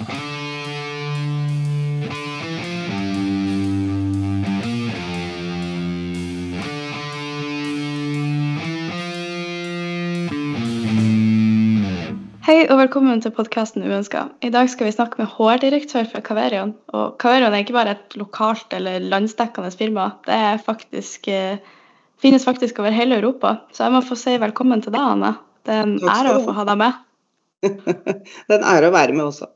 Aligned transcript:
Hei 0.00 0.06
og 12.64 12.78
velkommen 12.80 13.20
til 13.20 13.28
podkasten 13.36 13.84
Uønska. 13.84 14.30
I 14.40 14.48
dag 14.48 14.70
skal 14.72 14.88
vi 14.88 14.94
snakke 14.94 15.20
med 15.20 15.28
HR-direktør 15.28 16.08
for 16.08 16.24
Caverion. 16.24 16.72
Og 16.96 17.20
Caverion 17.20 17.52
er 17.52 17.60
ikke 17.60 17.76
bare 17.76 17.92
et 17.98 18.16
lokalt 18.16 18.72
eller 18.72 19.04
landsdekkende 19.04 19.68
firma. 19.76 20.16
Det 20.24 20.64
faktisk, 20.64 21.28
eh, 21.28 21.60
finnes 22.16 22.48
faktisk 22.48 22.80
over 22.80 22.90
hele 22.96 23.20
Europa. 23.20 23.58
Så 23.76 23.84
jeg 23.84 23.92
må 23.92 24.00
få 24.00 24.16
si 24.16 24.38
velkommen 24.40 24.80
til 24.80 24.96
deg, 24.96 25.04
Anne. 25.04 25.36
Det 25.68 25.76
er 25.76 25.82
en 25.84 25.98
ære 26.00 26.38
å 26.38 26.44
få 26.48 26.56
ha 26.56 26.64
deg 26.72 26.78
med. 26.86 27.06
det 27.64 28.48
er 28.48 28.56
en 28.56 28.64
ære 28.64 28.88
å 28.88 28.96
være 28.96 29.12
med 29.12 29.26
også. 29.28 29.50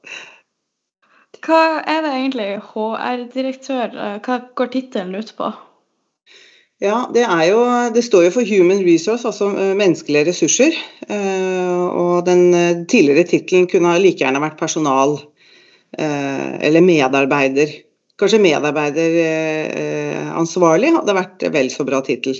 Hva 1.44 1.82
er 1.84 2.00
det 2.04 2.10
egentlig 2.16 2.46
HR-direktør 2.70 3.88
eh, 3.92 4.18
Hva 4.24 4.34
går 4.56 4.68
tittelen 4.72 5.14
ut 5.18 5.30
på? 5.36 5.46
Ja, 6.82 7.10
det, 7.14 7.22
jo, 7.48 7.58
det, 7.94 8.02
står 8.04 8.24
jo 8.26 8.30
for 8.34 8.44
Human 8.48 8.82
Resource, 8.84 9.26
altså 9.28 9.46
eh, 9.52 9.78
menneskelige 9.78 10.28
ressurser. 10.30 10.72
Eh, 11.04 11.84
og 11.84 12.26
den 12.28 12.42
tidligere 12.90 13.24
tittelen 13.28 13.66
kunne 13.70 14.00
like 14.00 14.20
gjerne 14.24 14.44
vært 14.44 14.60
personal 14.60 15.10
eller 15.94 16.82
medarbeider. 16.82 17.70
Kanskje 18.18 18.42
medarbeideransvarlig 18.42 20.90
hadde 20.96 21.14
vært 21.14 21.38
vel 21.54 21.68
så 21.70 21.86
bra 21.86 22.02
tittel. 22.02 22.34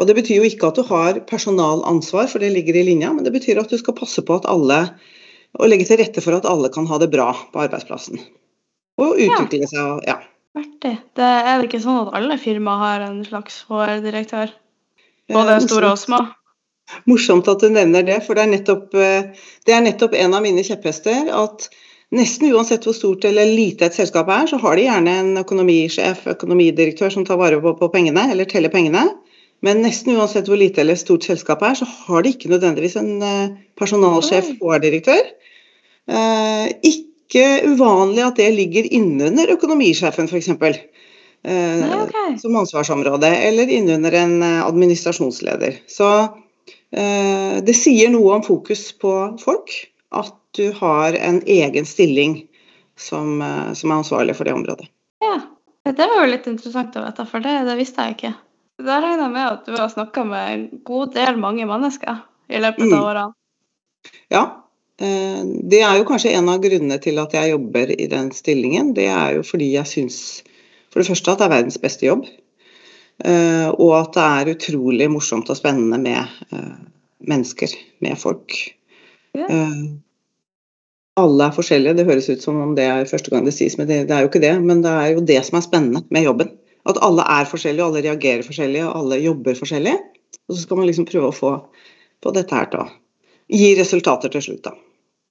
Og 0.00 0.08
det 0.08 0.16
betyr 0.16 0.36
jo 0.38 0.48
ikke 0.48 0.68
at 0.70 0.78
du 0.80 0.82
har 0.88 1.20
personalansvar, 1.28 2.32
for 2.32 2.40
det 2.40 2.48
ligger 2.54 2.80
i 2.80 2.88
linja, 2.88 3.12
men 3.12 3.20
det 3.26 3.36
betyr 3.36 3.60
at 3.60 3.68
du 3.68 3.76
skal 3.76 3.92
passe 3.98 4.24
på 4.24 4.32
at 4.40 4.48
alle 4.48 4.88
og 5.58 5.70
legge 5.70 5.86
til 5.88 5.98
rette 6.00 6.22
for 6.24 6.36
at 6.38 6.48
alle 6.48 6.70
kan 6.72 6.86
ha 6.90 6.98
det 7.02 7.10
bra 7.12 7.30
på 7.52 7.62
arbeidsplassen. 7.64 8.20
Og 9.00 9.16
utvikle 9.16 9.68
seg. 9.70 10.04
ja. 10.06 10.20
Artig. 10.58 10.96
Det 11.14 11.26
er 11.26 11.60
det 11.60 11.68
ikke 11.68 11.82
sånn 11.82 12.00
at 12.02 12.14
alle 12.18 12.36
firmaer 12.40 12.80
har 12.82 13.04
en 13.06 13.20
slags 13.26 13.62
HR-direktør? 13.68 14.50
Både 15.30 15.60
store 15.62 15.92
og 15.94 16.00
små? 16.00 16.18
Morsomt 17.06 17.46
at 17.50 17.62
du 17.62 17.68
nevner 17.70 18.02
det, 18.06 18.18
for 18.26 18.34
det 18.34 18.44
er, 18.44 18.50
nettopp, 18.56 18.96
eh, 18.98 19.46
det 19.66 19.76
er 19.76 19.84
nettopp 19.84 20.16
en 20.18 20.34
av 20.34 20.42
mine 20.42 20.64
kjepphester. 20.66 21.30
At 21.30 21.68
nesten 22.10 22.50
uansett 22.50 22.86
hvor 22.86 22.96
stort 22.98 23.26
eller 23.28 23.46
lite 23.46 23.86
et 23.86 23.94
selskap 23.94 24.30
er, 24.34 24.48
så 24.50 24.58
har 24.58 24.74
de 24.74 24.88
gjerne 24.88 25.16
en 25.22 25.30
økonomisjef, 25.44 26.26
økonomidirektør 26.34 27.14
som 27.14 27.26
tar 27.28 27.38
vare 27.38 27.60
på, 27.62 27.76
på 27.78 27.90
pengene, 27.94 28.26
eller 28.34 28.50
teller 28.50 28.74
pengene. 28.74 29.06
Men 29.62 29.84
nesten 29.84 30.16
uansett 30.16 30.48
hvor 30.48 30.58
lite 30.58 30.82
eller 30.82 30.98
stort 30.98 31.28
selskapet 31.28 31.68
er, 31.68 31.78
så 31.82 31.86
har 32.08 32.24
de 32.24 32.34
ikke 32.34 32.50
nødvendigvis 32.50 32.98
en 32.98 33.12
eh, 33.22 33.54
personalsjef, 33.78 34.56
HR-direktør. 34.58 35.30
Eh, 36.08 36.66
ikke 36.86 37.44
uvanlig 37.68 38.24
at 38.24 38.40
det 38.40 38.48
ligger 38.56 38.88
innunder 38.94 39.52
økonomisjefen, 39.52 40.30
f.eks. 40.30 40.48
Eh, 41.42 42.02
okay. 42.02 42.38
Som 42.38 42.56
ansvarsområde, 42.56 43.36
eller 43.36 43.68
innunder 43.68 44.12
en 44.12 44.42
eh, 44.42 44.66
administrasjonsleder. 44.66 45.80
Så 45.86 46.10
eh, 46.92 47.56
det 47.64 47.76
sier 47.76 48.12
noe 48.12 48.36
om 48.38 48.44
fokus 48.44 48.90
på 49.00 49.14
folk 49.40 49.72
at 50.10 50.36
du 50.58 50.72
har 50.76 51.14
en 51.14 51.40
egen 51.46 51.86
stilling 51.86 52.42
som, 52.98 53.38
som 53.78 53.92
er 53.92 54.00
ansvarlig 54.02 54.34
for 54.36 54.44
det 54.44 54.52
området. 54.52 54.88
Ja, 55.22 55.36
det 55.86 56.08
var 56.10 56.24
jo 56.24 56.32
litt 56.32 56.48
interessant 56.50 56.96
å 56.98 57.04
vite, 57.04 57.24
for 57.30 57.44
det, 57.44 57.54
det 57.68 57.76
visste 57.78 58.04
jeg 58.04 58.16
ikke. 58.16 58.32
Da 58.82 58.98
regner 59.00 59.28
jeg 59.28 59.34
med 59.36 59.46
at 59.46 59.68
du 59.68 59.76
har 59.76 59.92
snakka 59.92 60.24
med 60.26 60.50
en 60.50 60.64
god 60.84 61.14
del 61.14 61.38
mange 61.40 61.64
mennesker 61.68 62.18
i 62.50 62.60
løpet 62.60 62.82
av 62.88 62.90
mm. 62.90 63.06
årene? 63.06 63.32
Ja, 64.32 64.42
det 65.00 65.78
er 65.80 65.96
jo 65.96 66.04
kanskje 66.04 66.34
en 66.36 66.50
av 66.52 66.60
grunnene 66.60 66.98
til 67.00 67.16
at 67.22 67.32
jeg 67.32 67.54
jobber 67.54 67.92
i 67.94 68.08
den 68.10 68.26
stillingen. 68.36 68.90
Det 68.96 69.06
er 69.08 69.38
jo 69.38 69.44
fordi 69.46 69.70
jeg 69.72 69.88
syns 69.88 70.18
for 70.90 71.00
det 71.00 71.08
første 71.08 71.32
at 71.32 71.40
det 71.40 71.46
er 71.46 71.54
verdens 71.54 71.80
beste 71.80 72.06
jobb. 72.06 72.26
Eh, 73.24 73.68
og 73.70 73.94
at 73.98 74.14
det 74.16 74.26
er 74.26 74.52
utrolig 74.54 75.08
morsomt 75.12 75.50
og 75.52 75.58
spennende 75.58 75.98
med 76.00 76.20
eh, 76.52 76.76
mennesker, 77.30 77.74
med 78.04 78.18
folk. 78.20 78.56
Ja. 79.36 79.46
Alle 81.20 81.46
er 81.46 81.54
forskjellige. 81.54 81.98
Det 81.98 82.06
høres 82.08 82.30
ut 82.30 82.42
som 82.42 82.58
om 82.62 82.72
det 82.78 82.86
er 82.88 83.08
første 83.10 83.30
gang 83.32 83.44
det 83.46 83.54
sies, 83.54 83.76
men 83.78 83.88
det, 83.90 84.06
det, 84.08 84.16
er 84.16 84.24
jo 84.24 84.30
ikke 84.30 84.42
det. 84.42 84.54
Men 84.64 84.82
det 84.84 84.90
er 84.90 85.12
jo 85.14 85.26
det 85.26 85.38
som 85.46 85.58
er 85.58 85.66
spennende 85.66 86.04
med 86.10 86.26
jobben. 86.26 86.54
At 86.88 86.98
alle 87.04 87.26
er 87.28 87.48
forskjellige, 87.50 87.86
alle 87.86 88.04
reagerer 88.06 88.46
forskjellig, 88.46 88.86
alle 88.88 89.20
jobber 89.20 89.58
forskjellig. 89.58 89.94
Og 90.48 90.56
så 90.56 90.62
skal 90.64 90.80
man 90.80 90.88
liksom 90.88 91.06
prøve 91.10 91.28
å 91.28 91.36
få, 91.36 91.52
på 92.24 92.32
dette 92.34 92.56
her 92.56 92.70
til 92.72 92.86
å 92.86 92.88
gi 93.50 93.74
resultater 93.78 94.32
til 94.32 94.46
slutt, 94.46 94.64
da. 94.70 94.74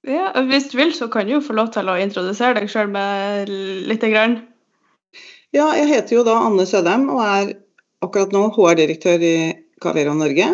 Ja, 0.08 0.32
Hvis 0.48 0.70
du 0.70 0.78
vil, 0.78 0.94
så 0.96 1.10
kan 1.12 1.26
du 1.26 1.34
jo 1.34 1.42
få 1.44 1.52
lov 1.56 1.72
til 1.74 1.88
å 1.90 1.98
introdusere 2.00 2.56
deg 2.56 2.70
sjøl 2.72 2.88
med 2.92 3.50
lite 3.90 4.08
grann. 4.12 4.38
Ja, 5.52 5.72
jeg 5.76 5.90
heter 5.90 6.16
jo 6.16 6.24
da 6.24 6.38
Anne 6.46 6.64
Sødheim 6.68 7.08
og 7.12 7.20
er 7.24 7.52
akkurat 8.00 8.32
nå 8.32 8.46
HR-direktør 8.54 9.24
i 9.26 9.36
Cavera 9.82 10.14
Norge. 10.16 10.46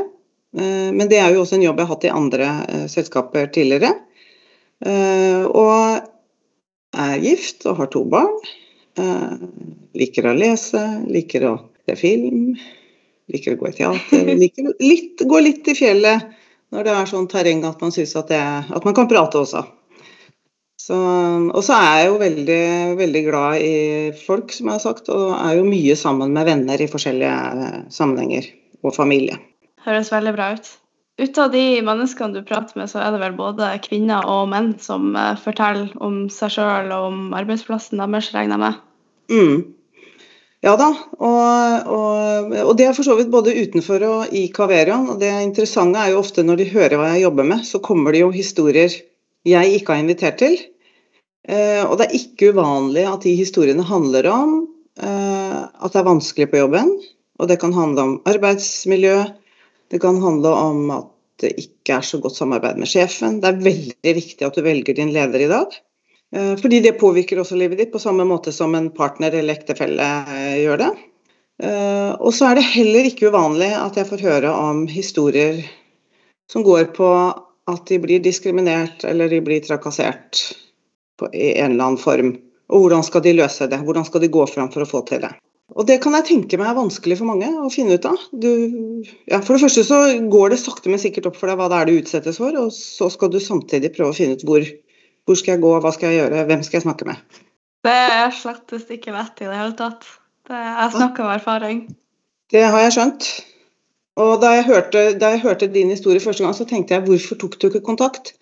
Eh, 0.56 0.90
men 0.96 1.10
det 1.10 1.20
er 1.20 1.34
jo 1.34 1.44
også 1.44 1.58
en 1.58 1.66
jobb 1.66 1.78
jeg 1.78 1.86
har 1.86 1.94
hatt 1.94 2.06
i 2.08 2.14
andre 2.14 2.50
eh, 2.64 2.86
selskaper 2.90 3.50
tidligere. 3.54 3.92
Eh, 4.82 5.44
og 5.46 6.08
er 6.96 7.20
gift 7.22 7.68
og 7.68 7.82
har 7.82 7.92
to 7.92 8.06
barn. 8.08 8.32
Liker 9.96 10.30
å 10.30 10.32
lese, 10.36 10.80
liker 11.12 11.44
å 11.44 11.52
se 11.84 11.96
film, 12.00 12.54
liker 13.28 13.52
å 13.52 13.60
gå 13.60 13.68
i 13.68 13.76
teater. 13.76 14.30
Liker 14.42 14.70
litt, 14.80 15.20
gå 15.28 15.40
litt 15.44 15.68
i 15.68 15.76
fjellet 15.76 16.32
når 16.74 16.86
det 16.86 16.94
er 16.94 17.10
sånn 17.10 17.28
terreng 17.30 17.64
at 17.68 17.82
man 17.82 17.94
syns 17.94 18.14
at, 18.18 18.32
at, 18.32 18.86
man 18.86 18.96
kan 18.96 19.08
prate 19.10 19.40
også. 19.42 19.64
Så, 20.86 20.96
og 20.96 21.62
så 21.64 21.74
er 21.74 21.92
jeg 21.98 22.08
jo 22.10 22.16
veldig, 22.20 22.64
veldig 22.98 23.22
glad 23.26 23.62
i 23.64 23.76
folk, 24.26 24.52
som 24.54 24.68
jeg 24.68 24.76
har 24.76 24.82
sagt, 24.84 25.08
og 25.10 25.32
er 25.34 25.56
jo 25.58 25.66
mye 25.66 25.96
sammen 25.98 26.34
med 26.36 26.46
venner 26.46 26.82
i 26.82 26.88
forskjellige 26.90 27.36
eh, 27.66 27.78
sammenhenger, 27.90 28.50
og 28.84 28.94
familie. 28.94 29.38
Høres 29.86 30.12
veldig 30.14 30.34
bra 30.36 30.50
ut. 30.54 30.68
Ut 31.16 31.38
av 31.40 31.48
de 31.54 31.64
menneskene 31.80 32.36
du 32.36 32.44
prater 32.44 32.76
med, 32.76 32.90
så 32.92 33.00
er 33.00 33.14
det 33.14 33.22
vel 33.22 33.38
både 33.38 33.70
kvinner 33.86 34.28
og 34.28 34.50
menn 34.52 34.74
som 34.82 35.16
eh, 35.16 35.32
forteller 35.40 35.94
om 36.04 36.26
seg 36.30 36.58
sjøl 36.58 36.92
og 36.92 37.08
om 37.08 37.22
arbeidsplassen 37.38 38.02
deres, 38.04 38.30
regner 38.36 38.58
jeg 38.58 38.64
med? 38.66 38.84
Mm. 39.32 39.62
Ja 40.64 40.72
da, 40.80 40.88
og, 41.20 41.90
og, 41.92 42.54
og, 42.62 42.70
det 42.78 42.86
er 42.86 42.94
for 42.96 43.06
så 43.06 43.14
vidt 43.18 43.28
både 43.30 43.54
utenfor 43.54 44.02
og 44.08 44.32
i 44.34 44.46
Kaverion. 44.54 45.10
Og 45.12 45.20
det 45.20 45.30
interessante 45.44 46.00
er 46.00 46.14
jo 46.14 46.22
ofte 46.22 46.44
når 46.46 46.62
de 46.62 46.70
hører 46.72 46.96
hva 46.96 47.10
jeg 47.12 47.26
jobber 47.26 47.48
med, 47.52 47.66
så 47.68 47.82
kommer 47.84 48.16
det 48.16 48.24
jo 48.24 48.32
historier 48.34 48.94
jeg 49.46 49.76
ikke 49.76 49.94
har 49.94 50.02
invitert 50.02 50.40
til. 50.40 50.56
Eh, 51.46 51.82
og 51.84 51.98
det 52.00 52.08
er 52.08 52.16
ikke 52.18 52.50
uvanlig 52.56 53.04
at 53.06 53.26
de 53.26 53.36
historiene 53.38 53.84
handler 53.86 54.26
om 54.32 54.56
eh, 54.98 55.60
at 55.62 55.92
det 55.92 56.00
er 56.00 56.08
vanskelig 56.08 56.48
på 56.50 56.64
jobben. 56.64 56.94
Og 57.36 57.50
det 57.50 57.60
kan 57.60 57.76
handle 57.76 58.06
om 58.06 58.14
arbeidsmiljø, 58.26 59.18
det 59.92 60.00
kan 60.02 60.18
handle 60.22 60.54
om 60.56 60.90
at 60.94 61.12
det 61.42 61.52
ikke 61.60 61.98
er 61.98 62.06
så 62.06 62.18
godt 62.18 62.38
samarbeid 62.38 62.80
med 62.80 62.88
sjefen. 62.88 63.42
Det 63.42 63.50
er 63.50 63.64
veldig 63.66 64.14
viktig 64.16 64.46
at 64.46 64.56
du 64.56 64.64
velger 64.64 64.96
din 64.96 65.12
leder 65.14 65.44
i 65.44 65.50
dag. 65.52 65.76
Eh, 66.34 66.54
fordi 66.58 66.80
det 66.80 66.98
påvirker 67.00 67.38
også 67.40 67.58
livet 67.58 67.78
ditt 67.78 67.92
på 67.92 68.02
samme 68.02 68.26
måte 68.26 68.52
som 68.52 68.74
en 68.74 68.90
partner 68.94 69.34
eller 69.34 69.54
ektefelle 69.54 70.08
eh, 70.32 70.56
gjør 70.64 70.82
det. 70.82 70.90
Eh, 71.62 72.12
og 72.18 72.34
så 72.34 72.50
er 72.50 72.58
det 72.58 72.68
heller 72.74 73.08
ikke 73.08 73.30
uvanlig 73.30 73.70
at 73.78 73.98
jeg 74.00 74.08
får 74.10 74.24
høre 74.26 74.52
om 74.52 74.84
historier 74.90 75.62
som 76.50 76.66
går 76.66 76.90
på 76.96 77.10
at 77.66 77.88
de 77.88 77.98
blir 78.02 78.22
diskriminert 78.22 79.06
eller 79.08 79.30
de 79.30 79.40
blir 79.42 79.64
trakassert 79.64 80.44
i 81.32 81.56
en 81.56 81.72
eller 81.72 81.88
annen 81.88 82.02
form. 82.02 82.36
Og 82.70 82.82
hvordan 82.82 83.04
skal 83.06 83.22
de 83.22 83.34
løse 83.38 83.66
det? 83.70 83.78
Hvordan 83.86 84.06
skal 84.06 84.22
de 84.22 84.30
gå 84.34 84.46
fram 84.50 84.70
for 84.74 84.84
å 84.84 84.90
få 84.90 85.02
til 85.08 85.22
det? 85.22 85.32
Og 85.74 85.86
det 85.88 85.98
kan 86.02 86.14
jeg 86.14 86.26
tenke 86.28 86.58
meg 86.60 86.70
er 86.70 86.78
vanskelig 86.78 87.16
for 87.18 87.28
mange 87.28 87.48
å 87.58 87.66
finne 87.72 87.96
ut 87.98 88.06
av. 88.06 88.20
Du, 88.30 88.50
ja, 89.26 89.40
for 89.42 89.56
det 89.56 89.64
første 89.64 89.82
så 89.86 89.98
går 90.30 90.52
det 90.52 90.60
sakte, 90.62 90.90
men 90.92 91.02
sikkert 91.02 91.26
opp 91.30 91.38
for 91.40 91.50
deg 91.50 91.58
hva 91.58 91.66
det 91.72 91.80
er 91.80 91.88
du 91.88 91.96
utsettes 91.96 92.38
for, 92.38 92.54
og 92.60 92.70
så 92.74 93.08
skal 93.12 93.32
du 93.32 93.40
samtidig 93.42 93.90
prøve 93.96 94.14
å 94.14 94.16
finne 94.16 94.38
ut 94.38 94.44
hvor, 94.46 94.66
hvor 95.26 95.38
skal 95.38 95.56
jeg 95.56 95.64
gå, 95.64 95.72
hva 95.82 95.92
skal 95.94 96.12
jeg 96.12 96.22
gjøre, 96.22 96.46
hvem 96.48 96.62
skal 96.62 96.78
jeg 96.78 96.86
snakke 96.86 97.08
med? 97.08 97.42
Det 97.86 97.94
er 97.94 98.32
slett 98.34 98.72
ikke 98.96 99.14
lett 99.14 99.42
i 99.42 99.48
det 99.48 99.58
hele 99.58 99.74
tatt. 99.78 100.06
Det, 100.46 100.54
jeg 100.54 100.94
snakker 100.94 101.26
av 101.26 101.34
erfaring. 101.36 101.84
Det 102.54 102.62
har 102.62 102.84
jeg 102.84 102.94
skjønt. 102.94 103.28
Og 104.22 104.38
da 104.40 104.54
jeg, 104.54 104.64
hørte, 104.70 105.02
da 105.20 105.34
jeg, 105.34 105.42
hørte, 105.42 105.68
din 105.68 105.90
historie 105.92 106.22
første 106.22 106.44
gang, 106.44 106.54
så 106.56 106.64
tenkte 106.68 106.96
jeg 106.96 107.04
hvorfor 107.04 107.38
tok 107.40 107.58
du 107.60 107.66
ikke 107.68 107.84
kontakt? 107.84 108.32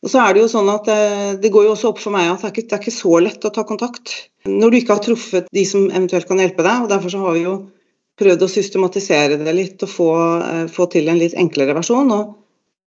Og 0.00 0.12
så 0.12 0.20
er 0.22 0.36
Det 0.36 0.44
jo 0.44 0.52
sånn 0.52 0.70
at 0.72 0.86
det, 0.88 0.98
eh, 1.44 1.50
går 1.52 1.66
jo 1.66 1.72
også 1.74 1.90
opp 1.90 1.98
for 2.00 2.14
meg 2.14 2.30
at 2.30 2.40
det 2.40 2.48
er, 2.48 2.54
ikke, 2.54 2.68
det 2.68 2.76
er 2.76 2.84
ikke 2.84 2.94
så 2.94 3.18
lett 3.20 3.44
å 3.44 3.52
ta 3.52 3.64
kontakt 3.68 4.14
når 4.48 4.70
du 4.70 4.76
ikke 4.78 4.96
har 4.96 5.04
truffet 5.04 5.50
de 5.52 5.64
som 5.68 5.90
eventuelt 5.90 6.28
kan 6.28 6.40
hjelpe 6.40 6.64
deg. 6.64 6.84
og 6.84 6.92
Derfor 6.92 7.12
så 7.12 7.24
har 7.24 7.36
vi 7.36 7.42
jo 7.44 7.56
prøvd 8.20 8.44
å 8.44 8.52
systematisere 8.52 9.40
det 9.40 9.56
litt 9.56 9.84
og 9.84 9.92
få, 9.92 10.10
eh, 10.46 10.66
få 10.72 10.88
til 10.92 11.08
en 11.08 11.20
litt 11.20 11.36
enklere 11.36 11.76
versjon. 11.76 12.12
og 12.16 12.39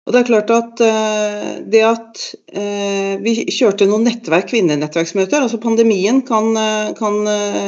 og 0.09 0.15
det 0.15 0.23
er 0.23 0.25
klart 0.25 0.49
at 0.49 0.79
uh, 0.81 1.49
det 1.69 1.81
at 1.85 2.21
uh, 2.57 3.11
vi 3.21 3.33
kjørte 3.53 3.85
noen 3.85 4.07
nettverk, 4.07 4.47
kvinnenettverksmøter 4.49 5.43
altså 5.45 5.59
Pandemien 5.61 6.23
kan, 6.25 6.49
uh, 6.57 6.89
kan, 6.97 7.19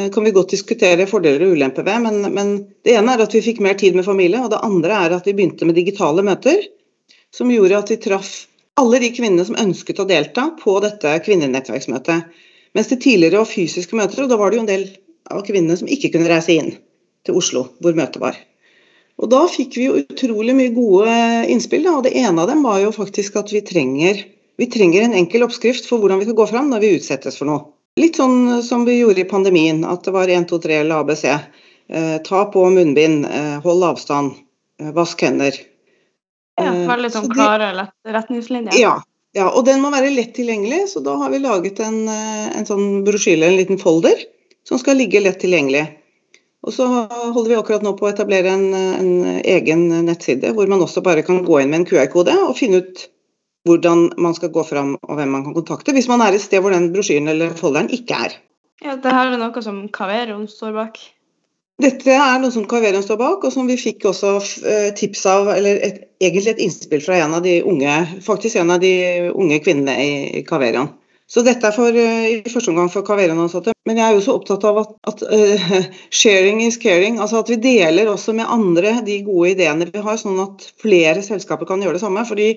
kan, 0.09 0.25
vi 0.25 0.33
godt 0.33 0.55
diskutere 0.55 1.05
fordeler 1.05 1.45
og 1.45 1.53
ulemper 1.53 1.85
ved, 1.85 2.01
men, 2.07 2.33
men, 2.33 2.55
det 2.81 2.97
ene 2.97 3.13
er 3.13 3.21
at 3.27 3.37
vi 3.37 3.43
fikk 3.45 3.61
mer 3.61 3.77
tid 3.77 3.93
med 3.93 4.09
familie, 4.09 4.41
og 4.41 4.49
det 4.55 4.63
andre 4.65 5.03
er 5.05 5.15
at 5.19 5.29
vi 5.29 5.35
begynte 5.37 5.69
med 5.69 5.77
digitale 5.77 6.25
møter. 6.25 6.65
Som 7.29 7.53
gjorde 7.53 7.77
at 7.77 7.93
vi 7.93 8.01
traff 8.01 8.33
alle 8.81 9.03
de 9.05 9.13
kvinnene 9.13 9.45
som 9.45 9.61
ønsket 9.61 10.01
å 10.01 10.09
delta 10.09 10.49
på 10.57 10.79
dette 10.81 11.13
kvinnenettverksmøtet. 11.21 12.41
Mens 12.73 12.89
det 12.89 13.03
tidligere 13.05 13.43
var 13.43 13.53
fysiske 13.53 14.01
møter, 14.01 14.25
og 14.25 14.33
da 14.33 14.41
var 14.41 14.49
det 14.49 14.57
jo 14.57 14.65
en 14.65 14.73
del 14.73 14.87
av 15.29 15.45
kvinnene 15.45 15.77
som 15.77 15.93
ikke 15.93 16.15
kunne 16.15 16.33
reise 16.33 16.57
inn 16.57 16.73
til 17.21 17.37
Oslo, 17.37 17.67
hvor 17.77 17.93
møtet 17.93 18.23
var. 18.23 18.41
Og 19.21 19.29
Da 19.29 19.41
fikk 19.51 19.77
vi 19.77 19.87
jo 19.87 19.99
utrolig 20.01 20.55
mye 20.57 20.73
gode 20.73 21.15
innspill. 21.53 21.83
Da. 21.85 21.97
og 21.99 22.03
Det 22.07 22.15
ene 22.17 22.41
av 22.41 22.49
dem 22.49 22.63
var 22.65 22.79
jo 22.81 22.93
faktisk 22.95 23.37
at 23.41 23.51
vi 23.53 23.61
trenger, 23.61 24.23
vi 24.57 24.67
trenger 24.69 25.05
en 25.05 25.17
enkel 25.17 25.45
oppskrift 25.45 25.85
for 25.89 26.01
hvordan 26.01 26.21
vi 26.21 26.27
skal 26.27 26.39
gå 26.39 26.47
fram 26.49 26.71
når 26.73 26.81
vi 26.81 26.95
utsettes 26.97 27.37
for 27.37 27.49
noe. 27.49 27.67
Litt 27.99 28.17
sånn 28.17 28.63
som 28.63 28.85
vi 28.87 29.01
gjorde 29.01 29.21
i 29.21 29.29
pandemien, 29.29 29.83
at 29.85 30.05
det 30.07 30.13
var 30.15 30.31
1, 30.31 30.47
2, 30.49 30.61
3 30.63 30.79
eller 30.81 31.03
ABC. 31.03 31.25
Eh, 31.91 32.17
ta 32.23 32.45
på 32.53 32.63
munnbind, 32.71 33.25
eh, 33.27 33.59
hold 33.65 33.83
avstand, 33.83 34.37
eh, 34.79 34.91
vask 34.95 35.21
hender. 35.21 35.51
Ja, 36.57 36.71
Eh, 36.71 36.87
Veldig 36.87 37.11
så 37.11 37.21
sånn 37.21 37.33
klare 37.33 37.87
retningslinjer. 38.05 38.75
Ja, 38.79 39.01
ja, 39.33 39.47
og 39.49 39.65
den 39.65 39.81
må 39.81 39.91
være 39.91 40.11
lett 40.13 40.33
tilgjengelig, 40.35 40.89
så 40.91 41.01
da 41.03 41.15
har 41.17 41.31
vi 41.31 41.39
laget 41.39 41.79
en, 41.79 42.07
eh, 42.07 42.57
en 42.57 42.65
sånn 42.65 43.03
brosjyle, 43.07 43.47
en 43.47 43.57
liten 43.57 43.79
folder, 43.79 44.15
som 44.67 44.77
skal 44.77 44.97
ligge 44.99 45.21
lett 45.23 45.39
tilgjengelig. 45.39 45.87
Og 46.61 46.75
så 46.75 46.85
holder 46.85 47.49
vi 47.49 47.57
akkurat 47.57 47.85
nå 47.85 47.95
på 47.97 48.05
å 48.05 48.11
etablere 48.11 48.51
en, 48.53 48.67
en 48.75 49.39
egen 49.41 49.87
nettside, 50.05 50.51
hvor 50.53 50.69
man 50.69 50.83
også 50.85 51.01
bare 51.05 51.23
kan 51.25 51.41
gå 51.45 51.61
inn 51.61 51.71
med 51.71 51.81
en 51.81 51.87
QR-kode 51.89 52.35
og 52.45 52.53
finne 52.59 52.83
ut 52.83 53.07
hvordan 53.65 54.11
man 54.21 54.35
skal 54.37 54.51
gå 54.53 54.63
fram 54.65 54.95
og 54.97 55.17
hvem 55.17 55.33
man 55.35 55.45
kan 55.45 55.55
kontakte, 55.57 55.93
hvis 55.93 56.09
man 56.09 56.21
er 56.25 56.37
et 56.37 56.43
sted 56.43 56.61
hvor 56.61 56.73
den 56.73 56.91
brosjyren 56.93 57.29
eller 57.33 57.57
folderen 57.57 57.89
ikke 57.93 58.17
er. 58.27 58.37
Ja, 58.81 58.95
det 58.97 59.13
her 59.13 59.33
er 59.33 59.41
noe 59.41 59.61
som 59.61 59.83
Kaveron 59.93 60.47
står 60.49 60.73
bak. 60.77 61.01
Dette 61.81 62.13
er 62.13 62.41
noe 62.41 62.53
som 62.53 62.65
Kaveron 62.69 63.03
står 63.05 63.17
bak, 63.17 63.45
og 63.45 63.53
som 63.53 63.69
vi 63.69 63.77
fikk 63.79 64.05
også 64.09 64.35
eh, 64.69 64.89
tips 64.97 65.25
av, 65.29 65.49
eller 65.53 65.81
et, 65.85 66.01
egentlig 66.21 66.55
et 66.55 66.63
innspill 66.65 67.01
fra 67.01 67.17
en 67.21 67.37
av 67.37 67.45
de 67.45 67.59
unge, 67.65 67.95
faktisk 68.25 68.59
en 68.61 68.73
av 68.73 68.81
de 68.83 68.93
unge 69.33 69.61
kvinnene 69.65 69.95
i, 70.01 70.43
Kaverion. 70.45 70.91
Så 71.31 71.45
dette 71.47 71.63
er 71.63 71.71
for, 71.71 71.95
eh, 71.95 72.25
i 72.27 72.51
første 72.51 72.73
omgang 72.73 72.89
for 72.91 73.05
Kaverion-ansatte. 73.07 73.71
Men 73.87 73.99
jeg 74.01 74.03
er 74.03 74.17
jo 74.17 74.23
så 74.25 74.33
opptatt 74.35 74.65
av 74.67 74.81
at, 74.81 74.89
at 75.07 75.21
uh, 75.23 75.77
sharing 76.21 76.59
is 76.65 76.75
caring. 76.81 77.21
Altså 77.23 77.39
at 77.39 77.51
vi 77.53 77.57
deler 77.63 78.11
også 78.11 78.35
med 78.35 78.51
andre 78.51 78.97
de 79.05 79.21
gode 79.23 79.53
ideene 79.53 79.87
vi 79.87 80.03
har, 80.03 80.19
sånn 80.19 80.41
at 80.43 80.65
flere 80.81 81.23
selskaper 81.23 81.69
kan 81.69 81.83
gjøre 81.83 81.95
det 81.95 82.03
samme. 82.03 82.25
Fordi 82.27 82.49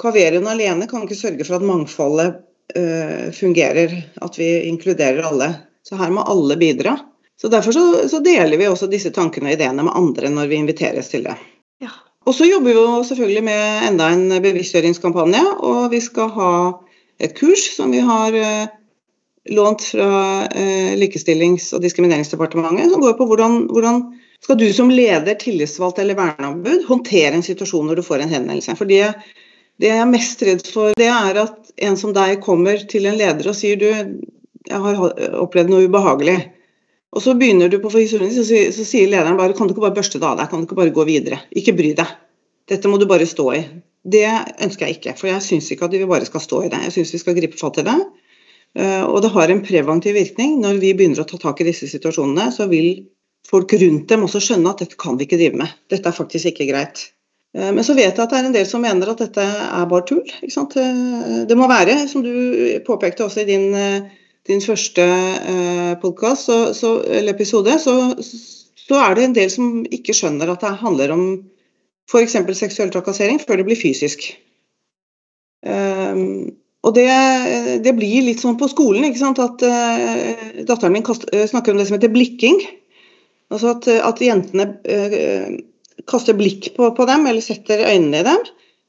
Kaverion 0.00 0.48
alene 0.48 0.88
kan 0.88 1.04
ikke 1.04 1.20
sørge 1.20 1.44
for 1.44 1.58
at 1.58 1.68
mangfoldet 1.68 2.40
uh, 2.78 3.28
fungerer, 3.36 3.92
at 4.24 4.40
vi 4.40 4.50
inkluderer 4.70 5.28
alle. 5.28 5.52
Så 5.84 6.00
her 6.00 6.14
må 6.14 6.24
alle 6.24 6.56
bidra. 6.56 6.96
Så 7.38 7.52
Derfor 7.52 7.76
så, 7.76 7.86
så 8.08 8.24
deler 8.24 8.56
vi 8.56 8.72
også 8.72 8.88
disse 8.90 9.12
tankene 9.14 9.52
og 9.52 9.58
ideene 9.58 9.84
med 9.84 9.94
andre 9.94 10.32
når 10.32 10.48
vi 10.48 10.64
inviteres 10.64 11.12
til 11.12 11.28
det. 11.28 11.36
Ja. 11.84 11.92
Og 12.24 12.34
så 12.34 12.48
jobber 12.48 12.72
vi 12.72 12.80
jo 12.80 13.04
selvfølgelig 13.04 13.44
med 13.44 13.88
enda 13.92 14.08
en 14.16 14.26
bevisstgjøringskampanje, 14.42 15.44
og 15.60 15.90
vi 15.92 16.00
skal 16.02 16.32
ha 16.34 16.52
et 17.18 17.34
kurs 17.38 17.64
som 17.74 17.90
vi 17.94 18.00
har 18.04 18.34
eh, 18.36 18.68
lånt 19.50 19.82
fra 19.90 20.46
eh, 20.46 20.94
Likestillings- 20.98 21.72
og 21.74 21.82
diskrimineringsdepartementet, 21.82 22.92
som 22.92 23.02
går 23.02 23.16
på 23.18 23.26
hvordan, 23.28 23.64
hvordan 23.72 24.02
skal 24.44 24.58
du 24.60 24.68
som 24.72 24.90
leder, 24.92 25.34
tillitsvalgt 25.34 25.98
eller 25.98 26.18
verneombud 26.18 26.86
håndtere 26.88 27.34
en 27.34 27.46
situasjon 27.46 27.88
når 27.90 27.98
du 27.98 28.06
får 28.06 28.22
en 28.22 28.34
henvendelse. 28.34 28.76
For 28.78 28.88
det, 28.88 29.14
det 29.82 29.90
jeg 29.90 30.02
er 30.02 30.10
mest 30.10 30.44
redd 30.46 30.68
for, 30.68 30.94
det 30.98 31.08
er 31.10 31.42
at 31.42 31.72
en 31.88 31.98
som 31.98 32.14
deg 32.14 32.38
kommer 32.44 32.78
til 32.90 33.08
en 33.08 33.18
leder 33.18 33.50
og 33.50 33.56
sier 33.58 33.80
du, 33.80 33.88
jeg 34.68 34.84
har 34.84 35.02
opplevd 35.40 35.72
noe 35.72 35.88
ubehagelig. 35.88 36.38
Og 37.16 37.24
så 37.24 37.32
begynner 37.38 37.70
du 37.72 37.78
på 37.80 37.90
historien, 37.96 38.30
så, 38.34 38.44
så 38.44 38.84
sier 38.84 39.08
lederen 39.08 39.38
bare 39.38 39.56
kan 39.56 39.66
du 39.66 39.72
ikke 39.72 39.86
bare 39.86 39.96
børste 39.96 40.20
det 40.20 40.28
av 40.28 40.36
deg, 40.38 40.50
kan 40.50 40.60
du 40.60 40.68
ikke 40.68 40.78
bare 40.78 40.94
gå 40.94 41.06
videre. 41.08 41.40
Ikke 41.56 41.74
bry 41.76 41.94
deg. 41.96 42.10
Dette 42.68 42.90
må 42.90 42.98
du 43.00 43.06
bare 43.08 43.26
stå 43.26 43.46
i. 43.56 43.62
Det 44.14 44.24
ønsker 44.64 44.86
jeg 44.86 44.98
ikke, 44.98 45.14
for 45.18 45.28
jeg 45.30 45.42
syns 45.44 45.68
ikke 45.74 45.88
at 45.88 45.94
vi 45.96 46.06
bare 46.08 46.26
skal 46.28 46.42
stå 46.44 46.62
i 46.64 46.70
det. 46.72 46.80
Jeg 46.86 46.94
syns 46.96 47.14
vi 47.16 47.20
skal 47.22 47.36
gripe 47.38 47.58
fatt 47.60 47.80
i 47.82 47.86
det. 47.88 47.98
Eh, 48.78 49.04
Og 49.04 49.20
det 49.24 49.32
har 49.34 49.50
en 49.52 49.62
preventiv 49.64 50.14
virkning. 50.16 50.58
Når 50.62 50.80
vi 50.82 50.94
begynner 50.96 51.24
å 51.24 51.28
ta 51.28 51.38
tak 51.42 51.60
i 51.60 51.68
disse 51.68 51.88
situasjonene, 51.90 52.50
så 52.54 52.68
vil 52.70 53.06
folk 53.48 53.72
rundt 53.80 54.08
dem 54.12 54.26
også 54.26 54.42
skjønne 54.44 54.70
at 54.70 54.82
dette 54.84 54.98
kan 55.00 55.16
vi 55.18 55.26
ikke 55.26 55.40
drive 55.40 55.56
med. 55.62 55.72
Dette 55.90 56.10
er 56.10 56.16
faktisk 56.16 56.50
ikke 56.52 56.68
greit. 56.70 57.08
Eh, 57.56 57.72
Men 57.72 57.84
så 57.84 57.96
vet 57.96 58.12
jeg 58.14 58.22
at 58.24 58.30
det 58.30 58.38
er 58.38 58.48
en 58.50 58.56
del 58.58 58.66
som 58.68 58.84
mener 58.84 59.10
at 59.10 59.24
dette 59.24 59.42
er 59.42 59.90
bare 59.90 60.06
tull. 60.06 60.24
Eh, 60.42 61.44
Det 61.48 61.56
må 61.56 61.68
være, 61.68 62.06
som 62.08 62.22
du 62.22 62.32
påpekte 62.86 63.24
også 63.26 63.42
i 63.42 63.50
din, 63.50 63.72
din 64.48 64.60
første 64.64 65.04
podcast, 66.00 66.46
så, 66.46 66.72
så, 66.74 67.02
eller 67.04 67.34
episode, 67.34 67.74
så, 67.82 68.14
så 68.88 69.00
er 69.04 69.14
det 69.14 69.24
en 69.24 69.34
del 69.36 69.50
som 69.50 69.84
ikke 69.84 70.14
skjønner 70.16 70.48
at 70.52 70.60
det 70.64 70.78
handler 70.80 71.12
om 71.12 71.24
f.eks. 72.08 72.36
seksuell 72.56 72.92
trakassering 72.94 73.40
før 73.42 73.60
det 73.60 73.68
blir 73.68 73.78
fysisk. 73.78 74.30
Um, 75.66 76.54
og 76.86 76.94
det, 76.94 77.08
det, 77.84 77.92
blir 77.98 78.24
litt 78.28 78.40
sånn 78.40 78.58
på 78.60 78.68
skolen, 78.70 79.04
ikke 79.08 79.20
sant? 79.20 79.40
at 79.42 79.64
uh, 79.66 80.60
datteren 80.64 80.94
min 80.94 81.06
kast, 81.06 81.26
uh, 81.34 81.44
snakker 81.50 81.74
om 81.74 81.80
det 81.80 81.88
som 81.88 81.98
heter 81.98 82.14
blikking. 82.14 82.62
Altså 83.52 83.74
at, 83.74 83.88
at 83.88 84.22
jentene 84.22 84.70
uh, 84.88 85.58
kaster 86.08 86.36
blikk 86.38 86.72
på, 86.76 86.92
på, 86.94 87.08
dem, 87.08 87.26
eller 87.28 87.44
setter 87.44 87.84
øynene 87.88 88.22
i 88.22 88.28
dem. 88.28 88.48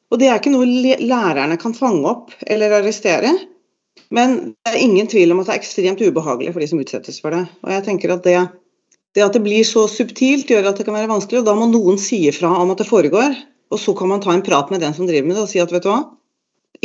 Og 0.10 0.22
det 0.22 0.30
er 0.30 0.40
ikke 0.40 0.54
noe 0.54 0.68
lærerne 1.02 1.58
kan 1.62 1.76
fange 1.78 2.08
opp 2.10 2.34
eller 2.48 2.80
arrestere. 2.80 3.34
Men 4.16 4.56
det 4.66 4.72
er 4.72 4.82
ingen 4.82 5.10
tvil 5.10 5.34
om 5.34 5.42
at 5.42 5.50
det 5.50 5.56
er 5.56 5.62
ekstremt 5.62 6.02
ubehagelig 6.02 6.54
for 6.56 6.64
de 6.64 6.70
som 6.72 6.82
utsettes 6.82 7.20
for 7.22 7.36
det. 7.36 7.44
Og 7.66 7.74
jeg 7.76 7.86
tenker 7.86 8.14
at 8.16 8.26
det, 8.26 8.40
det 9.20 9.28
at 9.28 9.36
det 9.36 9.44
blir 9.44 9.66
så 9.68 9.86
subtilt, 9.92 10.50
gjør 10.50 10.72
at 10.72 10.80
det 10.80 10.88
kan 10.88 10.96
være 10.96 11.12
vanskelig. 11.12 11.42
Og 11.42 11.50
da 11.50 11.56
må 11.58 11.68
noen 11.70 12.00
si 12.02 12.24
ifra 12.30 12.52
om 12.62 12.72
at 12.74 12.82
det 12.82 12.90
foregår. 12.90 13.36
Og 13.70 13.82
så 13.82 13.94
kan 13.98 14.10
man 14.10 14.24
ta 14.24 14.34
en 14.34 14.46
prat 14.46 14.72
med 14.74 14.82
den 14.82 14.96
som 14.96 15.08
driver 15.08 15.28
med 15.28 15.38
det 15.38 15.46
og 15.46 15.52
si 15.52 15.62
at 15.62 15.74
vet 15.74 15.86
du 15.86 15.92
hva, 15.92 16.00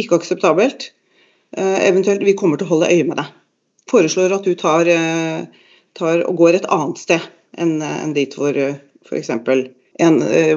ikke 0.00 0.19
akseptabelt. 0.20 0.90
Uh, 1.54 1.78
eventuelt 1.86 2.25
vi 2.26 2.34
kommer 2.36 2.58
til 2.58 2.66
å 2.66 2.75
holde 2.75 2.90
øye 2.90 3.06
med 3.06 3.20
deg. 3.20 3.31
Foreslår 3.90 4.34
at 4.36 4.44
du 4.44 4.56
tar, 4.58 4.90
uh, 4.90 5.70
tar 5.96 6.25
og 6.26 6.36
går 6.40 6.58
et 6.58 6.69
annet 6.75 7.00
sted 7.00 7.31
enn 7.62 7.78
en 7.84 8.12
dit 8.16 8.34
hvor 8.34 8.56
uh, 8.58 8.75
f.eks. 9.06 9.31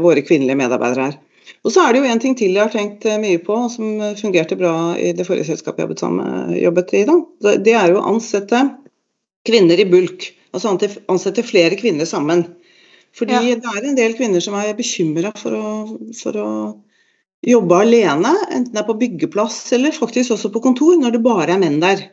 våre 0.01 0.25
kvinnelige 0.25 0.57
medarbeidere 0.57 1.12
er. 1.12 1.19
Og 1.63 1.71
så 1.71 1.83
er 1.83 1.94
det 1.94 2.01
jo 2.01 2.09
en 2.09 2.21
ting 2.24 2.33
til 2.35 2.57
jeg 2.57 2.63
har 2.63 2.74
tenkt 2.74 3.06
mye 3.21 3.39
på, 3.44 3.56
som 3.71 4.01
fungerte 4.19 4.57
bra 4.59 4.74
i 5.00 5.13
det 5.15 5.24
forrige 5.27 5.51
selskapet 5.51 5.83
jeg 5.83 5.88
jobbet, 5.88 6.01
sammen, 6.01 6.56
jobbet 6.57 6.95
i. 6.97 7.03
da. 7.07 7.15
Det 7.63 7.75
er 7.77 7.94
jo 7.94 8.01
å 8.01 8.07
ansette 8.09 8.65
kvinner 9.47 9.79
i 9.79 9.88
bulk. 9.88 10.27
Altså 10.56 10.74
ansette 10.74 11.46
flere 11.46 11.78
kvinner 11.80 12.08
sammen. 12.10 12.46
Fordi 13.18 13.34
ja. 13.34 13.56
det 13.58 13.72
er 13.72 13.88
en 13.88 13.98
del 13.98 14.14
kvinner 14.18 14.44
som 14.44 14.56
er 14.60 14.76
bekymra 14.78 15.32
for, 15.40 15.56
for, 16.20 16.38
å 16.38 17.48
jobbe 17.48 17.80
alene, 17.84 18.34
enten 18.50 18.74
det 18.74 18.82
er 18.82 18.88
på 18.88 18.98
byggeplass 18.98 19.60
eller 19.78 19.94
faktisk 19.94 20.34
også 20.36 20.50
på 20.54 20.62
kontor, 20.64 20.96
når 21.00 21.16
det 21.16 21.26
bare 21.26 21.54
er 21.54 21.62
menn 21.62 21.80
der. 21.82 22.08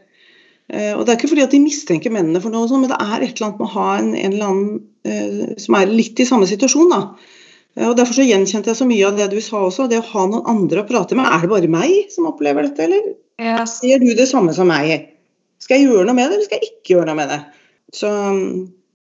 Og 0.68 1.04
Det 1.04 1.12
er 1.12 1.16
ikke 1.18 1.28
fordi 1.28 1.44
at 1.44 1.52
de 1.52 1.60
mistenker 1.60 2.12
mennene 2.12 2.40
for 2.40 2.52
noe, 2.52 2.68
men 2.80 2.88
det 2.88 2.96
er 2.96 3.24
et 3.24 3.34
eller 3.34 3.50
annet 3.50 3.60
med 3.60 3.66
å 3.66 3.72
ha 3.74 3.88
en, 3.98 4.12
en 4.16 4.36
eller 4.36 4.52
annen 4.52 4.68
eh, 5.04 5.56
som 5.60 5.76
er 5.76 5.92
litt 5.92 6.20
i 6.20 6.28
samme 6.28 6.48
situasjon. 6.48 6.92
da. 6.92 7.00
Og 7.88 7.96
Derfor 7.98 8.16
så 8.16 8.24
gjenkjente 8.24 8.70
jeg 8.70 8.78
så 8.78 8.86
mye 8.88 9.08
av 9.08 9.18
det 9.18 9.28
du 9.32 9.40
sa 9.44 9.64
også, 9.66 9.88
det 9.90 10.00
å 10.00 10.06
ha 10.12 10.24
noen 10.30 10.48
andre 10.54 10.84
å 10.84 10.88
prate 10.88 11.18
med. 11.18 11.28
Er 11.28 11.44
det 11.44 11.52
bare 11.52 11.72
meg 11.72 12.12
som 12.14 12.30
opplever 12.30 12.68
dette, 12.68 12.86
eller 12.86 13.12
yes. 13.42 13.80
ser 13.82 14.00
du 14.00 14.12
det 14.16 14.28
samme 14.30 14.54
som 14.56 14.70
meg? 14.70 15.10
Skal 15.62 15.80
jeg 15.80 15.90
gjøre 15.90 16.06
noe 16.08 16.16
med 16.16 16.30
det, 16.30 16.38
eller 16.38 16.48
skal 16.48 16.62
jeg 16.62 16.70
ikke 16.70 16.94
gjøre 16.94 17.08
noe 17.10 17.18
med 17.18 17.32
det? 17.34 17.40
Så 17.94 18.10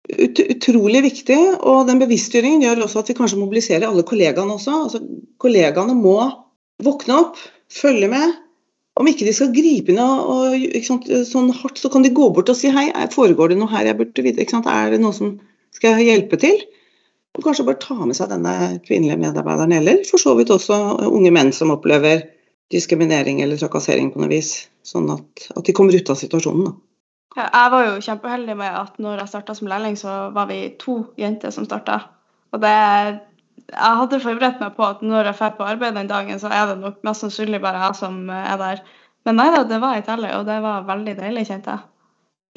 ut, 0.04 0.40
Utrolig 0.44 1.02
viktig, 1.06 1.40
og 1.64 1.86
den 1.88 2.00
bevisstgjøringen 2.02 2.64
gjør 2.64 2.84
også 2.86 3.02
at 3.02 3.10
vi 3.10 3.18
kanskje 3.18 3.40
mobiliserer 3.40 3.88
alle 3.88 4.04
kollegaene 4.06 4.58
også. 4.58 4.78
Altså, 4.86 5.02
kollegaene 5.40 5.96
må 5.96 6.18
våkne 6.84 7.20
opp, 7.22 7.40
følge 7.72 8.10
med. 8.12 8.36
Om 9.00 9.08
ikke 9.10 9.26
de 9.26 9.32
skal 9.34 9.50
gripe 9.54 9.90
inn 9.90 9.98
og, 9.98 10.54
sant, 10.86 11.08
sånn 11.26 11.50
hardt, 11.56 11.80
så 11.80 11.90
kan 11.90 12.04
de 12.04 12.12
gå 12.14 12.28
bort 12.36 12.52
og 12.52 12.58
si 12.58 12.70
hei, 12.70 12.86
foregår 13.10 13.50
det 13.50 13.58
noe 13.58 13.72
her 13.72 13.88
jeg 13.88 13.98
burde 13.98 14.26
vite? 14.26 14.46
Er 14.70 14.92
det 14.92 15.00
noe 15.02 15.16
som 15.16 15.34
skal 15.74 15.98
hjelpe 16.04 16.38
til? 16.38 16.60
Og 17.34 17.42
kanskje 17.42 17.66
bare 17.66 17.80
ta 17.82 17.96
med 17.98 18.14
seg 18.14 18.30
denne 18.30 18.54
kvinnelige 18.84 19.18
medarbeideren, 19.18 19.74
eller 19.74 20.04
for 20.06 20.22
så 20.22 20.36
vidt 20.38 20.52
også 20.54 20.76
unge 21.08 21.32
menn 21.34 21.50
som 21.56 21.72
opplever 21.74 22.22
diskriminering 22.70 23.40
eller 23.42 23.58
trakassering 23.58 24.12
på 24.12 24.22
noe 24.22 24.30
vis. 24.30 24.68
Sånn 24.86 25.08
at, 25.10 25.48
at 25.56 25.64
de 25.66 25.74
kommer 25.74 25.96
ut 25.96 26.12
av 26.12 26.20
situasjonen. 26.20 26.68
Da. 26.68 26.76
Jeg 27.34 27.70
var 27.72 27.86
jo 27.86 28.02
kjempeheldig 28.02 28.54
med 28.58 28.76
at 28.78 28.98
når 29.02 29.24
jeg 29.24 29.32
starta 29.32 29.54
som 29.58 29.70
lærling, 29.70 29.96
så 29.98 30.28
var 30.34 30.46
vi 30.50 30.58
to 30.78 31.00
jenter 31.18 31.50
som 31.54 31.66
starta. 31.66 32.00
Og 32.54 32.60
det 32.62 32.74
Jeg 33.64 33.96
hadde 33.98 34.20
forberedt 34.20 34.60
meg 34.60 34.74
på 34.76 34.84
at 34.84 35.00
når 35.02 35.30
jeg 35.30 35.36
drar 35.38 35.54
på 35.56 35.64
arbeid 35.64 35.94
den 35.96 36.10
dagen, 36.10 36.38
så 36.38 36.50
er 36.52 36.66
det 36.68 36.78
nok 36.82 36.98
mest 37.06 37.24
sannsynlig 37.24 37.62
bare 37.62 37.80
jeg 37.86 37.96
som 37.96 38.28
er 38.30 38.58
der. 38.60 38.82
Men 39.24 39.38
nei 39.40 39.46
da, 39.54 39.62
det 39.64 39.80
var 39.80 39.96
ei 39.96 40.04
telle, 40.04 40.30
og 40.36 40.44
det 40.46 40.58
var 40.60 40.84
veldig 40.84 41.14
deilig, 41.16 41.46
kjente 41.48 41.72
jeg. 41.72 41.86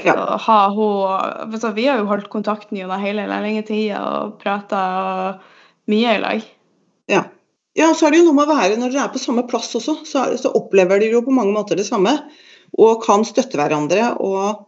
Ja. 0.03 0.35
Ha 0.43 0.57
hun, 0.75 1.55
så 1.57 1.71
vi 1.73 1.87
har 1.87 2.01
jo 2.01 2.09
holdt 2.09 2.29
kontakten 2.29 2.77
gjennom 2.77 3.01
hele 3.01 3.25
lærlingtida 3.29 4.01
og 4.03 4.35
prata 4.41 4.81
mye 5.89 6.17
i 6.17 6.21
lag. 6.21 6.43
Ja. 7.09 7.23
ja, 7.77 7.93
så 7.95 8.07
er 8.07 8.13
det 8.13 8.21
jo 8.21 8.27
noe 8.27 8.37
med 8.37 8.51
å 8.51 8.57
være 8.57 8.77
når 8.77 8.93
dere 8.93 9.07
er 9.07 9.13
på 9.15 9.21
samme 9.21 9.47
plass 9.49 9.71
også, 9.79 10.01
så, 10.05 10.27
så 10.37 10.51
opplever 10.59 10.99
dere 11.01 11.17
jo 11.17 11.23
på 11.25 11.33
mange 11.33 11.55
måter 11.55 11.79
det 11.79 11.87
samme. 11.87 12.13
Og 12.77 12.99
kan 13.05 13.23
støtte 13.25 13.57
hverandre 13.57 14.11
og 14.19 14.66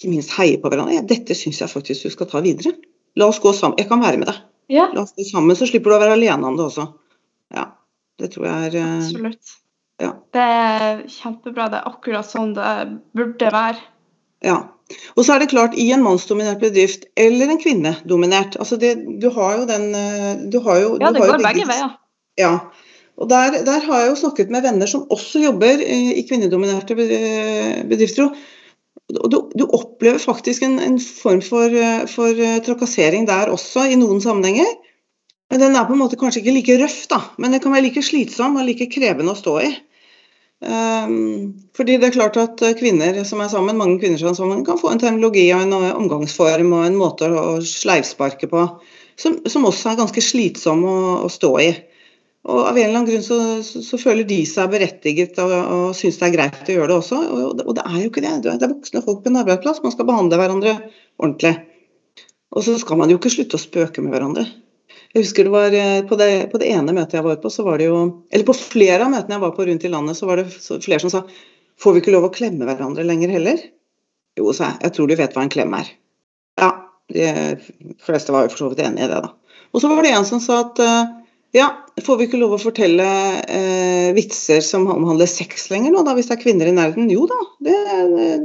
ikke 0.00 0.14
minst 0.14 0.32
heie 0.38 0.56
på 0.60 0.70
hverandre. 0.72 0.96
Ja, 0.96 1.04
dette 1.04 1.36
syns 1.36 1.60
jeg 1.60 1.68
faktisk 1.68 2.08
du 2.08 2.14
skal 2.14 2.30
ta 2.30 2.40
videre. 2.44 2.72
La 3.20 3.28
oss 3.28 3.40
gå 3.42 3.52
sammen. 3.52 3.76
Jeg 3.80 3.90
kan 3.90 4.00
være 4.00 4.20
med 4.22 4.30
deg. 4.30 4.40
Ja. 4.72 4.88
La 4.94 5.04
oss 5.04 5.12
gå 5.12 5.26
sammen, 5.28 5.58
så 5.58 5.68
slipper 5.68 5.92
du 5.92 5.98
å 5.98 6.00
være 6.00 6.16
alene 6.16 6.48
om 6.48 6.56
det 6.56 6.64
også. 6.70 6.86
Ja, 7.52 7.66
det 8.22 8.32
tror 8.32 8.48
jeg 8.48 8.70
er 8.70 8.82
Absolutt. 8.96 9.56
Ja. 10.00 10.14
Det 10.32 10.44
er 10.56 11.00
kjempebra. 11.12 11.68
Det 11.68 11.80
er 11.82 11.88
akkurat 11.90 12.28
sånn 12.28 12.54
det 12.56 12.68
burde 13.16 13.50
være. 13.52 13.82
Ja. 14.46 14.60
Og 15.14 15.26
så 15.26 15.34
er 15.34 15.42
det 15.42 15.50
klart, 15.52 15.76
i 15.78 15.90
en 15.94 16.02
mannsdominert 16.02 16.62
bedrift 16.62 17.04
eller 17.20 17.52
en 17.52 17.60
kvinnedominert 17.62 18.56
altså 18.58 18.74
det, 18.80 18.96
Du 19.22 19.28
har 19.36 19.60
jo 19.60 19.66
den 19.68 19.84
eh, 19.94 20.40
du 20.50 20.56
har 20.64 20.80
jo, 20.80 20.94
Ja, 20.98 21.12
det 21.14 21.22
går 21.22 21.44
begge 21.44 21.66
veier. 21.68 21.92
Ja. 22.40 22.54
Og 23.20 23.28
der, 23.30 23.60
der 23.66 23.84
har 23.84 24.00
jeg 24.00 24.08
jo 24.08 24.16
snakket 24.22 24.50
med 24.50 24.64
venner 24.64 24.88
som 24.90 25.04
også 25.12 25.44
jobber 25.44 25.82
i 25.84 26.16
i 26.16 26.24
kvinnedominerte 26.26 26.96
bedrifter. 26.96 28.30
Og 28.30 28.38
du, 29.10 29.38
du 29.54 29.64
opplever 29.66 30.20
faktisk 30.22 30.64
en, 30.66 30.78
en 30.82 30.98
form 31.02 31.42
for, 31.44 31.74
eh, 31.74 32.06
for 32.10 32.36
eh, 32.36 32.60
trakassering 32.66 33.26
der 33.28 33.52
også, 33.52 33.86
i 33.90 33.98
noen 34.00 34.22
sammenhenger. 34.24 34.70
Men 35.50 35.62
den 35.64 35.76
er 35.76 35.86
på 35.88 35.96
en 35.96 36.02
måte 36.02 36.18
kanskje 36.18 36.44
ikke 36.44 36.56
like 36.56 36.78
røff, 36.82 37.00
da. 37.10 37.20
Men 37.42 37.54
den 37.54 37.62
kan 37.62 37.74
være 37.74 37.88
like 37.88 38.04
slitsom 38.06 38.58
og 38.60 38.68
like 38.68 38.86
krevende 38.92 39.34
å 39.34 39.38
stå 39.38 39.56
i. 39.66 39.70
Um, 40.60 41.54
fordi 41.72 41.94
det 41.96 42.10
er 42.10 42.16
klart 42.18 42.36
at 42.36 42.62
eh, 42.66 42.76
kvinner 42.76 43.22
som 43.24 43.40
er 43.40 43.48
sammen, 43.48 43.78
mange 43.80 43.96
kvinner 44.02 44.20
som 44.20 44.30
er 44.30 44.36
sammen, 44.36 44.64
kan 44.66 44.78
få 44.80 44.92
en 44.92 45.00
terminologi 45.00 45.46
og 45.56 45.64
en 45.64 45.76
omgangsform 46.02 46.74
og 46.76 46.84
en 46.84 46.98
måte 47.00 47.30
å 47.32 47.54
sleivsparke 47.64 48.50
på 48.50 48.66
som, 49.20 49.38
som 49.48 49.64
også 49.68 49.92
er 49.92 50.00
ganske 50.02 50.24
slitsom 50.24 50.84
å, 50.84 50.98
å 51.24 51.30
stå 51.32 51.52
i. 51.64 51.70
Og 52.48 52.60
Av 52.64 52.72
en 52.72 52.78
eller 52.80 52.96
annen 53.02 53.08
grunn 53.10 53.24
så, 53.24 53.36
så, 53.66 53.82
så 53.84 53.98
føler 54.00 54.24
de 54.24 54.38
seg 54.48 54.70
berettiget 54.72 55.36
og, 55.42 55.50
og 55.52 55.82
syns 55.96 56.16
det 56.16 56.30
er 56.30 56.36
greit 56.38 56.70
å 56.72 56.76
gjøre 56.76 56.88
det 56.88 56.96
også. 56.96 57.18
Og, 57.20 57.60
og 57.66 57.74
det 57.76 57.84
er 57.84 57.98
jo 58.00 58.08
ikke 58.08 58.22
det. 58.24 58.32
Det 58.46 58.54
er 58.56 58.72
voksne 58.72 59.02
folk 59.04 59.20
på 59.24 59.28
en 59.28 59.42
arbeidsplass. 59.42 59.82
Man 59.84 59.92
skal 59.92 60.08
behandle 60.08 60.38
hverandre 60.40 60.72
ordentlig. 61.20 61.52
Og 62.56 62.64
så 62.66 62.78
skal 62.80 62.98
man 62.98 63.12
jo 63.12 63.18
ikke 63.20 63.32
slutte 63.34 63.60
å 63.60 63.62
spøke 63.62 64.02
med 64.02 64.14
hverandre. 64.14 64.46
Jeg 65.12 65.24
husker 65.24 65.46
det 65.46 65.52
var 65.52 65.74
eh, 65.74 66.00
på 66.06 66.16
det, 66.18 66.30
på 66.52 66.58
det 66.62 66.70
ene 66.70 66.94
møtet 66.94 67.18
jeg 67.18 67.26
var 67.26 67.38
på, 67.42 67.50
så 67.52 67.64
var 67.66 67.80
det 67.80 67.88
jo 67.88 67.98
Eller 68.30 68.46
på 68.46 68.54
flere 68.56 69.04
av 69.04 69.12
møtene 69.12 69.36
jeg 69.36 69.42
var 69.42 69.54
på 69.56 69.66
rundt 69.66 69.86
i 69.86 69.90
landet, 69.90 70.18
så 70.18 70.28
var 70.28 70.40
det 70.40 70.46
flere 70.54 71.00
som 71.02 71.12
sa 71.12 71.24
Får 71.80 71.96
vi 71.96 72.02
ikke 72.02 72.14
lov 72.14 72.28
å 72.28 72.34
klemme 72.34 72.66
hverandre 72.68 73.06
lenger 73.06 73.32
heller? 73.34 73.60
Jo, 74.38 74.52
sa 74.54 74.68
jeg. 74.68 74.80
Jeg 74.84 74.94
tror 74.96 75.08
du 75.08 75.16
vet 75.18 75.36
hva 75.36 75.44
en 75.44 75.52
klem 75.52 75.72
er. 75.78 75.88
Ja, 76.60 76.68
de 77.10 77.30
fleste 78.04 78.34
var 78.34 78.44
jo 78.44 78.52
for 78.52 78.60
så 78.60 78.68
vidt 78.70 78.82
enig 78.84 79.06
i 79.06 79.08
det, 79.08 79.22
da. 79.24 79.32
Og 79.72 79.82
så 79.82 79.88
var 79.88 80.04
det 80.04 80.12
en 80.12 80.28
som 80.28 80.42
sa 80.44 80.58
at 80.66 80.82
eh, 80.84 81.14
ja, 81.56 81.66
får 82.06 82.18
vi 82.18 82.26
ikke 82.28 82.38
lov 82.38 82.54
å 82.54 82.60
fortelle 82.62 83.06
eh, 83.50 84.10
vitser 84.14 84.62
som 84.62 84.86
omhandler 84.90 85.26
sex 85.30 85.66
lenger 85.72 85.94
nå, 85.94 86.04
da, 86.06 86.14
hvis 86.14 86.30
det 86.30 86.36
er 86.36 86.42
kvinner 86.44 86.70
i 86.70 86.74
nærheten? 86.76 87.10
Jo 87.10 87.26
da, 87.30 87.38
det, 87.66 87.76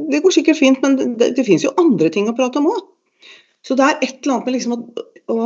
det 0.09 0.21
går 0.23 0.33
sikkert 0.33 0.57
fint, 0.57 0.81
men 0.81 0.97
det, 1.19 1.35
det 1.37 1.45
finnes 1.45 1.67
jo 1.67 1.75
andre 1.81 2.09
ting 2.13 2.29
å 2.31 2.35
prate 2.37 2.61
om 2.61 2.71
òg. 2.73 2.81
Så 3.65 3.77
det 3.77 3.85
er 3.85 4.01
et 4.05 4.17
eller 4.23 4.35
annet 4.35 4.47
med 4.49 4.55
liksom 4.57 4.75
å, 4.75 4.79
å 5.33 5.37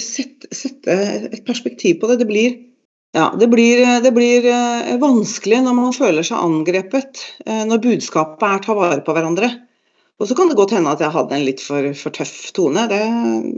sette, 0.00 0.48
sette 0.56 0.96
et 1.32 1.42
perspektiv 1.46 2.00
på 2.00 2.08
det. 2.10 2.18
Det 2.22 2.28
blir, 2.28 2.56
ja, 3.16 3.30
det 3.36 3.48
blir, 3.52 3.84
det 4.04 4.12
blir 4.16 4.48
eh, 4.48 4.94
vanskelig 5.00 5.62
når 5.66 5.76
man 5.78 5.96
føler 5.96 6.26
seg 6.26 6.40
angrepet, 6.40 7.26
eh, 7.44 7.64
når 7.68 7.84
budskapet 7.84 8.48
er 8.48 8.64
ta 8.64 8.76
vare 8.78 9.04
på 9.04 9.16
hverandre. 9.16 9.52
Og 10.22 10.28
så 10.30 10.36
kan 10.38 10.46
det 10.46 10.54
godt 10.54 10.70
hende 10.76 10.92
at 10.94 11.00
jeg 11.02 11.10
hadde 11.10 11.34
en 11.34 11.44
litt 11.44 11.62
for, 11.64 11.88
for 11.98 12.14
tøff 12.14 12.52
tone. 12.54 12.84
Det, 12.90 13.00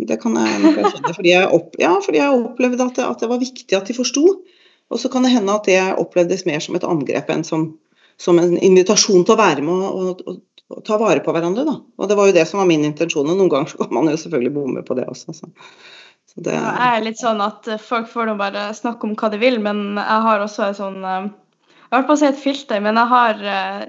det 0.08 0.16
kan 0.22 0.38
jeg 0.40 0.62
nok 0.62 0.78
erkjenne. 0.80 1.12
Fordi 1.18 1.32
jeg, 1.34 1.50
opp, 1.52 1.76
ja, 1.80 1.92
fordi 2.00 2.22
jeg 2.22 2.38
opplevde 2.38 2.86
at 2.86 2.96
det, 2.96 3.04
at 3.04 3.20
det 3.20 3.28
var 3.28 3.42
viktig 3.42 3.76
at 3.76 3.90
de 3.90 3.96
forsto. 3.96 4.24
Og 4.92 5.00
så 5.00 5.10
kan 5.12 5.26
det 5.26 5.34
hende 5.34 5.52
at 5.52 5.68
det 5.68 5.80
opplevdes 6.00 6.46
mer 6.48 6.62
som 6.64 6.78
et 6.78 6.86
angrep 6.88 7.28
enn 7.32 7.44
som, 7.44 7.66
som 8.20 8.40
en 8.40 8.56
invitasjon 8.56 9.26
til 9.26 9.36
å 9.36 9.40
være 9.40 9.64
med 9.64 9.74
og, 9.74 10.24
og, 10.24 10.40
og, 10.72 10.80
ta 10.88 10.96
vare 11.00 11.20
på 11.24 11.34
hverandre. 11.36 11.66
Da. 11.68 11.76
Og 12.00 12.08
det 12.08 12.16
var 12.18 12.30
jo 12.30 12.36
det 12.36 12.46
som 12.48 12.62
var 12.62 12.70
min 12.70 12.86
intensjon. 12.88 13.28
Og 13.28 13.36
noen 13.36 13.52
ganger 13.52 13.74
så 13.74 13.84
kan 13.84 13.92
man 13.92 14.08
jo 14.08 14.16
selvfølgelig 14.24 14.56
bomme 14.56 14.84
på 14.88 14.96
det 14.96 15.04
også. 15.12 15.36
Så. 15.36 15.52
Så 16.32 16.42
det, 16.48 16.56
Jeg 16.56 16.90
er 16.90 17.04
litt 17.04 17.20
sånn 17.20 17.42
at 17.44 17.68
eh, 17.70 17.80
folk 17.80 18.08
får 18.10 18.30
nå 18.30 18.38
bare 18.40 18.70
snakke 18.74 19.06
om 19.06 19.14
hva 19.18 19.30
de 19.30 19.38
vil, 19.42 19.60
men 19.62 19.98
jeg 20.00 20.20
har 20.26 20.42
også 20.42 20.70
en 20.70 20.78
sånn 20.78 21.04
eh, 21.04 21.28
Jeg 21.84 21.92
holdt 21.92 22.08
på 22.08 22.16
å 22.16 22.20
si 22.22 22.26
et 22.26 22.40
filter, 22.40 22.80
men 22.82 22.98
jeg 22.98 23.12
har 23.12 23.44
eh, 23.52 23.82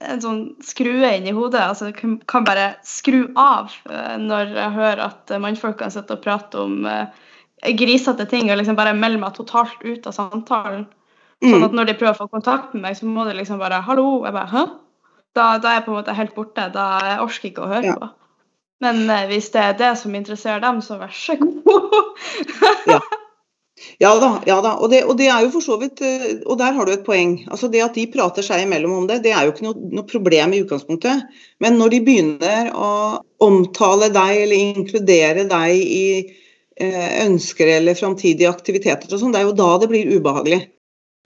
en 0.00 0.20
sånn 0.22 0.42
skrue 0.62 1.08
inni 1.16 1.32
hodet. 1.34 1.60
altså 1.60 1.86
jeg 1.90 1.96
kan- 2.26 2.44
bare 2.44 2.76
skru 2.86 3.32
av 3.36 3.72
eh, 3.90 4.16
når 4.18 4.52
jeg 4.54 4.70
hører 4.76 5.00
at 5.08 5.30
eh, 5.30 5.38
mannfolkene 5.42 5.90
sitter 5.90 6.14
og 6.16 6.22
prater 6.22 6.60
om 6.62 6.86
eh, 6.86 7.06
grisete 7.74 8.26
ting, 8.30 8.50
og 8.50 8.58
liksom 8.58 8.76
bare 8.78 8.94
melder 8.94 9.18
meg 9.18 9.34
totalt 9.34 9.82
ut 9.82 10.06
av 10.06 10.12
samtalen. 10.14 10.86
Sånn 11.42 11.62
at 11.64 11.70
mm, 11.70 11.76
når 11.76 11.84
de 11.86 11.94
prøver 11.98 12.14
å 12.14 12.18
få 12.26 12.28
kontakt 12.30 12.74
med 12.74 12.82
meg, 12.82 12.96
så 12.98 13.06
må 13.06 13.24
de 13.26 13.34
liksom 13.34 13.58
bare 13.58 13.82
'hallo'. 13.82 14.24
Jeg 14.24 14.32
bare 14.32 14.46
'hæ?' 14.52 14.70
Da, 15.34 15.58
da 15.58 15.68
er 15.70 15.74
jeg 15.78 15.84
på 15.84 15.90
en 15.92 15.98
måte 16.02 16.14
helt 16.14 16.34
borte. 16.34 16.72
Da 16.72 16.98
jeg 17.02 17.20
orker 17.20 17.48
ikke 17.50 17.62
å 17.62 17.68
høre 17.68 17.84
Ja. 17.84 17.94
på. 17.94 18.08
Men 18.80 19.06
hvis 19.28 19.50
det 19.52 19.60
er 19.62 19.72
det 19.74 19.98
som 19.98 20.14
interesserer 20.14 20.60
dem, 20.60 20.80
så 20.80 20.98
vær 20.98 21.10
så 21.10 21.36
god. 21.38 22.16
Ja 22.86 23.00
da, 24.22 24.30
ja 24.46 24.58
da. 24.64 24.74
Og 24.82 24.90
det, 24.92 25.02
og 25.06 25.18
det 25.18 25.28
er 25.30 25.44
jo 25.44 25.52
for 25.54 25.64
så 25.64 25.76
vidt 25.80 26.00
eh, 26.04 26.40
Og 26.46 26.58
der 26.60 26.74
har 26.76 26.86
du 26.86 26.92
et 26.92 27.04
poeng. 27.06 27.36
Altså 27.50 27.70
Det 27.72 27.82
at 27.84 27.98
de 27.98 28.06
prater 28.12 28.46
seg 28.46 28.64
imellom 28.64 28.96
om 29.00 29.06
det, 29.10 29.20
det 29.26 29.34
er 29.34 29.46
jo 29.46 29.54
ikke 29.54 29.66
noe, 29.66 29.90
noe 29.98 30.08
problem 30.08 30.54
i 30.54 30.62
utgangspunktet. 30.64 31.28
Men 31.62 31.78
når 31.80 31.94
de 31.94 32.02
begynner 32.06 32.72
å 32.74 32.90
omtale 33.44 34.10
deg 34.14 34.42
eller 34.44 34.74
inkludere 34.78 35.46
deg 35.50 35.78
i 35.78 36.08
eh, 36.80 37.12
ønsker 37.26 37.76
eller 37.78 37.98
framtidige 37.98 38.50
aktiviteter 38.50 39.12
og 39.12 39.22
sånn, 39.22 39.34
det 39.34 39.42
er 39.42 39.48
jo 39.50 39.56
da 39.58 39.70
det 39.82 39.90
blir 39.92 40.12
ubehagelig. 40.18 40.64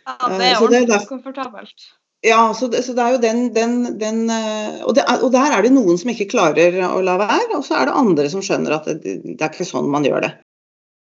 Ja, 0.06 0.16
Eh, 0.18 0.38
det 0.38 0.46
er 0.46 0.54
er 0.56 0.62
ordentlig 0.62 1.02
ukomfortabelt. 1.06 1.90
Ja, 2.22 2.54
så 2.54 2.68
det, 2.70 2.84
så 2.86 2.94
det 2.94 3.02
er 3.02 3.16
jo 3.16 3.22
den, 3.22 3.54
den, 3.54 3.98
den 3.98 4.30
eh, 4.30 4.82
og, 4.86 4.94
det 4.94 5.04
og 5.10 5.32
der 5.34 5.56
er 5.56 5.64
det 5.64 5.72
noen 5.74 5.98
som 5.98 6.12
ikke 6.12 6.30
klarer 6.30 6.76
å 6.86 7.00
la 7.02 7.16
være, 7.18 7.56
og 7.56 7.64
så 7.66 7.80
er 7.80 7.90
det 7.90 7.98
andre 7.98 8.28
som 8.30 8.44
skjønner 8.44 8.76
at 8.76 8.86
det, 9.02 9.16
det 9.24 9.40
er 9.40 9.50
ikke 9.50 9.66
sånn 9.66 9.90
man 9.90 10.06
gjør 10.06 10.28
det. 10.28 10.32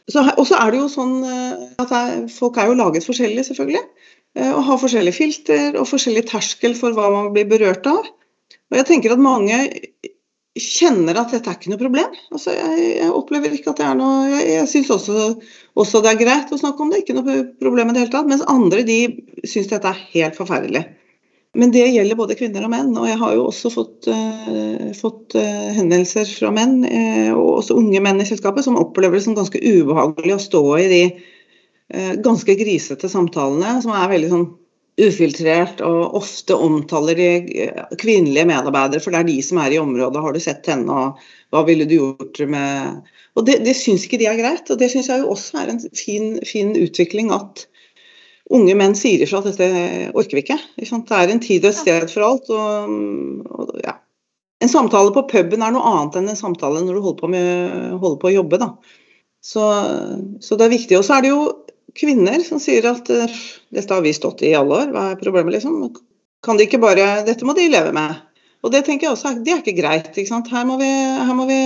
Og 0.08 0.44
så 0.48 0.56
er 0.56 0.72
det 0.72 0.80
jo 0.80 0.90
sånn 0.92 1.16
eh, 1.28 1.64
at 1.84 1.92
folk 2.32 2.58
er 2.58 2.70
jo 2.70 2.78
laget 2.80 3.08
forskjellig, 3.08 3.44
selvfølgelig. 3.50 3.84
eh, 4.40 4.52
Og 4.54 4.62
har 4.70 4.80
forskjellige 4.80 5.18
filter 5.18 5.80
og 5.80 5.90
forskjellig 5.90 6.24
terskel 6.30 6.78
for 6.80 6.96
hva 6.96 7.10
man 7.12 7.34
blir 7.36 7.50
berørt 7.50 7.88
av. 7.92 8.08
Og 8.72 8.78
jeg 8.80 8.88
tenker 8.88 9.16
at 9.16 9.24
mange 9.24 9.58
kjenner 10.58 11.20
at 11.20 11.34
dette 11.36 11.52
er 11.52 11.58
ikke 11.60 11.72
noe 11.74 11.82
problem. 11.82 12.16
Altså, 12.34 12.54
jeg, 12.56 12.86
jeg 12.98 13.14
opplever 13.14 13.54
ikke 13.54 13.74
at 13.74 13.82
det 13.82 13.86
er 13.86 13.98
noe 14.00 14.30
Jeg, 14.32 14.46
jeg 14.56 14.70
syns 14.72 14.94
også, 14.96 15.26
også 15.78 16.02
det 16.04 16.14
er 16.14 16.22
greit 16.24 16.54
å 16.56 16.60
snakke 16.60 16.82
om 16.84 16.94
det, 16.94 17.04
ikke 17.04 17.18
noe 17.18 17.44
problem 17.62 17.92
i 17.92 17.98
det 17.98 18.06
hele 18.06 18.16
tatt. 18.16 18.32
Mens 18.32 18.46
andre 18.50 18.86
de 18.88 19.02
syns 19.46 19.70
dette 19.70 19.92
er 19.92 20.06
helt 20.16 20.40
forferdelig. 20.40 20.86
Men 21.56 21.72
det 21.72 21.88
gjelder 21.90 22.20
både 22.20 22.36
kvinner 22.38 22.66
og 22.68 22.72
menn. 22.74 22.92
Og 23.00 23.08
jeg 23.10 23.18
har 23.22 23.34
jo 23.38 23.48
også 23.48 23.72
fått, 23.74 24.10
uh, 24.12 24.92
fått 24.98 25.38
uh, 25.40 25.72
henvendelser 25.78 26.30
fra 26.30 26.52
menn, 26.54 26.82
uh, 26.86 27.32
og 27.38 27.62
også 27.62 27.78
unge 27.80 28.02
menn 28.04 28.22
i 28.22 28.28
selskapet, 28.28 28.66
som 28.68 28.80
opplever 28.80 29.18
det 29.18 29.26
som 29.26 29.38
ganske 29.38 29.62
ubehagelig 29.64 30.38
å 30.38 30.46
stå 30.50 30.64
i 30.84 30.88
de 30.94 31.02
ganske 32.20 32.52
grisete 32.60 33.08
samtalene, 33.08 33.78
som 33.80 33.94
er 33.96 34.10
veldig 34.12 34.28
sånn 34.28 34.42
ufiltrert 35.00 35.80
og 35.86 36.18
ofte 36.20 36.58
omtaler 36.60 37.16
de 37.16 37.68
kvinnelige 38.02 38.44
medarbeidere, 38.50 39.00
for 39.00 39.16
det 39.16 39.22
er 39.22 39.30
de 39.30 39.36
som 39.46 39.62
er 39.64 39.72
i 39.72 39.80
området. 39.80 40.20
Har 40.26 40.36
du 40.36 40.42
sett 40.44 40.68
henne, 40.68 40.92
og 40.92 41.56
hva 41.56 41.62
ville 41.64 41.88
du 41.88 41.96
gjort 41.96 42.42
med 42.52 43.08
Og 43.40 43.46
det, 43.48 43.62
det 43.64 43.78
syns 43.80 44.04
ikke 44.04 44.20
de 44.20 44.28
er 44.28 44.36
greit. 44.36 44.68
Og 44.68 44.82
det 44.82 44.92
syns 44.92 45.08
jeg 45.08 45.24
jo 45.24 45.32
også 45.32 45.62
er 45.62 45.72
en 45.72 45.82
fin, 45.96 46.28
fin 46.44 46.76
utvikling 46.76 47.32
at 47.32 47.68
unge 48.54 48.76
menn 48.80 48.96
sier 48.96 49.24
ifra 49.24 49.42
at 49.42 49.50
dette 49.50 50.12
orker 50.16 50.38
vi 50.38 50.44
ikke. 50.46 50.58
ikke? 50.80 51.02
Det 51.08 51.18
er 51.18 51.34
en 51.34 51.44
tid 51.44 51.66
og 51.66 51.72
et 51.72 51.80
sted 51.82 52.12
for 52.12 52.28
alt. 52.28 52.52
Og, 52.54 53.48
og, 53.52 53.74
ja. 53.84 53.98
En 54.64 54.72
samtale 54.72 55.14
på 55.14 55.26
puben 55.30 55.62
er 55.62 55.74
noe 55.74 55.86
annet 55.86 56.18
enn 56.18 56.32
en 56.32 56.40
samtale 56.40 56.82
når 56.82 56.98
du 56.98 57.04
holder 57.04 57.20
på, 57.20 57.32
med, 57.34 57.98
holder 58.02 58.20
på 58.22 58.30
å 58.32 58.36
jobbe. 58.40 58.62
Da. 58.64 58.72
Så, 59.44 59.66
så 60.44 60.58
det 60.58 60.68
er 60.68 60.74
viktig. 60.74 61.00
Og 61.00 61.06
så 61.06 61.18
er 61.18 61.26
det 61.26 61.34
jo 61.34 61.42
kvinner 61.98 62.42
som 62.46 62.62
sier 62.62 62.88
at 62.90 63.10
uh, 63.10 63.42
dette 63.74 63.94
har 63.94 64.06
vi 64.06 64.14
stått 64.16 64.44
i 64.46 64.52
i 64.52 64.58
alle 64.58 64.84
år, 64.84 64.94
hva 64.94 65.10
er 65.12 65.22
problemet 65.22 65.56
liksom? 65.56 65.80
Kan 66.46 66.60
de 66.60 66.68
ikke 66.68 66.82
bare, 66.82 67.26
Dette 67.26 67.46
må 67.48 67.56
de 67.58 67.68
leve 67.72 67.94
med. 67.96 68.24
Og 68.66 68.74
det 68.74 68.84
tenker 68.86 69.08
jeg 69.08 69.16
også, 69.16 69.36
det 69.46 69.54
er 69.54 69.62
ikke 69.62 69.78
greit. 69.78 70.10
ikke? 70.14 70.42
Her 70.52 70.66
må 70.70 70.78
vi, 70.82 70.90
her 70.90 71.36
må 71.38 71.48
vi, 71.50 71.60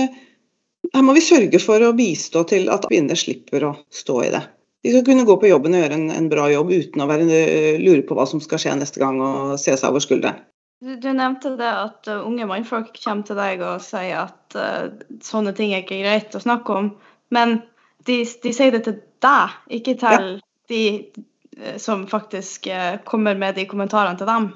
her 0.92 1.04
må 1.04 1.14
vi 1.16 1.24
sørge 1.24 1.60
for 1.62 1.84
å 1.84 1.94
bistå 1.96 2.44
til 2.48 2.68
at 2.72 2.88
kvinner 2.88 3.18
slipper 3.18 3.68
å 3.68 3.72
stå 3.92 4.18
i 4.26 4.32
det. 4.34 4.42
De 4.82 4.90
skal 4.90 5.04
kunne 5.06 5.26
gå 5.26 5.36
på 5.38 5.50
jobben 5.50 5.76
og 5.76 5.84
gjøre 5.84 5.98
en, 5.98 6.08
en 6.10 6.30
bra 6.30 6.48
jobb 6.50 6.72
uten 6.74 7.04
å 7.04 7.08
være, 7.10 7.28
uh, 7.28 7.82
lure 7.82 8.02
på 8.06 8.16
hva 8.18 8.26
som 8.28 8.42
skal 8.42 8.62
skje 8.62 8.78
neste 8.80 9.02
gang 9.02 9.20
og 9.22 9.54
se 9.62 9.76
seg 9.76 9.90
over 9.90 10.02
skulderen. 10.02 10.42
Du, 10.82 10.96
du 10.98 11.12
nevnte 11.14 11.52
det 11.54 11.68
at 11.70 12.08
uh, 12.10 12.24
unge 12.26 12.46
mannfolk 12.50 12.96
kommer 12.98 13.26
til 13.26 13.38
deg 13.38 13.60
og 13.62 13.84
sier 13.84 14.24
at 14.24 14.56
uh, 14.58 14.88
sånne 15.22 15.52
ting 15.54 15.70
er 15.70 15.84
ikke 15.84 16.00
greit 16.00 16.34
å 16.34 16.42
snakke 16.42 16.74
om. 16.74 16.88
Men 17.30 17.60
de, 18.08 18.24
de 18.42 18.54
sier 18.54 18.74
det 18.74 18.82
til 18.88 18.98
deg, 19.22 19.54
ikke 19.78 19.94
til 20.00 20.26
ja. 20.26 20.32
de 20.72 20.82
uh, 21.06 21.76
som 21.78 22.02
faktisk 22.10 22.66
kommer 23.06 23.38
med 23.38 23.60
de 23.60 23.68
kommentarene 23.70 24.18
til 24.18 24.26
dem. 24.26 24.50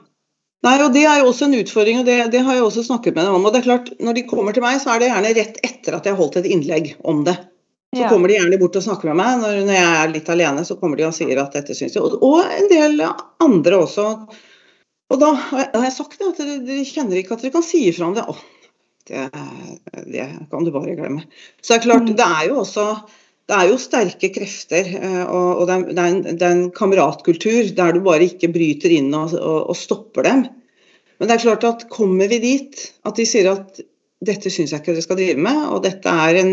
Nei, 0.67 0.75
og 0.83 0.91
Det 0.97 1.05
er 1.07 1.21
jo 1.21 1.31
også 1.31 1.47
en 1.47 1.59
utfordring, 1.61 2.01
og 2.01 2.09
det, 2.09 2.17
det, 2.33 2.43
har 2.43 2.57
jeg 2.57 2.67
også 2.67 2.83
snakket 2.89 3.15
med 3.15 3.29
dem 3.29 3.37
om. 3.39 3.45
og 3.47 3.55
det 3.55 3.61
er 3.61 3.69
klart, 3.69 3.93
Når 4.03 4.19
de 4.19 4.27
kommer 4.27 4.57
til 4.57 4.65
meg, 4.65 4.81
så 4.83 4.97
er 4.97 5.03
det 5.03 5.13
gjerne 5.13 5.35
rett 5.37 5.61
etter 5.63 5.95
at 5.95 6.09
jeg 6.09 6.17
har 6.17 6.19
holdt 6.19 6.41
et 6.41 6.49
innlegg 6.51 6.97
om 7.07 7.23
det. 7.29 7.37
Så 7.97 8.03
ja. 8.03 8.11
kommer 8.13 8.29
de 8.29 8.37
gjerne 8.37 8.59
bort 8.61 8.77
og 8.77 8.85
snakker 8.85 9.09
med 9.09 9.17
meg. 9.23 9.39
Når, 9.41 9.61
når, 9.65 9.77
jeg 9.79 9.93
er 10.01 10.11
litt 10.13 10.29
alene, 10.35 10.65
så 10.69 10.77
kommer 10.81 11.01
de 11.01 11.07
og 11.09 11.15
sier 11.17 11.41
at 11.41 11.57
dette 11.57 11.77
syns 11.79 11.97
de. 11.97 12.03
Og, 12.03 12.19
og, 12.21 12.43
en 12.45 12.69
del 12.69 13.01
andre 13.07 13.79
også. 13.81 14.07
Og 15.07 15.23
da 15.23 15.31
har 15.39 15.71
jeg, 15.71 15.95
sagt 15.95 16.19
det, 16.19 16.33
at 16.33 16.43
dere, 16.43 16.59
dere, 16.67 16.85
kjenner 16.85 17.21
ikke 17.21 17.39
at 17.39 17.47
dere 17.47 17.55
kan 17.55 17.65
si 17.65 17.87
ifra 17.89 18.11
om 18.11 18.17
det. 18.19 18.27
Å, 18.27 18.37
det, 19.09 19.29
det, 20.11 20.27
kan 20.53 20.67
du 20.67 20.73
bare 20.75 20.99
glemme. 20.99 21.25
Så 21.63 21.73
det 21.73 21.79
er 21.79 21.87
klart, 21.87 22.11
mm. 22.11 22.19
det 22.19 22.27
er 22.27 22.51
jo 22.51 22.59
også 22.65 22.89
det 23.47 23.55
er 23.55 23.69
jo 23.71 23.79
sterke 23.79 24.31
krefter, 24.35 24.89
eh, 24.99 25.21
og, 25.23 25.61
og 25.61 25.69
det, 25.69 25.75
er, 25.77 25.83
det, 25.87 26.03
er 26.03 26.09
en, 26.09 26.23
det, 26.27 26.35
er, 26.41 26.55
en, 26.57 26.71
kameratkultur 26.75 27.69
der 27.79 27.95
du 27.95 28.01
bare 28.03 28.27
ikke 28.27 28.51
bryter 28.51 28.91
inn 28.97 29.13
og, 29.15 29.37
og, 29.39 29.69
og, 29.71 29.77
stopper 29.79 30.27
dem. 30.27 30.43
Men 31.17 31.31
det 31.31 31.37
er 31.37 31.45
klart 31.45 31.67
at 31.69 31.87
kommer 31.93 32.27
vi 32.33 32.41
dit 32.43 32.89
at 33.07 33.15
de 33.15 33.29
sier 33.29 33.53
at 33.53 33.79
dette 34.27 34.51
syns 34.51 34.73
jeg 34.75 34.83
ikke 34.83 34.97
dere 34.97 35.05
skal 35.05 35.21
drive 35.21 35.47
med, 35.47 35.63
og 35.71 35.85
dette 35.87 36.11
er 36.11 36.41
en, 36.41 36.53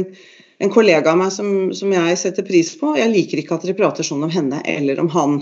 en 0.62 0.72
kollega 0.74 1.14
av 1.14 1.20
meg 1.20 1.32
som, 1.34 1.48
som, 1.76 1.94
jeg 1.94 2.20
setter 2.20 2.46
pris 2.46 2.74
på, 2.80 2.94
jeg 3.00 3.12
liker 3.12 3.42
ikke 3.42 3.58
at 3.58 3.66
dere 3.66 3.78
prater 3.78 4.06
sånn 4.06 4.24
om 4.26 4.34
henne 4.34 4.62
eller 4.70 5.02
om 5.04 5.10
han. 5.14 5.40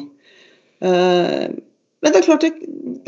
Uh, 0.81 1.51
men 2.01 2.13
det 2.13 2.21
er 2.21 2.25
klart 2.25 2.45
det, 2.45 2.53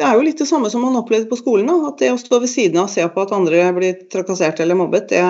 er 0.04 0.18
jo 0.18 0.26
litt 0.26 0.42
det 0.42 0.50
samme 0.50 0.70
som 0.70 0.84
man 0.86 1.00
opplevde 1.00 1.30
på 1.32 1.40
skolen. 1.40 1.72
At 1.88 2.02
det 2.02 2.12
å 2.14 2.20
stå 2.22 2.42
ved 2.44 2.52
siden 2.52 2.78
av 2.82 2.90
og 2.90 2.94
se 2.94 3.06
på 3.10 3.24
at 3.24 3.34
andre 3.34 3.66
blir 3.74 4.04
trakassert 4.14 4.62
eller 4.62 4.78
mobbet, 4.78 5.10
det, 5.10 5.24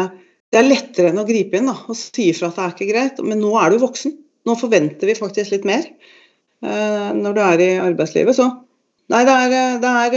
det 0.52 0.60
er 0.60 0.68
lettere 0.68 1.14
enn 1.14 1.22
å 1.22 1.28
gripe 1.28 1.60
inn 1.60 1.72
da, 1.72 1.78
og 1.88 1.98
si 1.98 2.28
ifra 2.34 2.52
at 2.52 2.60
det 2.60 2.66
er 2.66 2.76
ikke 2.76 2.90
greit. 2.92 3.24
Men 3.24 3.40
nå 3.44 3.54
er 3.62 3.72
du 3.72 3.80
voksen. 3.86 4.18
Nå 4.44 4.58
forventer 4.60 5.08
vi 5.08 5.16
faktisk 5.16 5.56
litt 5.56 5.68
mer 5.70 5.86
uh, 5.88 7.16
når 7.16 7.38
du 7.38 7.42
er 7.46 7.64
i 7.64 7.72
arbeidslivet. 7.86 8.36
Så 8.36 8.50
nei, 9.14 9.22
det 9.28 9.34
er, 9.34 9.76
det 9.82 9.90
er, 9.90 10.16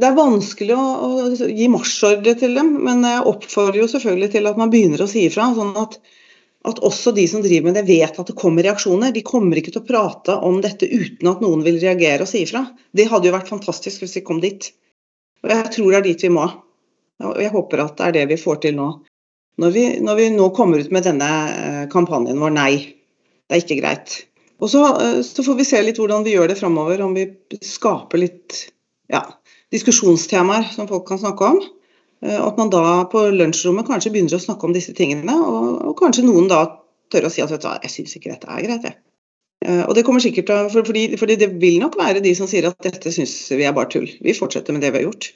det 0.00 0.06
er 0.06 0.16
vanskelig 0.16 0.76
å, 0.76 0.84
å, 1.06 1.48
gi 1.50 1.66
marsjordre 1.72 2.36
til 2.38 2.54
dem. 2.58 2.76
Men 2.86 3.02
jeg 3.06 3.24
oppfordrer 3.32 3.82
jo 3.82 3.88
selvfølgelig 3.90 4.30
til 4.36 4.50
at 4.50 4.60
man 4.60 4.72
begynner 4.72 5.02
å 5.02 5.08
si 5.10 5.26
ifra. 5.26 5.48
sånn 5.56 5.74
at, 5.80 5.98
at 6.70 6.82
også 6.86 7.12
de 7.16 7.26
som 7.30 7.42
driver 7.44 7.70
med 7.70 7.78
det, 7.80 7.86
vet 7.90 8.20
at 8.22 8.30
det 8.30 8.38
kommer 8.38 8.66
reaksjoner. 8.66 9.14
De 9.14 9.24
kommer 9.26 9.58
ikke 9.58 9.74
til 9.74 9.82
å 9.82 9.88
prate 9.88 10.38
om 10.48 10.60
dette 10.64 10.88
uten 10.88 11.32
at 11.32 11.42
noen 11.44 11.66
vil 11.66 11.80
reagere 11.82 12.24
og 12.24 12.30
si 12.30 12.44
ifra. 12.46 12.64
Det 12.94 13.08
hadde 13.10 13.30
jo 13.30 13.34
vært 13.36 13.50
fantastisk 13.52 14.04
hvis 14.04 14.16
vi 14.20 14.24
kom 14.26 14.40
dit. 14.44 14.70
Og 15.44 15.52
jeg 15.52 15.74
tror 15.74 15.92
det 15.92 16.00
er 16.00 16.08
dit 16.08 16.26
vi 16.26 16.32
må. 16.38 16.46
Og 17.26 17.38
jeg 17.40 17.52
håper 17.52 17.84
at 17.84 17.98
det 17.98 18.08
er 18.08 18.16
det 18.20 18.26
vi 18.34 18.40
får 18.40 18.62
til 18.64 18.76
nå. 18.78 18.88
Når 19.56 19.72
vi, 19.72 19.84
når 20.04 20.18
vi, 20.18 20.30
nå 20.36 20.50
kommer 20.56 20.82
ut 20.82 20.90
med 20.92 21.06
denne 21.06 21.28
eh, 21.48 21.84
kampanjen 21.92 22.40
vår 22.42 22.52
Nei, 22.52 22.72
det 23.48 23.56
er 23.56 23.62
ikke 23.62 23.78
greit. 23.80 24.16
Og 24.62 24.70
så, 24.72 24.82
eh, 25.02 25.22
så 25.22 25.44
får 25.44 25.58
vi 25.58 25.68
se 25.68 25.82
litt 25.84 25.98
hvordan 26.00 26.24
vi 26.26 26.36
gjør 26.36 26.50
det 26.52 26.58
framover, 26.60 27.02
om 27.04 27.14
vi 27.16 27.28
skaper 27.64 28.22
litt 28.22 28.60
ja, 29.12 29.22
diskusjonstemaer 29.74 30.70
som 30.74 30.88
folk 30.90 31.06
kan 31.08 31.20
snakke 31.20 31.50
om. 31.52 31.60
Eh, 32.24 32.38
og 32.38 32.52
at 32.52 32.60
man 32.62 32.72
da 32.72 32.84
på 33.12 33.26
lunsjrommet 33.36 33.88
kanskje 33.88 34.14
begynner 34.14 34.38
å 34.38 34.46
snakke 34.46 34.68
om 34.68 34.76
disse 34.76 34.96
tingene, 34.96 35.36
og, 35.36 35.82
og 35.90 35.98
kanskje 36.00 36.24
noen 36.26 36.48
da 36.52 36.64
tør 37.12 37.28
å 37.28 37.32
si 37.32 37.44
at 37.44 37.52
vet 37.52 37.62
du 37.62 37.68
jeg 37.70 37.92
syns 37.92 38.16
ikke 38.18 38.32
dette 38.32 38.50
er 38.50 38.64
greit, 38.64 38.88
jeg. 38.88 39.00
Og 39.66 39.96
det 39.96 40.02
kommer 40.06 40.22
sikkert 40.22 40.46
til, 40.46 40.66
for, 40.70 40.86
fordi, 40.86 41.16
fordi, 41.18 41.34
det 41.40 41.48
vil 41.58 41.80
nok 41.82 41.96
være 41.98 42.20
de 42.22 42.30
som 42.38 42.46
sier 42.46 42.68
at 42.68 42.76
dette 42.84 43.10
syns 43.10 43.32
vi 43.50 43.64
er 43.66 43.72
bare 43.74 43.88
tull. 43.90 44.04
Vi 44.22 44.34
fortsetter 44.36 44.76
med 44.76 44.84
det 44.84 44.92
vi 44.92 45.00
har 45.00 45.06
gjort. 45.08 45.30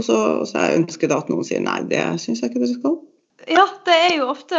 Og 0.00 0.06
så, 0.06 0.16
så 0.48 0.58
er 0.58 0.78
ønsket 0.78 1.12
da 1.12 1.20
at 1.20 1.28
noen 1.30 1.46
sier 1.46 1.60
nei, 1.62 1.76
det 1.86 2.00
syns 2.22 2.40
jeg 2.40 2.50
ikke 2.50 2.62
dere 2.64 2.72
skal. 2.72 2.96
Ja, 3.48 3.64
det 3.86 3.94
er 3.94 4.16
jo 4.18 4.26
ofte 4.28 4.58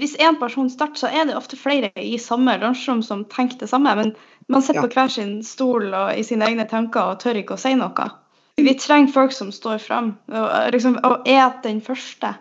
Hvis 0.00 0.16
én 0.16 0.38
person 0.40 0.70
starter, 0.72 1.04
så 1.04 1.10
er 1.12 1.26
det 1.28 1.36
ofte 1.36 1.58
flere 1.60 1.90
i 2.00 2.16
samme 2.18 2.56
lunsjrom 2.62 3.02
som 3.04 3.24
tenker 3.28 3.60
det 3.60 3.68
samme. 3.68 3.92
Men 3.98 4.14
man 4.48 4.62
sitter 4.62 4.80
ja. 4.80 4.86
på 4.86 4.94
hver 4.94 5.12
sin 5.12 5.34
stol 5.44 5.90
og 5.92 6.12
i 6.16 6.24
sine 6.24 6.48
egne 6.48 6.68
tanker 6.70 7.12
og 7.12 7.20
tør 7.22 7.40
ikke 7.40 7.58
å 7.58 7.60
si 7.60 7.74
noe. 7.78 8.08
Vi 8.56 8.76
trenger 8.78 9.12
folk 9.12 9.34
som 9.34 9.50
står 9.52 9.80
fram 9.82 10.14
og, 10.30 10.46
liksom, 10.72 11.00
og 11.04 11.26
er 11.28 11.50
den 11.64 11.80
første. 11.82 12.36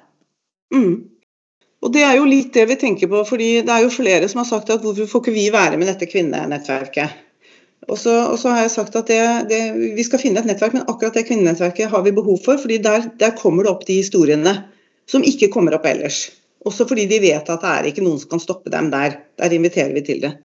Mm. 0.73 1.09
Og 1.83 1.91
Det 1.91 2.03
er 2.05 2.15
jo 2.15 2.27
litt 2.29 2.53
det 2.55 2.63
vi 2.69 2.79
tenker 2.79 3.09
på, 3.11 3.23
fordi 3.27 3.49
det 3.65 3.73
er 3.73 3.83
jo 3.83 3.91
flere 3.91 4.27
som 4.31 4.39
har 4.39 4.47
sagt 4.47 4.69
at 4.71 4.83
hvorfor 4.85 5.09
får 5.09 5.23
ikke 5.23 5.35
vi 5.35 5.49
være 5.51 5.79
med 5.79 5.89
dette 5.91 6.07
kvinnenettverket? 6.07 7.17
Og 7.91 7.97
så, 7.99 8.13
og 8.31 8.37
så 8.39 8.53
har 8.53 8.61
jeg 8.63 8.71
sagt 8.77 8.95
at 8.95 9.09
det, 9.11 9.19
det, 9.49 9.59
vi 9.97 10.05
skal 10.07 10.21
finne 10.21 10.39
et 10.39 10.47
nettverk, 10.47 10.77
men 10.77 10.85
akkurat 10.87 11.17
det 11.17 11.25
kvinnenettverket 11.27 11.91
har 11.91 12.05
vi 12.05 12.15
behov 12.15 12.39
for. 12.45 12.61
fordi 12.61 12.77
der, 12.79 13.09
der 13.19 13.35
kommer 13.35 13.65
det 13.65 13.73
opp 13.73 13.83
de 13.89 13.99
historiene 13.99 14.53
som 15.09 15.25
ikke 15.25 15.51
kommer 15.53 15.75
opp 15.77 15.85
ellers. 15.89 16.25
Også 16.63 16.87
fordi 16.87 17.05
de 17.11 17.19
vet 17.23 17.49
at 17.51 17.61
det 17.61 17.69
er 17.69 17.89
ikke 17.89 18.03
noen 18.05 18.19
som 18.21 18.31
kan 18.35 18.43
stoppe 18.43 18.71
dem 18.71 18.89
der. 18.93 19.19
Der 19.39 19.55
inviterer 19.55 19.93
vi 19.95 20.03
til 20.05 20.21
det. 20.23 20.37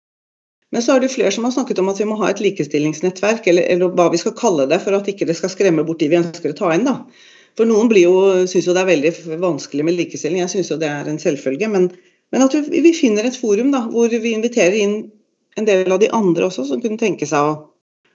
Men 0.71 0.83
så 0.85 0.95
er 0.95 1.01
det 1.01 1.11
flere 1.13 1.31
som 1.33 1.47
har 1.47 1.53
snakket 1.55 1.79
om 1.81 1.89
at 1.89 1.99
vi 1.99 2.05
må 2.05 2.17
ha 2.19 2.29
et 2.29 2.41
likestillingsnettverk, 2.43 3.47
eller, 3.49 3.65
eller 3.73 3.93
hva 3.97 4.09
vi 4.13 4.19
skal 4.21 4.35
kalle 4.37 4.67
det, 4.69 4.77
for 4.83 4.93
at 4.93 5.07
ikke 5.09 5.25
det 5.25 5.37
skal 5.39 5.49
skremme 5.49 5.85
bort 5.87 6.01
de 6.03 6.11
vi 6.11 6.19
ønsker 6.19 6.53
å 6.53 6.57
ta 6.59 6.73
inn. 6.75 6.85
da. 6.85 6.99
For 7.57 7.67
noen 7.67 7.89
syns 8.47 8.67
jo 8.67 8.75
det 8.75 8.83
er 8.83 8.91
veldig 8.91 9.39
vanskelig 9.41 9.85
med 9.87 9.97
likestilling, 9.97 10.43
jeg 10.43 10.53
syns 10.53 10.69
jo 10.71 10.77
det 10.79 10.91
er 10.91 11.09
en 11.09 11.19
selvfølge. 11.19 11.71
Men, 11.71 11.89
men 12.31 12.45
at 12.45 12.53
vi, 12.53 12.83
vi, 12.85 12.93
finner 12.93 13.25
et 13.25 13.39
forum 13.39 13.73
da, 13.73 13.87
hvor 13.89 14.13
vi 14.13 14.35
inviterer 14.35 14.77
inn 14.77 14.99
en 15.57 15.65
del 15.65 15.89
av 15.91 15.99
de 15.99 16.11
andre 16.13 16.45
også 16.47 16.67
som 16.69 16.83
kunne 16.83 17.01
tenke 17.01 17.25
seg 17.27 17.41
å, 17.41 17.55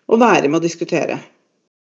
å 0.07 0.21
være 0.21 0.49
med 0.49 0.61
å 0.61 0.65
diskutere. 0.65 1.19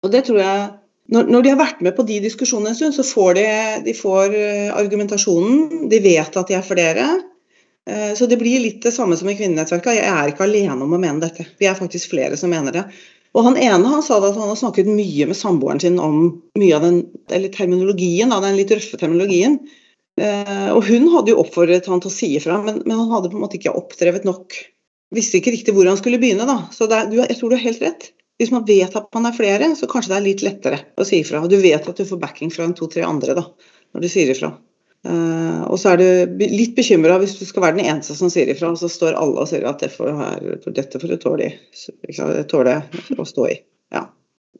Og 0.06 0.14
det 0.14 0.22
tror 0.28 0.38
jeg 0.40 0.68
når, 1.10 1.42
de 1.42 1.52
har 1.52 1.58
vært 1.58 1.80
med 1.82 1.96
på 1.96 2.06
de 2.06 2.20
diskusjonene 2.22 2.70
en 2.70 2.78
stund, 2.78 2.94
så 2.94 3.06
får 3.06 3.34
de, 3.38 3.46
de 3.86 3.94
får 3.98 4.36
eh, 4.38 4.68
argumentasjonen. 4.70 5.88
De 5.90 5.98
vet 6.04 6.36
at 6.38 6.50
de 6.50 6.56
er 6.58 6.66
flere. 6.66 7.06
Eh, 7.90 8.12
så 8.14 8.28
det 8.30 8.38
blir 8.38 8.62
litt 8.62 8.82
det 8.86 8.92
samme 8.94 9.18
som 9.18 9.30
i 9.30 9.34
Kvinnenettverket. 9.38 9.96
Jeg 9.98 10.10
er 10.12 10.30
ikke 10.30 10.46
alene 10.46 10.78
om 10.78 10.94
å 10.94 11.00
mene 11.00 11.22
dette. 11.24 11.48
Vi 11.58 11.66
er 11.66 11.78
faktisk 11.78 12.12
flere 12.14 12.38
som 12.38 12.52
mener 12.54 12.76
det. 12.76 12.84
Og 13.34 13.46
han 13.46 13.58
ene 13.58 13.90
han 13.90 14.02
sa 14.02 14.18
at 14.18 14.34
han 14.34 14.50
har 14.50 14.58
snakket 14.58 14.90
mye 14.90 15.28
med 15.30 15.38
samboeren 15.38 15.82
sin 15.82 15.98
om 16.02 16.22
mye 16.58 16.78
av 16.78 16.86
den 16.86 17.02
eller 17.30 17.52
terminologien, 17.54 18.32
den 18.34 18.58
litt 18.58 18.72
røffe 18.74 18.98
terminologien. 18.98 19.60
Eh, 20.20 20.68
og 20.74 20.82
hun 20.88 21.06
hadde 21.14 21.32
jo 21.32 21.40
oppfordret 21.42 21.86
han 21.90 22.02
til 22.02 22.10
å 22.10 22.14
si 22.14 22.32
ifra, 22.38 22.58
men, 22.64 22.82
men, 22.84 22.98
han 22.98 23.12
hadde 23.14 23.30
på 23.32 23.38
en 23.38 23.44
måte 23.44 23.58
ikke 23.60 23.74
oppdrevet 23.78 24.26
nok. 24.26 24.58
Visste 25.14 25.38
ikke 25.38 25.54
riktig 25.54 25.74
hvor 25.74 25.88
han 25.90 25.98
skulle 25.98 26.20
begynne, 26.22 26.46
da. 26.46 26.70
Så 26.74 26.90
det, 26.90 27.04
du, 27.10 27.18
jeg 27.22 27.38
tror 27.38 27.50
du 27.50 27.58
har 27.58 27.66
helt 27.66 27.82
rett. 27.82 28.10
Hvis 28.40 28.52
man 28.54 28.64
vet 28.64 28.94
at 28.96 29.10
man 29.12 29.28
er 29.28 29.36
flere, 29.36 29.66
så 29.76 29.84
kanskje 29.90 30.14
det 30.14 30.16
er 30.16 30.24
litt 30.24 30.42
lettere 30.46 30.80
å 30.96 31.04
si 31.04 31.18
ifra. 31.20 31.42
Du 31.44 31.58
vet 31.60 31.84
at 31.84 31.98
du 31.98 32.06
får 32.08 32.20
backing 32.22 32.52
fra 32.54 32.64
en 32.64 32.76
to-tre 32.76 33.04
andre 33.04 33.36
da, 33.36 33.42
når 33.92 34.06
du 34.06 34.08
sier 34.08 34.32
ifra. 34.32 34.54
Uh, 35.00 35.64
og 35.72 35.78
så 35.80 35.94
er 35.94 36.00
du 36.00 36.40
litt 36.44 36.74
bekymra 36.76 37.14
hvis 37.22 37.38
du 37.38 37.46
skal 37.48 37.64
være 37.64 37.78
den 37.78 37.86
eneste 37.88 38.16
som 38.16 38.32
sier 38.32 38.48
ifra, 38.52 38.72
og 38.72 38.80
så 38.80 38.88
står 38.88 39.16
alle 39.16 39.44
og 39.44 39.48
sier 39.48 39.64
at 39.68 39.84
det 39.84 39.90
får 39.92 40.10
her, 40.16 40.48
dette 40.76 41.00
får 41.00 41.12
du 41.12 41.18
tåle, 41.20 41.50
tåle 42.48 42.74
å 43.16 43.28
stå 43.28 43.46
i. 43.48 43.54
Ja. 43.96 44.06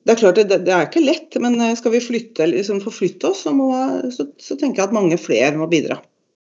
Det 0.05 0.15
er 0.15 0.21
klart, 0.23 0.39
det, 0.41 0.63
det, 0.65 0.73
er 0.73 0.87
ikke 0.87 1.05
lett, 1.05 1.37
men 1.45 1.57
eh, 1.61 1.75
skal 1.77 1.93
vi 1.93 2.01
flytte, 2.05 2.47
liksom 2.49 2.81
forflytte 2.85 3.33
oss, 3.33 3.43
så, 3.45 3.53
må, 3.57 3.73
så, 4.13 4.31
så 4.41 4.57
tenker 4.61 4.81
jeg 4.81 4.89
at 4.89 4.97
mange 4.97 5.21
flere 5.21 5.57
må 5.61 5.69
bidra. 5.73 6.01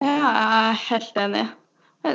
Jeg 0.04 0.32
er 0.32 0.84
helt 0.90 1.24
enig. 1.24 1.48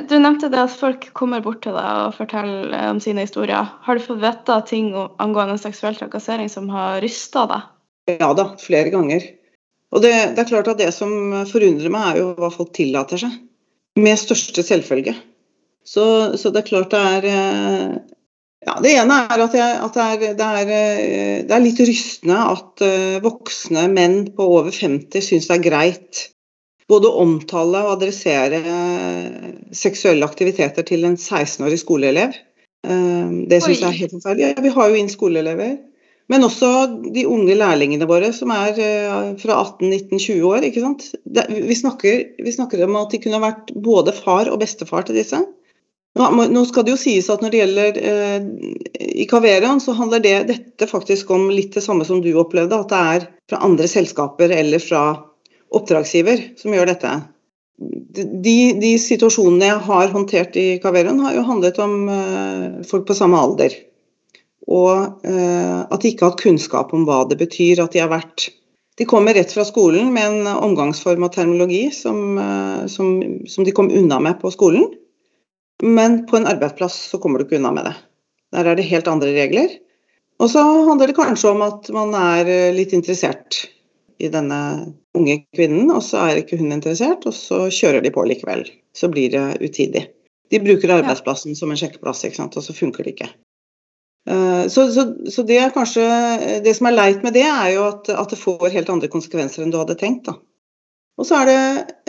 Du 0.09 0.15
nevnte 0.17 0.49
det 0.49 0.61
at 0.61 0.73
folk 0.73 1.05
kommer 1.17 1.43
bort 1.43 1.61
til 1.65 1.75
deg 1.75 2.07
og 2.07 2.15
forteller 2.17 2.73
om 2.89 2.99
sine 3.03 3.25
historier. 3.25 3.69
Har 3.85 3.97
du 3.97 4.03
fått 4.03 4.21
vite 4.23 4.57
ting 4.69 4.91
angående 5.21 5.59
seksuell 5.61 5.97
trakassering 5.97 6.49
som 6.51 6.69
har 6.73 7.01
rysta 7.03 7.45
deg? 7.49 7.69
Ja 8.19 8.33
da, 8.37 8.49
flere 8.59 8.91
ganger. 8.93 9.25
Og 9.93 10.01
det, 10.01 10.13
det, 10.33 10.41
er 10.41 10.49
klart 10.49 10.71
at 10.71 10.81
det 10.81 10.89
som 10.95 11.11
forundrer 11.49 11.93
meg, 11.93 12.07
er 12.09 12.23
jo 12.23 12.31
hva 12.39 12.49
folk 12.53 12.73
tillater 12.75 13.21
seg. 13.21 13.37
Med 14.01 14.17
største 14.17 14.65
selvfølge. 14.65 15.13
Så, 15.85 16.05
så 16.39 16.49
det 16.49 16.63
er 16.63 16.69
klart 16.69 16.93
det 16.93 16.99
er 16.99 17.25
eh, 17.29 17.95
ja, 18.63 18.77
Det 18.81 18.93
ene 18.95 19.17
er 19.27 19.41
at, 19.43 19.55
jeg, 19.57 19.79
at 19.83 19.97
det, 19.97 20.03
er, 20.03 20.35
det, 20.39 20.47
er, 20.47 20.71
eh, 20.71 21.39
det, 21.43 21.51
er, 21.51 21.63
litt 21.63 21.81
rystende 21.83 22.39
at 22.55 22.83
eh, 22.85 23.17
voksne 23.23 23.85
menn 23.91 24.21
på 24.33 24.47
over 24.57 24.71
50 24.73 25.25
syns 25.27 25.49
det 25.49 25.57
er 25.59 25.65
greit 25.67 26.23
både 26.91 27.11
omtale 27.23 27.83
og 27.85 27.95
adressere 27.97 28.59
seksuelle 29.75 30.27
aktiviteter 30.27 30.85
til 30.87 31.05
en 31.07 31.15
16-årig 31.17 31.79
skoleelev. 31.81 32.35
Eh, 32.83 33.33
det 33.49 33.63
syns 33.63 33.81
jeg 33.81 33.89
er 33.89 33.99
helt 34.01 34.15
forferdelig. 34.17 34.51
Ja, 34.51 34.63
vi 34.65 34.75
har 34.75 34.91
jo 34.91 34.99
inn 34.99 35.11
skoleelever. 35.11 35.73
Men 36.31 36.45
også 36.47 36.69
de 37.13 37.25
unge 37.27 37.55
lærlingene 37.59 38.07
våre 38.07 38.29
som 38.35 38.51
er 38.55 38.77
eh, 38.79 39.33
fra 39.41 39.57
18-19-20 39.65 40.45
år. 40.47 40.67
ikke 40.69 40.83
sant? 40.83 41.09
Vi 41.49 41.75
snakker, 41.75 42.21
vi 42.43 42.55
snakker, 42.55 42.85
om 42.87 42.95
at 43.01 43.11
de 43.11 43.19
kunne 43.23 43.43
vært 43.43 43.73
både 43.75 44.15
far 44.15 44.51
og 44.51 44.61
bestefar 44.63 45.07
til 45.07 45.19
disse. 45.19 45.41
Nå 46.13 46.61
skal 46.69 46.85
det 46.85 46.93
jo 46.93 47.01
sies 47.01 47.27
at 47.33 47.41
når 47.41 47.51
det 47.51 47.59
gjelder 47.59 47.95
eh, 47.97 48.49
i 49.23 49.25
Kaverian, 49.29 49.81
så 49.81 49.95
handler 49.97 50.21
det, 50.23 50.35
dette 50.51 50.87
faktisk 50.87 51.31
om 51.33 51.47
litt 51.51 51.73
det 51.73 51.83
samme 51.83 52.05
som 52.07 52.21
du 52.23 52.31
opplevde. 52.37 52.77
At 52.77 52.93
det 52.93 53.03
er 53.15 53.29
fra 53.49 53.63
andre 53.65 53.89
selskaper 53.89 54.53
eller 54.53 54.83
fra 54.83 55.03
oppdragsgiver 55.77 56.43
som 56.59 56.75
gjør 56.75 56.91
dette. 56.93 57.13
De, 58.13 58.57
de 58.79 58.91
situasjonene 59.01 59.71
jeg 59.71 59.83
har 59.87 60.11
håndtert 60.13 60.57
i 60.59 60.67
Kaverion, 60.83 61.21
har 61.25 61.35
jo 61.37 61.45
handlet 61.47 61.79
om 61.81 61.95
uh, 62.09 62.81
folk 62.87 63.07
på 63.09 63.17
samme 63.17 63.39
alder. 63.39 63.75
Og 64.69 65.23
uh, 65.25 65.79
at 65.89 66.01
de 66.01 66.11
ikke 66.11 66.27
har 66.27 66.33
hatt 66.33 66.43
kunnskap 66.43 66.93
om 66.95 67.07
hva 67.09 67.23
det 67.29 67.39
betyr. 67.41 67.81
At 67.83 67.95
de 67.95 68.03
har 68.03 68.13
vært 68.13 68.51
De 69.01 69.07
kommer 69.09 69.33
rett 69.33 69.49
fra 69.49 69.63
skolen 69.65 70.11
med 70.13 70.27
en 70.29 70.49
omgangsform 70.53 71.25
og 71.25 71.33
terminologi 71.33 71.87
som, 71.95 72.37
uh, 72.37 72.85
som, 72.85 73.15
som 73.49 73.65
de 73.65 73.73
kom 73.73 73.89
unna 73.89 74.21
med 74.21 74.37
på 74.41 74.53
skolen. 74.53 74.91
Men 75.83 76.23
på 76.29 76.37
en 76.37 76.47
arbeidsplass 76.47 76.99
så 77.09 77.17
kommer 77.19 77.41
du 77.41 77.47
ikke 77.47 77.57
unna 77.57 77.73
med 77.73 77.89
det. 77.89 77.95
Der 78.53 78.69
er 78.69 78.77
det 78.77 78.85
helt 78.87 79.09
andre 79.09 79.33
regler. 79.33 79.73
Og 80.41 80.51
så 80.53 80.61
handler 80.61 81.09
det 81.09 81.17
kanskje 81.17 81.51
om 81.55 81.63
at 81.65 81.89
man 81.93 82.13
er 82.17 82.73
litt 82.75 82.93
interessert 82.93 83.63
i 84.21 84.29
denne 84.33 84.59
unge 85.17 85.39
kvinnen, 85.55 85.91
og 85.93 86.01
så 86.05 86.25
er 86.25 86.41
ikke 86.41 86.57
hun 86.59 86.73
interessert, 86.73 87.25
og 87.29 87.35
så 87.37 87.65
kjører 87.73 88.03
de 88.03 88.11
på 88.13 88.25
likevel. 88.27 88.65
Så 88.95 89.09
blir 89.13 89.33
det 89.33 89.45
utidig. 89.61 90.07
De 90.51 90.61
bruker 90.61 90.91
arbeidsplassen 90.93 91.57
som 91.57 91.71
en 91.71 91.79
sjekkeplass, 91.79 92.23
ikke 92.27 92.41
sant? 92.41 92.57
og 92.57 92.65
så 92.65 92.75
funker 92.77 93.05
det 93.05 93.15
ikke. 93.15 93.29
Eh, 94.29 94.65
så, 94.73 94.87
så, 94.93 95.07
så, 95.31 95.43
det 95.43 95.57
er 95.59 95.73
kanskje 95.75 96.03
Det 96.63 96.71
som 96.77 96.87
er 96.87 96.95
leit 96.95 97.25
med 97.25 97.35
det, 97.35 97.43
er 97.43 97.73
jo 97.75 97.87
at, 97.89 98.07
at, 98.13 98.31
det 98.31 98.39
får 98.39 98.69
helt 98.71 98.91
andre 98.93 99.09
konsekvenser 99.11 99.65
enn 99.65 99.73
du 99.73 99.79
hadde 99.81 99.97
tenkt. 99.99 100.29
Da. 100.29 100.37
Og 101.19 101.27
så 101.27 101.41
er 101.41 101.49
det 101.49 101.57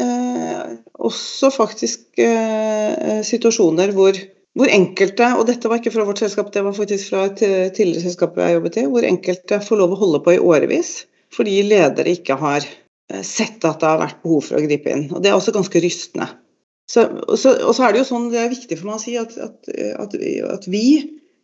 eh, 0.04 0.76
også 0.94 1.50
faktisk 1.52 2.22
eh, 2.22 3.20
situasjoner 3.26 3.92
hvor, 3.96 4.20
hvor, 4.56 4.70
enkelte, 4.70 5.32
og 5.38 5.48
dette 5.50 5.68
var 5.68 5.82
ikke 5.82 5.92
fra 5.96 6.06
vårt 6.08 6.22
selskap, 6.22 6.52
det 6.54 6.62
var 6.64 6.76
faktisk 6.76 7.10
fra 7.10 7.26
et 7.28 7.42
tidligere 7.76 8.06
selskap 8.06 8.38
jeg 8.40 8.56
jobbet 8.56 8.78
i, 8.80 8.86
hvor 8.94 9.08
enkelte 9.08 9.60
får 9.66 9.82
lov 9.82 9.96
å 9.96 10.00
holde 10.04 10.22
på 10.24 10.36
i 10.36 10.40
årevis 10.40 11.02
fordi 11.34 11.64
ledere 11.66 12.12
ikke 12.14 12.36
har 12.38 12.62
sett 13.26 13.64
at 13.68 13.82
det 13.82 13.90
har 13.90 14.00
vært 14.00 14.22
behov 14.24 14.46
for 14.46 14.58
å 14.58 14.64
gripe 14.64 14.92
inn. 14.92 15.08
Og 15.12 15.22
Det 15.22 15.30
er 15.30 15.36
også 15.36 15.54
ganske 15.54 15.82
rystende. 15.84 16.30
Så, 16.90 17.04
og, 17.04 17.36
så, 17.40 17.54
og 17.64 17.72
så 17.76 17.86
er 17.86 17.94
det 17.94 18.02
jo 18.02 18.08
sånn, 18.10 18.30
det 18.32 18.40
er 18.42 18.52
viktig 18.52 18.76
for 18.76 18.90
meg 18.90 18.98
å 18.98 19.02
si 19.02 19.14
at, 19.16 19.36
at, 19.40 19.70
at, 20.00 20.16
at 20.52 20.66
vi 20.68 20.84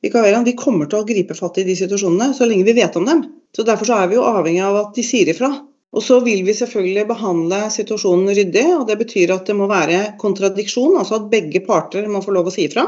i 0.01 0.11
Kaverian 0.13 0.45
vi 0.45 0.57
kommer 0.57 0.89
til 0.89 1.01
å 1.01 1.09
gripe 1.09 1.37
fatt 1.37 1.59
i 1.61 1.67
de 1.67 1.77
situasjonene 1.77 2.33
så 2.37 2.49
lenge 2.49 2.67
vi 2.69 2.77
vet 2.77 2.97
om 2.97 3.09
dem. 3.09 3.25
Så 3.57 3.65
Derfor 3.69 3.89
så 3.89 3.99
er 4.01 4.11
vi 4.11 4.17
jo 4.17 4.25
avhengig 4.29 4.63
av 4.65 4.79
at 4.81 4.97
de 4.97 5.05
sier 5.05 5.29
ifra. 5.33 5.51
Og 5.91 6.05
så 6.07 6.21
vil 6.23 6.45
vi 6.47 6.55
selvfølgelig 6.55 7.09
behandle 7.09 7.65
situasjonen 7.75 8.31
ryddig, 8.37 8.67
og 8.77 8.85
det 8.87 8.97
betyr 9.01 9.33
at 9.35 9.49
det 9.51 9.57
må 9.59 9.67
være 9.71 10.13
kontradiksjon, 10.23 10.95
altså 11.01 11.19
at 11.19 11.31
begge 11.33 11.65
parter 11.67 12.07
må 12.09 12.23
få 12.23 12.37
lov 12.37 12.47
å 12.47 12.55
si 12.55 12.69
ifra. 12.69 12.87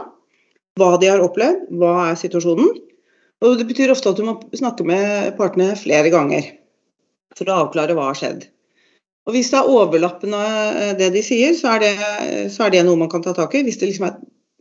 Hva 0.79 0.95
de 1.03 1.11
har 1.11 1.25
opplevd, 1.25 1.67
hva 1.81 1.97
er 2.07 2.21
situasjonen. 2.21 2.71
Og 3.43 3.59
det 3.59 3.67
betyr 3.67 3.91
ofte 3.93 4.13
at 4.13 4.21
du 4.21 4.25
må 4.29 4.37
snakke 4.55 4.87
med 4.87 5.33
partene 5.37 5.73
flere 5.77 6.13
ganger 6.15 6.47
for 7.35 7.51
å 7.51 7.65
avklare 7.65 7.97
hva 7.99 8.13
har 8.13 8.21
skjedd. 8.21 8.47
Og 9.27 9.37
Hvis 9.37 9.53
det 9.53 9.61
er 9.61 9.71
overlappende 9.71 10.43
eh, 10.83 10.95
det 10.99 11.13
de 11.15 11.23
sier, 11.25 11.55
så 11.55 11.77
er 11.77 11.85
det, 11.85 11.93
så 12.51 12.67
er 12.67 12.75
det 12.75 12.87
noe 12.87 12.99
man 12.99 13.11
kan 13.13 13.23
ta 13.23 13.35
tak 13.37 13.55
i. 13.55 13.63
Hvis 13.67 13.79
det 13.79 13.93
liksom 13.93 14.09
er 14.09 14.19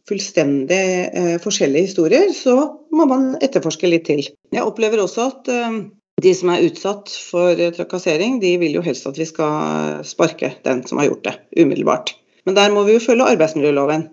fullstendig 0.09 0.83
eh, 1.09 1.33
forskjellige 1.41 1.89
historier, 1.89 2.29
så 2.35 2.55
må 2.93 3.07
man 3.09 3.33
etterforske 3.41 3.89
litt 3.89 4.05
til. 4.09 4.23
Jeg 4.53 4.67
opplever 4.67 5.01
også 5.01 5.27
at 5.31 5.51
eh, 5.51 5.81
de 6.21 6.33
som 6.37 6.53
er 6.53 6.65
utsatt 6.67 7.09
for 7.31 7.57
trakassering, 7.77 8.37
de 8.43 8.53
vil 8.61 8.77
jo 8.77 8.85
helst 8.85 9.07
at 9.09 9.17
vi 9.17 9.25
skal 9.25 10.03
sparke 10.05 10.53
den 10.67 10.83
som 10.85 11.01
har 11.01 11.09
gjort 11.09 11.25
det, 11.25 11.35
umiddelbart. 11.57 12.13
Men 12.45 12.57
der 12.57 12.73
må 12.73 12.83
vi 12.85 12.97
jo 12.97 13.01
følge 13.01 13.31
arbeidsmiljøloven. 13.33 14.09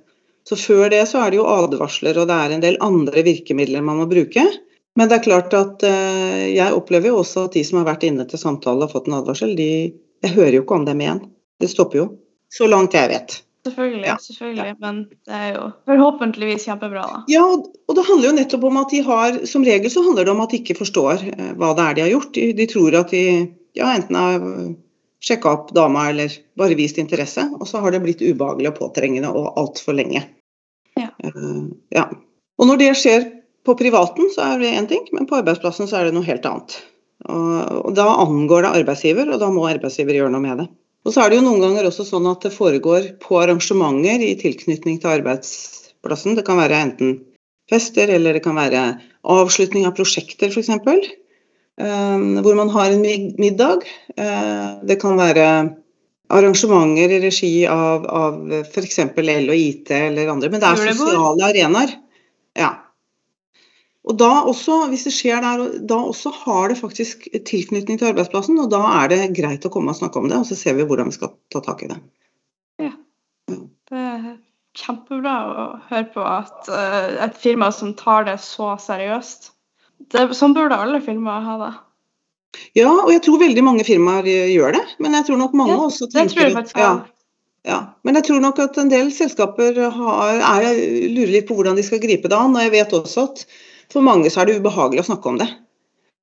Så 0.48 0.56
før 0.56 0.88
det 0.92 1.02
så 1.10 1.20
er 1.20 1.32
det 1.32 1.42
jo 1.42 1.48
advarsler, 1.48 2.16
og 2.16 2.28
det 2.30 2.36
er 2.40 2.54
en 2.54 2.64
del 2.64 2.78
andre 2.84 3.24
virkemidler 3.26 3.84
man 3.84 4.00
må 4.00 4.08
bruke. 4.08 4.44
Men 4.96 5.10
det 5.10 5.18
er 5.18 5.26
klart 5.26 5.52
at 5.54 5.84
uh, 5.84 6.44
jeg 6.48 6.74
opplever 6.74 7.12
jo 7.12 7.20
også 7.20 7.46
at 7.46 7.58
de 7.58 7.64
som 7.66 7.78
har 7.80 7.90
vært 7.90 8.06
inne 8.08 8.24
til 8.28 8.40
samtale 8.40 8.86
og 8.86 8.94
fått 8.94 9.10
en 9.10 9.18
advarsel, 9.20 9.52
de 9.58 9.68
Jeg 10.24 10.34
hører 10.34 10.58
jo 10.58 10.64
ikke 10.64 10.78
om 10.78 10.86
dem 10.88 11.04
igjen. 11.04 11.20
Det 11.60 11.70
stopper 11.70 12.00
jo. 12.00 12.08
Så 12.52 12.66
langt 12.70 12.96
jeg 12.96 13.10
vet. 13.10 13.36
Selvfølgelig, 13.68 14.06
ja. 14.06 14.16
selvfølgelig. 14.22 14.74
Men 14.80 15.00
det 15.26 15.38
er 15.38 15.48
jo 15.56 15.64
forhåpentligvis 15.90 16.66
kjempebra, 16.68 17.04
da. 17.10 17.22
Ja, 17.30 17.44
og 17.44 17.96
det 17.98 18.04
handler 18.08 18.30
jo 18.30 18.36
nettopp 18.38 18.66
om 18.68 18.78
at 18.80 18.92
de 18.94 19.00
har 19.04 19.38
Som 19.50 19.66
regel 19.66 19.90
så 19.92 20.04
handler 20.06 20.24
det 20.24 20.32
om 20.32 20.40
at 20.44 20.54
de 20.54 20.60
ikke 20.62 20.78
forstår 20.78 21.24
eh, 21.32 21.50
hva 21.58 21.72
det 21.76 21.84
er 21.84 21.96
de 21.98 22.04
har 22.06 22.12
gjort. 22.14 22.30
De, 22.36 22.46
de 22.56 22.68
tror 22.70 22.96
at 23.02 23.12
de 23.14 23.24
ja, 23.76 23.90
enten 23.92 24.16
har 24.16 24.46
sjekka 25.24 25.50
opp 25.50 25.72
dama 25.74 26.08
eller 26.12 26.32
bare 26.58 26.78
vist 26.78 26.98
interesse, 26.98 27.42
og 27.58 27.66
så 27.68 27.82
har 27.82 27.94
det 27.94 28.02
blitt 28.04 28.22
ubehagelig 28.22 28.70
og 28.72 28.78
påtrengende 28.78 29.30
og 29.34 29.50
altfor 29.58 29.96
lenge. 29.98 30.22
Ja. 30.98 31.10
Uh, 31.22 31.74
ja. 31.94 32.06
Og 32.58 32.70
når 32.70 32.80
det 32.80 32.92
skjer 32.98 33.26
på 33.66 33.74
privaten, 33.78 34.30
så 34.34 34.54
er 34.54 34.62
det 34.62 34.72
én 34.78 34.88
ting, 34.90 35.04
men 35.12 35.26
på 35.28 35.38
arbeidsplassen 35.40 35.90
så 35.90 36.00
er 36.00 36.08
det 36.08 36.14
noe 36.16 36.26
helt 36.26 36.46
annet. 36.48 36.78
Og, 37.26 37.86
og 37.88 37.94
da 37.98 38.06
angår 38.22 38.64
det 38.64 38.74
arbeidsgiver, 38.82 39.32
og 39.32 39.40
da 39.42 39.48
må 39.50 39.66
arbeidsgiver 39.66 40.20
gjøre 40.20 40.32
noe 40.34 40.44
med 40.44 40.62
det. 40.62 40.68
Og 41.06 41.14
så 41.14 41.22
er 41.22 41.30
det 41.30 41.38
jo 41.38 41.46
noen 41.46 41.62
ganger 41.62 41.88
også 41.88 42.04
sånn 42.06 42.26
at 42.30 42.44
det 42.44 42.54
foregår 42.54 43.14
på 43.22 43.38
arrangementer 43.40 44.22
i 44.22 44.34
tilknytning 44.38 44.98
til 45.02 45.14
arbeidsplassen. 45.16 46.36
Det 46.38 46.44
kan 46.46 46.60
være 46.60 46.82
enten 46.84 47.16
fester, 47.70 48.10
eller 48.12 48.36
det 48.36 48.44
kan 48.44 48.58
være 48.58 48.84
avslutning 49.28 49.86
av 49.88 49.96
prosjekter, 49.98 50.52
f.eks. 50.52 50.70
Um, 51.78 52.40
hvor 52.42 52.56
man 52.58 52.72
har 52.74 52.90
en 52.90 53.04
middag. 53.38 53.86
Uh, 54.18 54.82
det 54.88 54.98
kan 55.02 55.18
være 55.20 55.46
arrangementer 56.28 57.14
i 57.14 57.22
regi 57.22 57.52
av, 57.70 58.04
av 58.04 58.52
f.eks. 58.64 58.98
L 59.16 59.32
og 59.48 59.56
IT 59.56 59.94
eller 59.96 60.32
andre. 60.34 60.52
Men 60.52 60.64
det 60.64 60.72
er 60.74 60.92
sosiale 60.98 61.48
arenaer. 61.48 61.94
Ja. 62.58 62.74
Og 64.06 64.16
da 64.16 64.28
også, 64.48 64.86
hvis 64.92 65.04
det 65.08 65.12
skjer 65.12 65.42
der, 65.42 65.64
da 65.90 65.98
også 66.06 66.30
har 66.44 66.70
det 66.70 66.78
faktisk 66.78 67.26
tilknytning 67.48 67.98
til 67.98 68.12
arbeidsplassen, 68.12 68.60
og 68.62 68.70
da 68.72 68.80
er 69.02 69.10
det 69.12 69.18
greit 69.36 69.66
å 69.66 69.72
komme 69.74 69.92
og 69.92 69.98
snakke 69.98 70.22
om 70.22 70.28
det, 70.30 70.38
og 70.38 70.46
så 70.48 70.56
ser 70.56 70.78
vi 70.78 70.86
hvordan 70.88 71.10
vi 71.10 71.18
skal 71.18 71.34
ta 71.52 71.60
tak 71.64 71.82
i 71.84 71.90
det. 71.90 71.98
Ja. 72.80 72.92
Det 73.48 73.98
er 73.98 74.38
kjempebra 74.78 75.34
å 75.48 75.66
høre 75.90 76.06
på 76.14 76.24
at 76.24 76.70
uh, 76.70 77.18
et 77.26 77.36
firma 77.40 77.72
som 77.74 77.92
tar 77.98 78.28
det 78.28 78.38
så 78.44 78.74
seriøst. 78.80 79.52
Det, 80.14 80.24
sånn 80.38 80.54
burde 80.56 80.78
alle 80.78 81.02
firmaer 81.04 81.44
ha 81.44 81.60
det. 81.64 81.74
Ja, 82.78 82.90
og 82.90 83.10
jeg 83.12 83.22
tror 83.26 83.42
veldig 83.42 83.64
mange 83.66 83.84
firmaer 83.84 84.26
gjør 84.28 84.78
det. 84.78 84.84
Men 85.02 85.16
jeg 85.18 85.28
tror 85.28 85.40
nok 85.42 85.56
mange 85.58 85.74
ja, 85.74 85.84
også 85.90 86.08
tenker 86.08 86.22
det 86.22 86.34
tror 86.34 86.46
jeg 86.46 86.56
faktisk 86.56 86.80
ja, 86.80 86.92
ja, 87.68 87.78
Men 88.06 88.16
jeg 88.18 88.28
tror 88.28 88.40
nok 88.40 88.60
at 88.62 88.78
en 88.80 88.90
del 88.92 89.10
selskaper 89.12 89.80
har, 89.92 90.38
er, 90.38 90.68
lurer 91.12 91.34
litt 91.34 91.48
på 91.48 91.58
hvordan 91.58 91.76
de 91.76 91.84
skal 91.84 92.00
gripe 92.02 92.30
det 92.30 92.38
an. 92.38 92.56
Og 92.56 92.64
jeg 92.64 92.74
vet 92.78 92.94
også 92.96 93.26
at 93.28 93.44
for 93.92 94.04
mange 94.04 94.30
så 94.32 94.42
er 94.42 94.50
det 94.50 94.60
ubehagelig 94.60 95.04
å 95.04 95.08
snakke 95.12 95.32
om 95.32 95.40
det. 95.40 95.48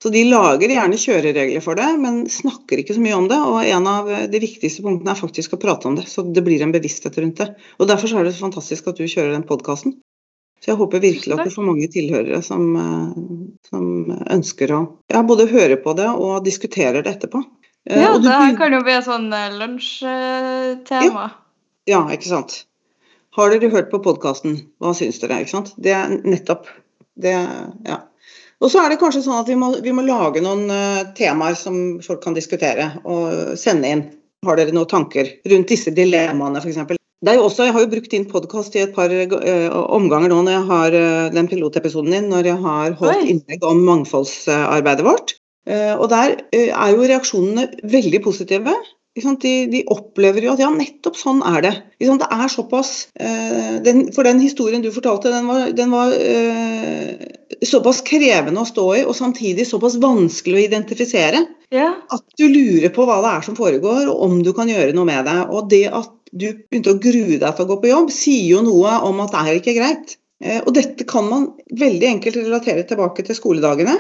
Så 0.04 0.12
de 0.12 0.25
lager 0.28 0.69
gjerne 0.69 0.97
kjøreregler 0.99 1.63
for 1.63 1.80
det, 1.80 1.88
men 1.97 2.25
snakker 2.30 2.82
ikke 2.82 2.97
så 2.97 3.01
mye 3.01 3.15
om 3.17 3.30
det. 3.32 3.38
Og 3.39 3.62
en 3.63 3.88
av 3.89 4.10
de 4.30 4.41
viktigste 4.43 4.84
punktene 4.86 5.13
er 5.13 5.19
faktisk 5.19 5.56
å 5.56 5.62
prate 5.62 5.88
om 5.89 5.95
det, 5.97 6.04
så 6.12 6.25
det 6.36 6.43
blir 6.45 6.62
en 6.62 6.73
bevissthet 6.75 7.15
rundt 7.21 7.39
det. 7.41 7.47
Og 7.80 7.89
Derfor 7.89 8.12
er 8.19 8.28
det 8.28 8.36
så 8.36 8.43
fantastisk 8.45 8.91
at 8.91 8.99
du 8.99 9.08
kjører 9.08 9.34
den 9.34 9.47
podkasten. 9.47 9.95
Så 10.62 10.71
jeg 10.71 10.80
håper 10.80 11.04
virkelig 11.04 11.36
at 11.36 11.47
du 11.47 11.54
får 11.54 11.65
mange 11.67 11.88
tilhørere 11.93 12.41
som, 12.45 12.63
eh, 12.80 13.17
som 13.69 14.13
ønsker 14.34 14.71
å 14.73 14.80
ja, 15.12 15.21
både 15.21 15.49
høre 15.51 15.78
på 15.82 15.93
det 15.97 16.08
og 16.10 16.45
diskutere 16.45 17.04
det 17.06 17.17
etterpå. 17.17 17.43
Eh, 17.89 18.01
ja, 18.01 18.15
det 18.17 18.32
her 18.32 18.56
kan 18.58 18.73
jo 18.73 18.80
bli 18.86 18.95
et 18.95 19.06
sånn 19.06 19.28
eh, 19.36 19.51
lunsjtema. 19.60 21.28
Ja. 21.28 21.36
ja, 21.91 22.01
ikke 22.15 22.32
sant. 22.32 22.63
Har 23.36 23.51
dere 23.51 23.69
hørt 23.73 23.91
på 23.91 23.99
podkasten? 24.01 24.58
Hva 24.82 24.95
syns 24.97 25.19
dere? 25.21 25.41
ikke 25.43 25.54
sant? 25.58 25.73
Det 25.78 25.93
er 25.93 26.17
nettopp 26.23 26.71
det, 27.21 27.36
ja. 27.88 28.01
Og 28.63 28.71
så 28.71 28.82
er 28.82 28.91
det 28.91 28.99
kanskje 29.01 29.23
sånn 29.25 29.41
at 29.41 29.49
vi 29.51 29.58
må, 29.60 29.73
vi 29.84 29.93
må 29.95 30.06
lage 30.06 30.43
noen 30.43 30.69
uh, 30.71 31.08
temaer 31.17 31.58
som 31.60 31.99
folk 32.04 32.23
kan 32.23 32.38
diskutere 32.38 32.93
og 33.04 33.56
sende 33.60 33.91
inn. 33.91 34.06
Har 34.45 34.60
dere 34.60 34.75
noen 34.75 34.89
tanker 34.89 35.30
rundt 35.51 35.71
disse 35.73 35.91
dilemmaene 35.95 36.62
f.eks.? 36.62 36.95
Det 37.25 37.32
er 37.32 37.39
jo 37.39 37.47
også, 37.47 37.65
Jeg 37.65 37.73
har 37.73 37.84
jo 37.86 37.89
brukt 37.89 38.12
din 38.12 38.28
podkast 38.30 38.75
i 38.78 38.84
et 38.86 38.93
par 38.95 39.12
uh, 39.12 39.78
omganger 39.95 40.32
nå 40.32 40.41
når 40.45 40.56
jeg 40.56 40.67
har 40.71 40.97
uh, 40.99 41.30
den 41.36 41.49
pilotepisoden 41.51 42.15
din, 42.15 42.30
når 42.32 42.51
jeg 42.51 42.62
har 42.63 42.97
holdt 43.01 43.32
innlegg 43.34 43.65
om 43.67 43.84
mangfoldsarbeidet 43.88 45.08
vårt. 45.08 45.39
og 45.65 46.10
der 46.12 46.36
er 46.54 46.89
jo 46.93 47.08
reaksjonene 47.10 47.63
veldig 47.89 48.19
positive. 48.21 48.75
De, 49.15 49.51
de, 49.71 49.80
opplever 49.88 50.43
jo 50.43 50.51
at 50.51 50.60
ja, 50.60 50.67
nettopp 50.75 51.15
sånn 51.15 51.39
er 51.47 51.62
det. 51.63 51.71
Det 52.04 52.28
er 52.28 52.49
såpass 52.51 52.89
uh, 53.15 53.78
den, 53.86 54.10
For 54.12 54.28
den 54.28 54.41
historien 54.43 54.84
du 54.84 54.89
fortalte, 54.91 55.32
den 55.32 55.47
var, 55.47 55.69
den 55.71 55.93
var 55.93 56.12
uh, 56.12 57.13
såpass 57.63 58.01
krevende 58.04 58.60
å 58.60 58.67
stå 58.67 58.88
i, 58.97 59.06
og 59.08 59.15
samtidig 59.15 59.69
såpass 59.69 59.95
vanskelig 60.04 60.60
å 60.60 60.65
identifisere. 60.65 61.45
ja. 61.71 61.93
At 62.12 62.25
du 62.36 62.43
lurer 62.51 62.91
på 62.91 63.06
hva 63.08 63.21
det 63.23 63.32
er 63.38 63.45
som 63.47 63.56
foregår, 63.56 64.10
og 64.12 64.25
om 64.28 64.41
du 64.43 64.51
kan 64.58 64.67
gjøre 64.67 64.91
noe 64.97 65.08
med 65.08 65.23
det. 65.30 65.38
Og 65.47 65.71
det 65.71 65.86
at 65.95 66.12
du 66.36 66.49
begynte 66.51 66.91
å 66.91 66.99
grue 66.99 67.39
deg 67.39 67.47
til 67.47 67.63
å 67.63 67.69
gå 67.71 67.80
på 67.80 67.91
jobb, 67.93 68.12
sier 68.12 68.49
jo 68.58 68.65
noe 68.67 68.97
om 69.08 69.23
at 69.23 69.32
det 69.32 69.45
er 69.45 69.62
ikke 69.62 69.78
greit. 69.80 70.17
Uh, 70.43 70.60
og 70.65 70.75
dette 70.75 71.08
kan 71.08 71.32
man 71.32 71.47
veldig 71.71 72.12
enkelt 72.17 72.41
relatere 72.43 72.84
tilbake 72.84 73.23
til 73.23 73.39
skoledagene 73.39 73.95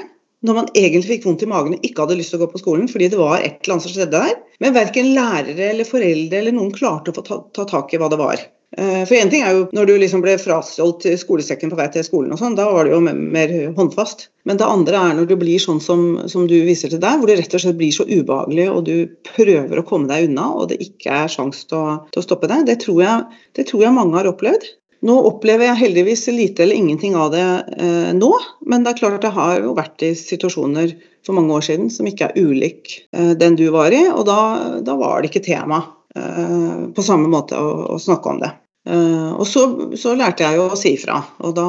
når 0.45 0.57
man 0.59 0.67
egentlig 0.73 1.07
fikk 1.13 1.29
vondt 1.29 1.45
i 1.45 1.49
magen 1.49 1.77
og 1.77 1.85
ikke 1.87 2.03
hadde 2.03 2.17
lyst 2.19 2.33
til 2.33 2.41
å 2.41 2.45
gå 2.45 2.51
på 2.51 2.61
skolen 2.61 2.89
fordi 2.91 3.11
det 3.13 3.21
var 3.21 3.39
et 3.39 3.61
eller 3.61 3.77
annet 3.77 3.85
som 3.85 3.93
skjedde 3.93 4.17
der. 4.17 4.35
Men 4.63 4.75
verken 4.75 5.13
lærere 5.15 5.71
eller 5.71 5.87
foreldre 5.87 6.41
eller 6.41 6.55
noen 6.55 6.75
klarte 6.75 7.13
å 7.13 7.17
få 7.17 7.25
ta, 7.25 7.39
ta 7.55 7.67
tak 7.69 7.95
i 7.95 8.01
hva 8.01 8.11
det 8.11 8.19
var. 8.21 8.43
Eh, 8.77 9.03
for 9.07 9.15
én 9.15 9.29
ting 9.31 9.43
er 9.45 9.53
jo 9.55 9.65
når 9.75 9.87
du 9.87 9.93
liksom 10.01 10.23
ble 10.23 10.33
frastjålet 10.41 11.21
skolesekken 11.21 11.71
på 11.71 11.77
vei 11.79 11.85
til 11.93 12.03
skolen, 12.03 12.33
og 12.35 12.41
sånn, 12.41 12.57
da 12.57 12.65
var 12.67 12.87
det 12.87 12.95
jo 12.95 13.01
mer 13.05 13.53
håndfast. 13.77 14.27
Men 14.49 14.59
det 14.59 14.67
andre 14.67 14.99
er 14.99 15.13
når 15.15 15.29
du 15.29 15.35
blir 15.39 15.61
sånn 15.63 15.79
som, 15.83 16.03
som, 16.31 16.43
du 16.49 16.57
viser 16.67 16.91
til 16.91 16.99
der, 17.03 17.15
hvor 17.19 17.31
det 17.31 17.37
rett 17.39 17.55
og 17.55 17.63
slett 17.63 17.79
blir 17.79 17.93
så 17.95 18.07
ubehagelig, 18.09 18.67
og 18.73 18.83
du 18.89 18.95
prøver 19.31 19.79
å 19.79 19.85
komme 19.87 20.11
deg 20.11 20.27
unna, 20.27 20.49
og 20.59 20.73
det 20.73 20.81
ikke 20.83 21.21
er 21.23 21.31
sjanse 21.31 21.69
til, 21.69 22.01
til, 22.11 22.19
å 22.19 22.25
stoppe 22.25 22.51
deg. 22.51 22.65
Det 22.67 22.81
tror, 22.83 22.99
jeg, 23.05 23.45
det 23.55 23.69
tror 23.71 23.85
jeg 23.85 23.95
mange 23.95 24.19
har 24.19 24.31
opplevd. 24.33 24.67
Nå 25.05 25.15
opplever 25.29 25.67
jeg 25.69 25.81
heldigvis 25.83 26.23
lite 26.33 26.63
eller 26.65 26.79
ingenting 26.79 27.15
av 27.19 27.29
det 27.33 27.43
eh, 27.77 28.11
nå, 28.17 28.31
men 28.65 28.85
det 28.85 28.93
er 28.93 29.01
klart 29.03 29.19
at 29.19 29.27
jeg 29.27 29.37
har 29.37 29.59
jo 29.61 29.75
vært 29.77 30.05
i 30.05 30.15
situasjoner 30.17 30.95
for 31.25 31.37
mange 31.37 31.53
år 31.53 31.65
siden 31.67 31.91
som 31.93 32.07
ikke 32.09 32.31
er 32.31 32.39
ulik 32.41 32.95
eh, 33.13 33.33
den 33.37 33.57
du 33.59 33.67
var 33.75 33.93
i, 33.93 34.01
og 34.09 34.25
da, 34.29 34.39
da 34.85 34.97
var 34.97 35.21
det 35.21 35.29
ikke 35.29 35.45
tema 35.45 35.83
eh, 36.17 36.87
på 36.95 37.05
samme 37.05 37.29
måte 37.29 37.59
å, 37.59 37.95
å 37.95 37.99
snakke 38.01 38.33
om 38.33 38.41
det. 38.41 38.51
Eh, 38.85 39.31
og 39.33 39.45
så, 39.49 39.65
så, 39.97 40.13
lærte 40.17 40.45
jeg 40.45 40.59
jo 40.59 40.67
å 40.69 40.79
si 40.79 40.95
ifra, 40.97 41.19
og 41.41 41.55
da 41.57 41.67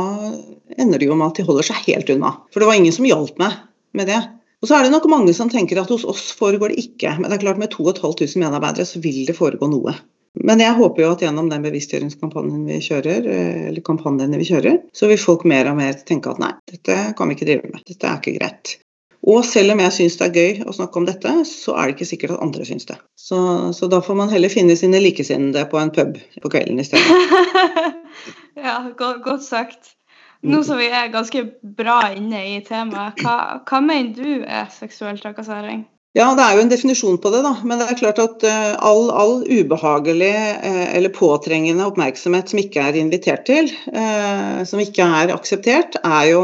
ender 0.76 1.00
det 1.00 1.08
jo 1.08 1.16
med 1.16 1.30
at 1.30 1.40
de 1.40 1.46
holder 1.48 1.68
seg 1.68 1.84
helt 1.90 2.12
unna. 2.12 2.34
For 2.52 2.62
det 2.62 2.70
var 2.70 2.80
ingen 2.80 2.96
som 2.96 3.08
hjalp 3.08 3.40
meg 3.40 3.60
med 3.96 4.12
det. 4.12 4.20
Og 4.64 4.68
så 4.68 4.76
er 4.76 4.86
det 4.86 4.92
nok 4.92 5.08
mange 5.12 5.32
som 5.36 5.52
tenker 5.52 5.80
at 5.80 5.92
hos 5.92 6.04
oss 6.08 6.30
foregår 6.36 6.72
det 6.72 6.84
ikke, 6.84 7.18
men 7.20 7.28
det 7.28 7.38
er 7.38 7.44
klart 7.44 7.60
med 7.60 7.72
2500 7.72 8.40
medarbeidere 8.40 8.88
så 8.88 9.00
vil 9.04 9.24
det 9.28 9.36
foregå 9.36 9.68
noe. 9.72 9.96
Men 10.44 10.60
jeg 10.60 10.76
håper 10.76 11.02
jo 11.02 11.12
at 11.14 11.22
gjennom 11.24 11.48
den 11.48 11.62
bevisstgjøringskampanjen 11.64 12.66
vi 12.68 12.80
kjører, 12.84 13.28
eh, 13.32 13.60
eller 13.70 13.84
kampanjene 13.86 14.40
vi 14.40 14.48
kjører, 14.50 14.80
så 14.96 15.08
vil 15.08 15.20
folk 15.20 15.46
mer 15.48 15.70
og 15.70 15.78
mer 15.78 15.96
tenke 16.08 16.32
at 16.32 16.42
nei, 16.42 16.52
dette 16.68 16.96
kan 17.16 17.30
vi 17.30 17.38
ikke 17.38 17.48
drive 17.48 17.70
med. 17.72 17.86
Dette 17.88 18.10
er 18.10 18.20
ikke 18.20 18.36
greit. 18.36 18.76
Og 19.26 19.42
selv 19.48 19.74
om 19.74 19.80
jeg 19.82 19.94
syns 19.94 20.18
det 20.20 20.26
er 20.28 20.36
gøy 20.36 20.68
å 20.68 20.74
snakke 20.76 21.00
om 21.00 21.06
dette, 21.08 21.32
så 21.48 21.74
er 21.74 21.88
det 21.88 21.96
ikke 21.96 22.08
sikkert 22.12 22.36
at 22.36 22.44
andre 22.44 22.66
syns 22.68 22.86
det. 22.86 22.98
Så, 23.18 23.38
så 23.74 23.88
da 23.90 23.98
får 24.04 24.18
man 24.20 24.30
heller 24.30 24.52
finne 24.52 24.76
sine 24.78 25.00
likesinnede 25.02 25.64
på 25.72 25.80
en 25.80 25.90
pub 25.94 26.20
på 26.42 26.52
kvelden 26.52 26.78
i 26.78 26.86
stedet. 26.86 27.34
ja, 28.68 28.78
godt, 28.98 29.24
godt, 29.24 29.42
sagt. 29.46 29.96
Nå 30.46 30.60
som 30.62 30.78
vi 30.78 30.86
er 30.92 31.10
ganske 31.10 31.42
bra 31.78 32.12
inne 32.14 32.44
i 32.52 32.56
temaet, 32.62 33.18
hva, 33.24 33.64
hva 33.66 33.82
mener 33.82 34.14
du 34.14 34.44
er 34.46 34.68
seksuell 34.70 35.18
trakassering? 35.18 35.86
Ja, 36.16 36.30
det 36.32 36.44
er 36.46 36.56
jo 36.56 36.62
en 36.64 36.70
definisjon 36.70 37.18
på 37.20 37.28
det, 37.34 37.42
da. 37.44 37.50
Men 37.68 37.76
det 37.80 37.90
er 37.90 37.98
klart 37.98 38.20
at 38.22 38.44
uh, 38.48 38.72
all, 38.88 39.10
all, 39.12 39.34
ubehagelig 39.44 40.32
uh, 40.64 40.86
eller 40.96 41.12
påtrengende 41.12 41.84
oppmerksomhet 41.84 42.48
som 42.48 42.60
ikke 42.62 42.86
er 42.88 42.96
invitert 42.96 43.44
til, 43.48 43.68
uh, 43.92 44.62
som 44.64 44.80
ikke 44.80 45.04
er 45.04 45.34
akseptert, 45.34 45.98
er 46.00 46.30
jo, 46.30 46.40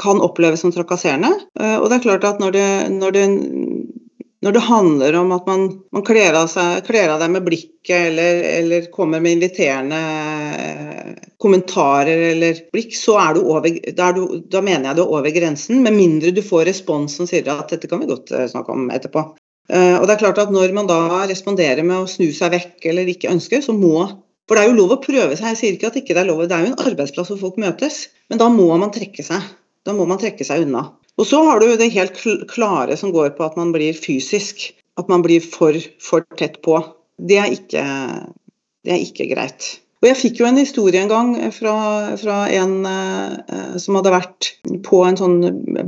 kan 0.00 0.22
oppleves 0.24 0.64
som 0.64 0.72
trakasserende. 0.72 1.34
og 1.60 1.90
det 1.90 1.98
er 1.98 2.04
klart 2.06 2.24
at 2.24 2.40
når 2.40 2.54
det, 2.56 2.68
når 2.94 3.14
det 3.14 3.24
når 4.42 4.56
det 4.56 4.62
handler 4.66 5.16
om 5.20 5.30
at 5.36 5.46
man, 5.46 5.68
man 5.94 6.02
kler, 6.06 6.34
av 6.34 6.48
seg, 6.50 6.80
kler 6.88 7.12
av 7.14 7.20
deg 7.22 7.30
med 7.30 7.44
blikket 7.46 8.08
eller, 8.08 8.40
eller, 8.58 8.88
kommer 8.94 9.22
med 9.22 9.36
inviterende 9.36 10.00
eh, 10.58 11.12
kommentarer 11.42 12.24
eller 12.32 12.64
blikk, 12.74 12.96
så 12.98 13.20
er 13.22 13.36
du 13.36 13.44
over, 13.44 13.68
da, 13.94 14.08
er 14.08 14.18
du, 14.18 14.40
da 14.50 14.64
mener 14.64 14.90
jeg 14.90 14.98
du 14.98 15.04
er 15.04 15.14
over 15.14 15.34
grensen. 15.34 15.78
Med 15.86 15.94
mindre 15.94 16.34
du 16.34 16.42
får 16.42 16.66
respons 16.72 17.14
som 17.20 17.30
sier 17.30 17.46
at 17.54 17.70
dette 17.70 17.90
kan 17.90 18.02
vi 18.02 18.10
godt 18.10 18.34
eh, 18.34 18.48
snakke 18.50 18.74
om 18.74 18.90
etterpå. 18.94 19.28
Uh, 19.70 20.00
og 20.00 20.08
det 20.08 20.16
er 20.16 20.20
klart 20.24 20.40
at 20.42 20.50
Når 20.50 20.72
man 20.74 20.88
da 20.90 21.22
responderer 21.30 21.84
med 21.86 22.02
å 22.02 22.08
snu 22.10 22.32
seg 22.34 22.50
vekk 22.50 22.88
eller 22.90 23.06
ikke 23.08 23.30
ønsker, 23.30 23.62
så 23.62 23.70
må 23.76 24.08
For 24.50 24.58
det 24.58 24.64
er 24.64 24.72
jo 24.72 24.80
lov 24.80 24.96
å 24.96 25.02
prøve 25.04 25.36
seg, 25.38 25.52
jeg 25.52 25.60
sier 25.60 25.76
ikke 25.76 25.92
at 25.92 25.98
ikke 26.00 26.16
det 26.18 26.24
er 26.24 26.32
lov, 26.32 26.42
det 26.50 26.56
er 26.56 26.66
jo 26.66 26.72
en 26.72 26.82
arbeidsplass 26.90 27.30
hvor 27.30 27.38
folk 27.44 27.60
møtes. 27.62 28.08
Men 28.26 28.42
da 28.42 28.50
må 28.50 28.66
man 28.74 28.90
trekke 28.92 29.22
seg. 29.22 29.46
Da 29.86 29.94
må 29.96 30.06
man 30.08 30.20
trekke 30.22 30.46
seg 30.46 30.66
unna. 30.66 30.86
Og 31.20 31.28
så 31.28 31.42
har 31.44 31.60
du 31.60 31.68
det 31.76 31.92
helt 31.92 32.18
klare 32.50 32.96
som 32.96 33.12
går 33.14 33.34
på 33.36 33.44
at 33.46 33.58
man 33.60 33.72
blir 33.74 33.96
fysisk. 33.96 34.70
At 35.00 35.08
man 35.08 35.24
blir 35.24 35.44
for, 35.44 35.76
for 36.02 36.24
tett 36.38 36.60
på. 36.64 36.78
Det 37.16 37.38
er, 37.40 37.52
ikke, 37.54 37.82
det 38.84 38.94
er 38.94 39.04
ikke 39.04 39.28
greit. 39.32 39.68
Og 40.02 40.08
Jeg 40.08 40.18
fikk 40.18 40.40
jo 40.40 40.46
en 40.48 40.58
historie 40.58 40.98
en 40.98 41.10
gang 41.10 41.28
fra, 41.54 41.72
fra 42.18 42.38
en 42.50 42.72
eh, 42.90 43.76
som 43.78 43.94
hadde 44.00 44.10
vært 44.10 44.48
på 44.82 45.02
en 45.06 45.18
sånn 45.18 45.36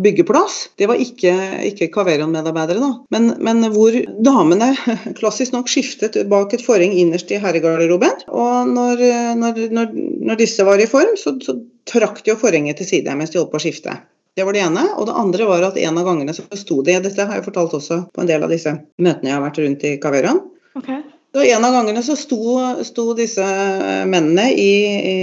byggeplass. 0.05 0.59
Det 0.79 0.87
var 0.87 1.03
ikke, 1.03 1.33
ikke 1.72 1.90
Caverion-medarbeidere, 1.96 2.79
da. 2.79 2.92
Men, 3.11 3.33
men, 3.42 3.66
hvor 3.74 3.96
damene 4.22 4.70
klassisk 5.18 5.57
nok 5.57 5.72
skiftet 5.72 6.20
bak 6.31 6.55
et 6.55 6.62
forheng 6.62 6.94
innerst 6.94 7.35
i 7.35 7.40
herregarderoben. 7.42 8.22
Og 8.31 8.70
når, 8.70 9.03
når, 9.40 9.59
når, 9.74 9.90
når, 10.31 10.38
disse 10.44 10.66
var 10.66 10.79
i 10.79 10.87
form, 10.90 11.16
så, 11.18 11.35
så 11.42 11.59
trakk 11.90 12.22
de 12.22 12.37
jo 12.37 12.38
forhenget 12.38 12.79
til 12.79 12.92
side 12.92 13.18
mens 13.18 13.35
de 13.35 13.42
holdt 13.42 13.50
på 13.50 13.59
å 13.59 13.64
skifte. 13.66 13.96
Det 14.38 14.46
var 14.46 14.55
det 14.55 14.62
ene. 14.62 14.87
Og 14.94 15.11
det 15.11 15.18
andre 15.18 15.50
var 15.50 15.66
at 15.72 15.81
en 15.83 15.98
av 15.98 16.07
gangene 16.07 16.37
så 16.38 16.46
sto 16.59 16.85
de 16.87 17.00
Dette 17.03 17.27
har 17.27 17.40
jeg 17.40 17.48
fortalt 17.50 17.74
også 17.83 18.05
på 18.14 18.22
en 18.22 18.31
del 18.31 18.46
av 18.46 18.55
disse 18.55 18.79
møtene 18.94 19.31
jeg 19.31 19.37
har 19.40 19.44
vært 19.48 19.61
rundt 19.62 19.90
i 19.90 19.96
Caverion. 20.03 20.42
Okay. 20.79 21.03
Så 21.35 21.42
en 21.42 21.64
av 21.66 21.73
gangene 21.75 22.03
så 22.07 22.14
sto, 22.14 22.61
sto 22.87 23.09
disse 23.18 23.44
mennene 24.07 24.44
i, 24.55 24.70
i, 24.87 25.14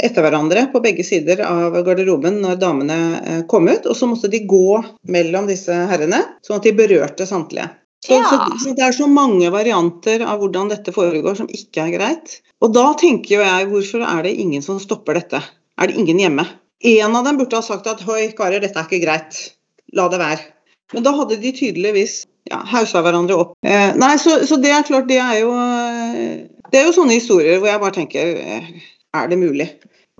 etter 0.00 0.24
hverandre 0.24 0.62
på 0.72 0.80
begge 0.80 1.04
sider 1.04 1.42
av 1.44 1.76
garderoben 1.84 2.38
når 2.40 2.56
damene 2.62 2.96
eh, 3.20 3.42
kom 3.50 3.68
ut, 3.68 3.84
og 3.84 3.92
så 3.98 4.08
måtte 4.08 4.30
de 4.32 4.40
gå 4.48 4.78
mellom 5.12 5.50
disse 5.50 5.76
herrene, 5.90 6.22
sånn 6.46 6.62
at 6.62 6.70
de 6.70 6.72
berørte 6.78 7.28
samtlige. 7.28 7.68
Så, 8.06 8.16
ja. 8.16 8.24
så, 8.24 8.40
så, 8.62 8.72
Det 8.76 8.88
er 8.88 8.96
så 8.96 9.08
mange 9.08 9.52
varianter 9.52 10.24
av 10.24 10.40
hvordan 10.40 10.72
dette 10.72 10.96
foregår 10.96 11.36
som 11.36 11.52
ikke 11.52 11.86
er 11.86 11.92
greit. 11.98 12.38
Og 12.64 12.72
da 12.72 12.90
tenker 13.00 13.36
jo 13.36 13.44
jeg, 13.44 13.68
hvorfor 13.68 14.08
er 14.08 14.24
det 14.24 14.36
ingen 14.40 14.64
som 14.64 14.80
stopper 14.80 15.20
dette? 15.20 15.44
Er 15.76 15.92
det 15.92 16.00
ingen 16.00 16.24
hjemme? 16.24 16.48
En 16.88 17.16
av 17.16 17.28
dem 17.28 17.36
burde 17.40 17.60
ha 17.60 17.64
sagt 17.64 17.88
at 17.88 18.00
hoi, 18.08 18.30
karer, 18.36 18.64
dette 18.64 18.80
er 18.80 18.88
ikke 18.88 19.04
greit, 19.04 19.44
la 19.92 20.08
det 20.12 20.24
være. 20.24 20.52
Men 20.96 21.04
da 21.04 21.12
hadde 21.16 21.40
de 21.40 21.52
tydeligvis 21.56 22.22
ja, 22.50 22.60
hausa 22.74 23.02
hverandre 23.04 23.38
opp. 23.40 23.54
Eh, 23.64 23.94
nei, 24.00 24.14
så, 24.20 24.40
så, 24.48 24.58
det 24.60 24.72
er 24.74 24.86
klart, 24.86 25.08
det 25.08 25.20
er 25.22 25.40
jo 25.40 25.54
eh, 25.56 26.44
Det 26.70 26.80
er 26.80 26.88
jo 26.88 26.96
sånne 26.96 27.16
historier 27.16 27.60
hvor 27.60 27.70
jeg 27.70 27.82
bare 27.82 27.96
tenker 27.96 28.40
eh, 28.40 28.68
Er 29.16 29.30
det 29.30 29.40
mulig? 29.40 29.68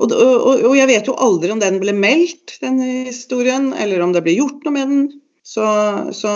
Og, 0.00 0.10
og, 0.10 0.64
og, 0.64 0.72
jeg 0.74 0.90
vet 0.90 1.06
jo 1.06 1.14
aldri 1.22 1.52
om 1.54 1.60
den 1.62 1.76
ble 1.78 1.92
meldt, 1.94 2.56
den 2.64 2.80
historien, 3.06 3.68
eller 3.78 4.02
om 4.02 4.14
det 4.14 4.24
ble 4.24 4.34
gjort 4.34 4.64
noe 4.66 4.74
med 4.74 4.90
den. 4.90 5.04
Så, 5.46 5.62
så, 6.16 6.32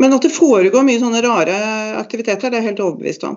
men 0.00 0.14
at 0.16 0.24
det 0.24 0.32
foregår 0.32 0.86
mye 0.86 1.02
sånne 1.02 1.20
rare 1.20 1.56
aktiviteter, 2.00 2.48
det 2.48 2.56
er 2.56 2.62
jeg 2.62 2.70
helt 2.70 2.80
overbevist 2.86 3.26
om. 3.28 3.36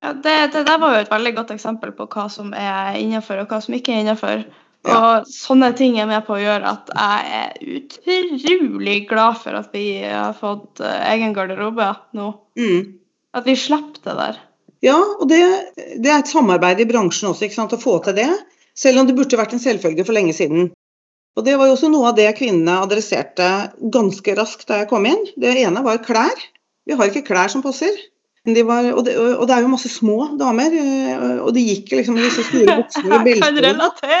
Ja, 0.00 0.14
det, 0.14 0.36
det 0.54 0.62
der 0.68 0.80
var 0.80 0.94
jo 0.94 1.02
et 1.02 1.12
veldig 1.12 1.34
godt 1.36 1.52
eksempel 1.52 1.92
på 1.98 2.06
hva 2.08 2.24
som 2.32 2.54
er 2.56 2.96
innenfor 3.00 3.42
og 3.42 3.52
hva 3.52 3.60
som 3.64 3.76
ikke 3.76 3.92
er 3.92 4.04
innenfor. 4.04 4.46
Og 4.94 5.28
sånne 5.30 5.72
ting 5.78 5.98
er 6.00 6.08
med 6.10 6.24
på 6.26 6.36
å 6.36 6.40
gjøre 6.40 6.72
at 6.72 6.90
jeg 6.92 7.40
er 7.40 7.78
utrolig 7.80 8.96
glad 9.10 9.40
for 9.42 9.58
at 9.58 9.74
vi 9.74 9.86
har 10.02 10.36
fått 10.38 10.82
uh, 10.84 10.92
egen 11.12 11.34
garderobe 11.36 11.88
nå. 12.16 12.32
Mm. 12.58 12.96
At 13.36 13.48
vi 13.48 13.56
slipper 13.58 14.02
det 14.04 14.16
der. 14.20 14.40
Ja, 14.84 14.96
og 14.96 15.26
det, 15.30 15.40
det, 15.76 16.10
er 16.10 16.20
et 16.20 16.30
samarbeid 16.30 16.80
i 16.82 16.88
bransjen 16.88 17.30
også, 17.30 17.46
ikke 17.46 17.58
sant, 17.58 17.74
å 17.74 17.80
få 17.80 17.98
til 18.04 18.16
det. 18.18 18.30
Selv 18.76 19.00
om 19.00 19.08
det 19.08 19.16
burde 19.16 19.38
vært 19.40 19.54
en 19.56 19.62
selvfølge 19.62 20.04
for 20.04 20.16
lenge 20.16 20.34
siden. 20.36 20.70
Og 21.36 21.44
Det 21.44 21.56
var 21.58 21.68
jo 21.68 21.76
også 21.76 21.90
noe 21.92 22.10
av 22.10 22.16
det 22.16 22.28
kvinnene 22.38 22.78
adresserte 22.84 23.48
ganske 23.92 24.36
raskt 24.38 24.68
da 24.70 24.82
jeg 24.82 24.90
kom 24.92 25.08
inn. 25.08 25.24
Det 25.36 25.52
ene 25.60 25.82
var 25.84 26.00
klær. 26.04 26.44
Vi 26.86 26.96
har 26.96 27.10
ikke 27.10 27.26
klær 27.26 27.52
som 27.52 27.64
passer. 27.64 27.92
De 28.46 28.62
var, 28.62 28.86
og, 28.94 29.02
det, 29.04 29.16
og, 29.18 29.42
det, 29.48 29.56
er 29.56 29.64
jo 29.64 29.72
masse 29.72 29.90
små 29.90 30.28
damer, 30.38 30.70
eh, 30.70 31.38
og 31.42 31.50
de 31.56 31.64
gikk 31.66 31.96
liksom 31.98 32.18
i 32.20 32.22
disse 32.28 32.44
store 32.46 32.76
buksene 32.78 33.10
og 33.10 33.24
beltene. 33.26 33.48
Kan 33.48 33.58
relatere. 33.64 34.20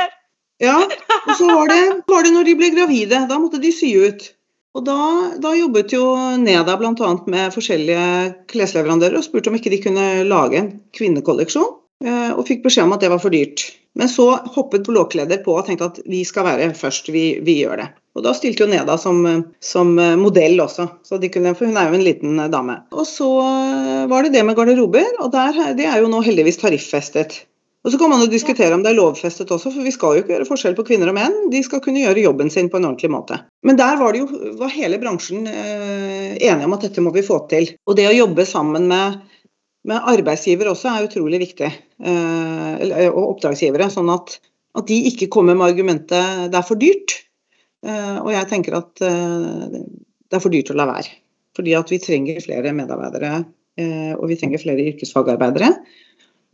Ja, 0.62 0.78
og 1.26 1.34
så 1.36 1.48
var 1.50 1.68
det, 1.68 1.80
var 2.08 2.24
det 2.24 2.32
når 2.32 2.48
de 2.48 2.56
ble 2.58 2.72
gravide. 2.72 3.26
Da 3.28 3.38
måtte 3.40 3.60
de 3.62 3.72
sy 3.74 3.92
ut. 4.06 4.30
Og 4.76 4.84
da, 4.84 4.98
da 5.40 5.54
jobbet 5.56 5.94
jo 5.94 6.04
Neda 6.40 6.76
bl.a. 6.76 7.10
med 7.32 7.54
forskjellige 7.54 8.06
klesleverandører 8.52 9.16
og 9.16 9.24
spurte 9.24 9.48
om 9.48 9.56
ikke 9.56 9.72
de 9.72 9.80
kunne 9.86 10.06
lage 10.28 10.60
en 10.60 10.70
kvinnekolleksjon, 10.96 11.70
eh, 12.04 12.32
og 12.34 12.44
fikk 12.48 12.66
beskjed 12.66 12.84
om 12.84 12.92
at 12.96 13.04
det 13.04 13.12
var 13.12 13.22
for 13.22 13.32
dyrt. 13.32 13.64
Men 13.96 14.10
så 14.12 14.26
hoppet 14.52 14.84
blåkleder 14.84 15.40
på 15.44 15.54
og 15.56 15.64
tenkte 15.64 15.88
at 15.88 16.02
vi 16.04 16.20
skal 16.28 16.44
være 16.44 16.68
først, 16.76 17.08
vi, 17.08 17.38
vi 17.44 17.56
gjør 17.62 17.80
det. 17.80 17.88
Og 18.16 18.24
da 18.24 18.34
stilte 18.36 18.64
jo 18.64 18.68
Neda 18.68 18.98
som, 19.00 19.24
som 19.64 19.94
modell 20.20 20.60
også, 20.60 20.90
kunne, 21.08 21.56
for 21.56 21.64
hun 21.64 21.80
er 21.80 21.88
jo 21.88 21.96
en 21.96 22.04
liten 22.04 22.42
dame. 22.52 22.76
Og 22.92 23.08
så 23.08 23.28
var 24.12 24.24
det 24.24 24.34
det 24.36 24.44
med 24.44 24.56
garderober, 24.56 25.08
og 25.24 25.32
der, 25.32 25.72
det 25.76 25.88
er 25.88 26.04
jo 26.04 26.12
nå 26.12 26.20
heldigvis 26.24 26.60
tariffestet. 26.60 27.46
Og 27.86 27.92
Så 27.92 27.98
kan 28.00 28.10
man 28.10 28.18
jo 28.18 28.26
diskutere 28.26 28.74
om 28.74 28.82
det 28.82 28.90
er 28.90 28.98
lovfestet 28.98 29.50
også, 29.54 29.70
for 29.70 29.86
vi 29.86 29.92
skal 29.94 30.16
jo 30.16 30.22
ikke 30.24 30.32
gjøre 30.34 30.48
forskjell 30.48 30.74
på 30.74 30.84
kvinner 30.88 31.12
og 31.12 31.14
menn. 31.14 31.36
De 31.52 31.60
skal 31.62 31.78
kunne 31.84 32.00
gjøre 32.02 32.24
jobben 32.24 32.48
sin 32.50 32.66
på 32.66 32.80
en 32.80 32.88
ordentlig 32.88 33.12
måte. 33.14 33.38
Men 33.62 33.78
der 33.78 34.00
var, 34.00 34.10
det 34.10 34.24
jo, 34.24 34.54
var 34.58 34.72
hele 34.74 34.98
bransjen 34.98 35.46
eh, 35.46 36.32
enige 36.34 36.66
om 36.66 36.74
at 36.74 36.88
dette 36.88 37.04
må 37.04 37.12
vi 37.14 37.22
få 37.22 37.38
til. 37.52 37.68
Og 37.86 37.94
det 37.94 38.08
å 38.10 38.16
jobbe 38.16 38.42
sammen 38.48 38.88
med, 38.90 39.20
med 39.86 40.08
arbeidsgiver 40.14 40.72
også 40.72 40.90
er 40.90 41.06
utrolig 41.06 41.38
viktig. 41.44 41.68
Eh, 42.02 42.96
og 43.06 43.20
oppdragsgivere. 43.22 43.86
Sånn 43.94 44.10
at, 44.10 44.34
at, 44.74 44.88
de 44.90 44.96
ikke 45.12 45.30
kommer 45.36 45.54
med 45.54 45.68
argumentet 45.68 46.50
'det 46.50 46.58
er 46.58 46.66
for 46.66 46.82
dyrt'. 46.82 47.14
Eh, 47.86 48.18
og 48.18 48.32
jeg 48.34 48.48
tenker 48.50 48.80
at 48.80 49.04
eh, 49.06 49.78
det 50.26 50.40
er 50.40 50.42
for 50.42 50.50
dyrt 50.50 50.74
å 50.74 50.78
la 50.80 50.88
være. 50.90 51.14
Fordi 51.54 51.78
at 51.78 51.94
vi 51.94 52.02
trenger 52.02 52.42
flere 52.42 52.74
medarbeidere, 52.74 53.44
eh, 53.78 54.12
og 54.18 54.26
vi 54.26 54.40
trenger 54.42 54.64
flere 54.64 54.90
yrkesfagarbeidere. 54.90 55.70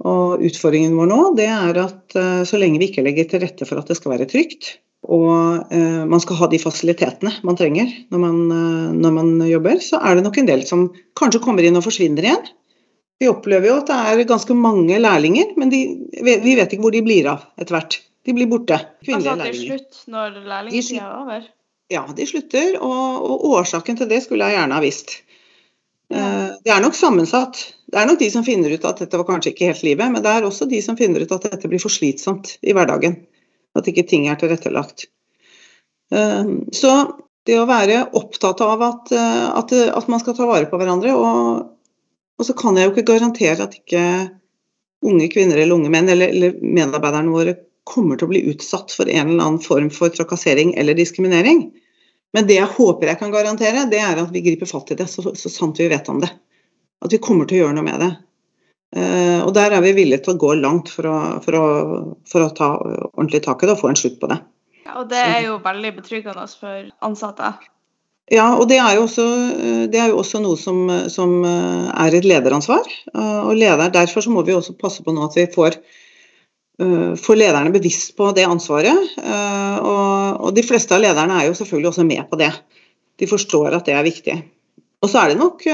Og 0.02 0.42
utfordringen 0.42 0.96
vår 0.98 1.10
nå 1.10 1.20
det 1.38 1.48
er 1.52 1.78
at 1.82 2.16
uh, 2.16 2.40
så 2.48 2.58
lenge 2.58 2.80
vi 2.80 2.90
ikke 2.90 3.04
legger 3.04 3.28
til 3.28 3.42
rette 3.44 3.68
for 3.68 3.78
at 3.78 3.90
det 3.90 3.98
skal 3.98 4.14
være 4.16 4.28
trygt, 4.30 4.78
og 5.02 5.68
uh, 5.70 6.02
man 6.08 6.22
skal 6.22 6.38
ha 6.40 6.48
de 6.50 6.60
fasilitetene 6.62 7.34
man 7.46 7.58
trenger 7.58 7.90
når 8.14 8.22
man, 8.22 8.40
uh, 8.50 8.90
når 8.96 9.14
man, 9.18 9.30
jobber, 9.50 9.78
så 9.84 10.00
er 10.02 10.18
det 10.18 10.26
nok 10.26 10.40
en 10.40 10.50
del 10.50 10.64
som 10.66 10.88
kanskje 11.18 11.42
kommer 11.44 11.66
inn 11.66 11.78
og 11.78 11.86
forsvinner 11.86 12.26
igjen. 12.26 12.50
Vi 13.22 13.30
opplever 13.30 13.70
jo 13.70 13.78
at 13.78 13.90
det 13.90 13.98
er 14.10 14.24
ganske 14.26 14.54
mange 14.58 14.96
lærlinger, 14.98 15.52
men 15.60 15.70
de, 15.70 15.84
vi 16.18 16.56
vet 16.58 16.72
ikke 16.72 16.82
hvor 16.82 16.94
de 16.94 17.04
blir 17.06 17.28
av 17.30 17.44
etter 17.54 17.76
hvert. 17.76 18.00
De 18.26 18.34
blir 18.34 18.48
borte. 18.50 18.78
Kvinnelige 19.04 19.30
altså 19.30 19.34
at 19.34 19.44
det 19.44 19.52
er 19.52 19.60
slutt 19.60 20.00
når 20.10 20.40
lærlingtida 20.46 21.04
er 21.04 21.20
over? 21.20 21.44
Ja, 21.92 22.02
de 22.16 22.26
slutter. 22.26 22.78
Og, 22.80 23.28
og, 23.28 23.44
årsaken 23.58 23.98
til 24.00 24.10
det 24.10 24.22
skulle 24.24 24.48
jeg 24.48 24.58
gjerne 24.58 24.78
ha 24.78 24.82
visst. 24.82 25.20
Ja. 26.12 26.24
Det 26.62 26.72
er 26.72 26.82
nok 26.84 26.96
sammensatt. 26.96 27.62
Det 27.92 28.00
er 28.00 28.08
nok 28.08 28.20
de 28.22 28.28
som 28.32 28.44
finner 28.46 28.72
ut 28.72 28.84
at 28.88 29.02
dette 29.02 29.18
var 29.20 29.28
kanskje 29.28 29.50
ikke 29.52 29.68
helt 29.68 29.82
livet, 29.84 30.12
men 30.14 30.22
det 30.24 30.30
er 30.32 30.46
også 30.48 30.64
de 30.70 30.78
som 30.84 30.96
finner 30.96 31.24
ut 31.24 31.34
at 31.34 31.44
dette 31.50 31.68
blir 31.68 31.82
for 31.82 31.92
slitsomt 31.92 32.54
i 32.64 32.72
hverdagen. 32.72 33.18
At 33.76 33.88
ikke 33.88 34.06
ting 34.08 34.24
er 34.32 34.38
tilrettelagt. 34.40 35.10
Ehm, 36.12 36.70
så 36.72 36.92
det 37.48 37.58
å 37.60 37.68
være 37.68 38.06
opptatt 38.16 38.62
av 38.64 38.84
at, 38.86 39.12
eh, 39.12 39.44
at, 39.58 39.74
at 39.92 40.08
man 40.08 40.22
skal 40.22 40.36
ta 40.38 40.48
vare 40.48 40.70
på 40.70 40.80
hverandre, 40.80 41.12
og, 41.16 41.66
og, 42.38 42.46
så 42.46 42.56
kan 42.56 42.78
jeg 42.78 42.88
jo 42.88 42.94
ikke 42.94 43.08
garantere 43.12 43.66
at 43.66 43.76
ikke 43.76 44.04
unge 45.02 45.28
kvinner 45.32 45.58
eller 45.58 45.76
unge 45.76 45.92
menn 45.92 46.08
eller, 46.12 46.32
eller 46.32 46.56
medarbeiderne 46.62 47.34
våre 47.34 47.56
kommer 47.88 48.16
til 48.16 48.28
å 48.28 48.32
bli 48.32 48.44
utsatt 48.52 48.94
for 48.94 49.10
en 49.10 49.34
eller 49.34 49.42
annen 49.42 49.60
form 49.60 49.90
for 49.92 50.14
trakassering 50.14 50.76
eller 50.78 50.96
diskriminering. 50.96 51.66
Men 52.32 52.48
det 52.48 52.56
jeg 52.60 52.72
håper 52.78 53.10
jeg 53.10 53.20
kan 53.20 53.34
garantere, 53.34 53.84
det 53.90 54.00
er 54.00 54.22
at 54.22 54.32
vi 54.32 54.44
griper 54.46 54.70
fatt 54.70 54.94
i 54.94 54.96
det 54.96 55.10
så, 55.10 55.26
så 55.36 55.52
sant 55.52 55.80
vi 55.82 55.90
vet 55.92 56.08
om 56.08 56.22
det. 56.22 56.30
At 57.02 57.12
vi 57.14 57.20
kommer 57.22 57.48
til 57.48 57.58
å 57.58 57.64
gjøre 57.66 57.76
noe 57.78 57.86
med 57.86 58.02
det. 58.02 58.12
Uh, 58.92 59.40
og 59.46 59.54
der 59.56 59.72
er 59.72 59.80
vi 59.84 59.94
villige 59.96 60.20
til 60.26 60.34
å 60.34 60.40
gå 60.40 60.54
langt 60.60 60.90
for 60.92 61.08
å, 61.08 61.18
for 61.44 61.56
å, 61.56 61.66
for 62.28 62.44
å 62.44 62.54
ta 62.56 62.74
ordentlig 62.76 63.40
tak 63.46 63.62
i 63.62 63.68
det 63.68 63.76
og 63.76 63.80
få 63.80 63.92
en 63.92 63.98
slutt 63.98 64.18
på 64.20 64.28
det. 64.28 64.42
Ja, 64.82 64.98
og 65.00 65.06
det 65.08 65.22
er 65.22 65.38
jo 65.46 65.56
veldig 65.64 65.94
betryggende 65.96 66.44
for 66.60 66.90
ansatte. 67.06 67.54
Ja, 68.32 68.52
og 68.54 68.68
det 68.70 68.78
er 68.80 68.96
jo 68.96 69.06
også, 69.06 69.24
det 69.92 69.98
er 69.98 70.12
jo 70.12 70.20
også 70.20 70.40
noe 70.40 70.58
som, 70.60 70.84
som, 71.12 71.32
er 71.44 72.14
et 72.14 72.26
lederansvar. 72.28 72.86
Og 73.12 73.52
leder, 73.58 73.90
Derfor 73.92 74.24
så 74.24 74.32
må 74.32 74.44
vi 74.46 74.54
også 74.54 74.76
passe 74.78 75.04
på 75.04 75.12
nå 75.12 75.26
at 75.26 75.36
vi 75.36 75.44
får, 75.52 75.76
får 76.78 77.38
lederne 77.38 77.74
bevisst 77.74 78.14
på 78.16 78.30
det 78.36 78.46
ansvaret. 78.48 79.16
Og, 79.18 80.38
og, 80.38 80.48
de 80.56 80.64
fleste 80.64 80.96
av 80.96 81.02
lederne 81.04 81.40
er 81.40 81.50
jo 81.50 81.58
selvfølgelig 81.58 81.90
også 81.92 82.06
med 82.08 82.24
på 82.30 82.40
det. 82.40 82.52
De 83.20 83.28
forstår 83.28 83.76
at 83.76 83.90
det 83.90 83.98
er 83.98 84.06
viktig. 84.06 84.38
Og 85.02 85.10
så, 85.10 85.18
er 85.18 85.32
det 85.32 85.40
nok, 85.40 85.64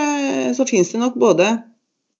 så 0.56 0.64
finnes 0.64 0.88
det 0.94 1.02
nok 1.02 1.18
både 1.20 1.50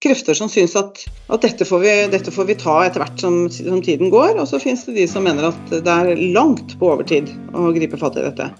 krefter 0.03 0.35
som 0.35 0.51
syns 0.53 0.77
at, 0.79 1.01
at 1.33 1.42
dette, 1.42 1.66
får 1.66 1.81
vi, 1.83 1.92
dette, 2.12 2.33
får 2.35 2.47
vi, 2.51 2.57
ta 2.61 2.77
etter 2.85 3.03
hvert 3.03 3.23
som, 3.23 3.38
som, 3.51 3.81
tiden 3.83 4.12
går, 4.12 4.37
og 4.38 4.47
så 4.51 4.61
finnes 4.62 4.85
det 4.87 4.97
de 4.99 5.07
som 5.11 5.27
mener 5.27 5.49
at 5.51 5.73
det 5.73 5.94
er 5.94 6.23
langt 6.37 6.77
på 6.79 6.92
overtid 6.92 7.31
å 7.57 7.71
gripe 7.75 7.99
fatt 8.01 8.18
i 8.21 8.27
dette. 8.27 8.51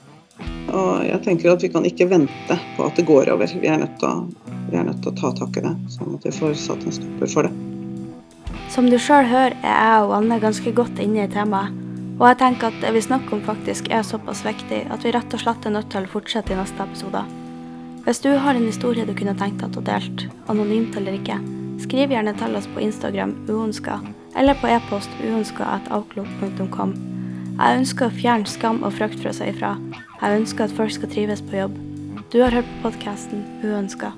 Og 0.69 1.05
jeg 1.07 1.21
tenker 1.25 1.53
at 1.53 1.65
vi 1.65 1.71
kan 1.73 1.87
ikke 1.89 2.09
vente 2.11 2.59
på 2.77 2.85
at 2.85 2.99
det 2.99 3.07
går 3.09 3.31
over. 3.33 3.53
Vi 3.63 3.71
er 3.71 3.81
nødt 3.81 3.97
til 4.01 4.11
å, 4.11 4.17
nødt 4.75 5.03
til 5.05 5.13
å 5.13 5.17
ta 5.17 5.33
tak 5.39 5.57
i 5.57 5.65
det, 5.65 5.75
sånn 5.95 6.17
at 6.19 6.27
vi 6.29 6.35
får 6.35 6.57
satt 6.61 6.85
en 6.85 6.97
stopper 6.99 7.33
for 7.33 7.49
det. 7.49 7.53
Som 8.73 8.91
du 8.93 8.99
sjøl 9.01 9.29
hører, 9.29 9.57
er 9.65 9.77
jeg 9.79 10.07
og 10.07 10.15
Anne 10.19 10.41
ganske 10.43 10.73
godt 10.77 11.01
inne 11.05 11.25
i 11.25 11.33
temaet. 11.33 11.77
Og 12.19 12.27
jeg 12.27 12.41
tenker 12.41 12.73
at 12.73 12.81
det 12.83 12.91
vi 12.97 13.05
snakker 13.05 13.37
om 13.37 13.45
faktisk 13.47 13.93
er 13.95 14.03
såpass 14.03 14.43
viktig 14.43 14.89
at 14.91 15.05
vi 15.07 15.13
rett 15.15 15.37
og 15.37 15.45
slett 15.45 15.69
er 15.69 15.77
nødt 15.77 15.93
til 15.95 16.09
å 16.09 16.17
fortsette 16.17 16.53
i 16.53 16.59
neste 16.59 16.83
episode. 16.83 17.23
Hvis 18.09 18.23
du 18.25 18.31
har 18.41 18.57
en 18.57 18.65
historie 18.65 19.05
du 19.05 19.11
kunne 19.13 19.35
tenkt 19.37 19.61
deg 19.61 19.75
å 19.77 19.83
dele, 19.85 20.29
anonymt 20.49 20.95
eller 20.97 21.19
ikke, 21.19 21.35
skriv 21.85 22.15
gjerne 22.15 22.33
til 22.41 22.55
oss 22.57 22.69
på 22.73 22.81
Instagram 22.81 23.35
uønska, 23.51 23.99
eller 24.41 24.57
på 24.57 24.71
e-post 24.73 25.13
uønska.outlook.com. 25.21 26.95
Jeg 27.59 27.83
ønsker 27.83 28.09
å 28.09 28.17
fjerne 28.17 28.49
skam 28.49 28.81
og 28.81 28.95
frykt 28.97 29.21
fra 29.21 29.35
seg 29.37 29.53
ifra. 29.53 29.75
Jeg 30.23 30.39
ønsker 30.41 30.65
at 30.65 30.77
folk 30.79 30.95
skal 30.97 31.13
trives 31.13 31.45
på 31.51 31.61
jobb. 31.61 31.77
Du 32.33 32.39
har 32.41 32.57
hørt 32.57 32.73
på 32.79 32.87
podkasten 32.87 33.45
Uønska. 33.61 34.15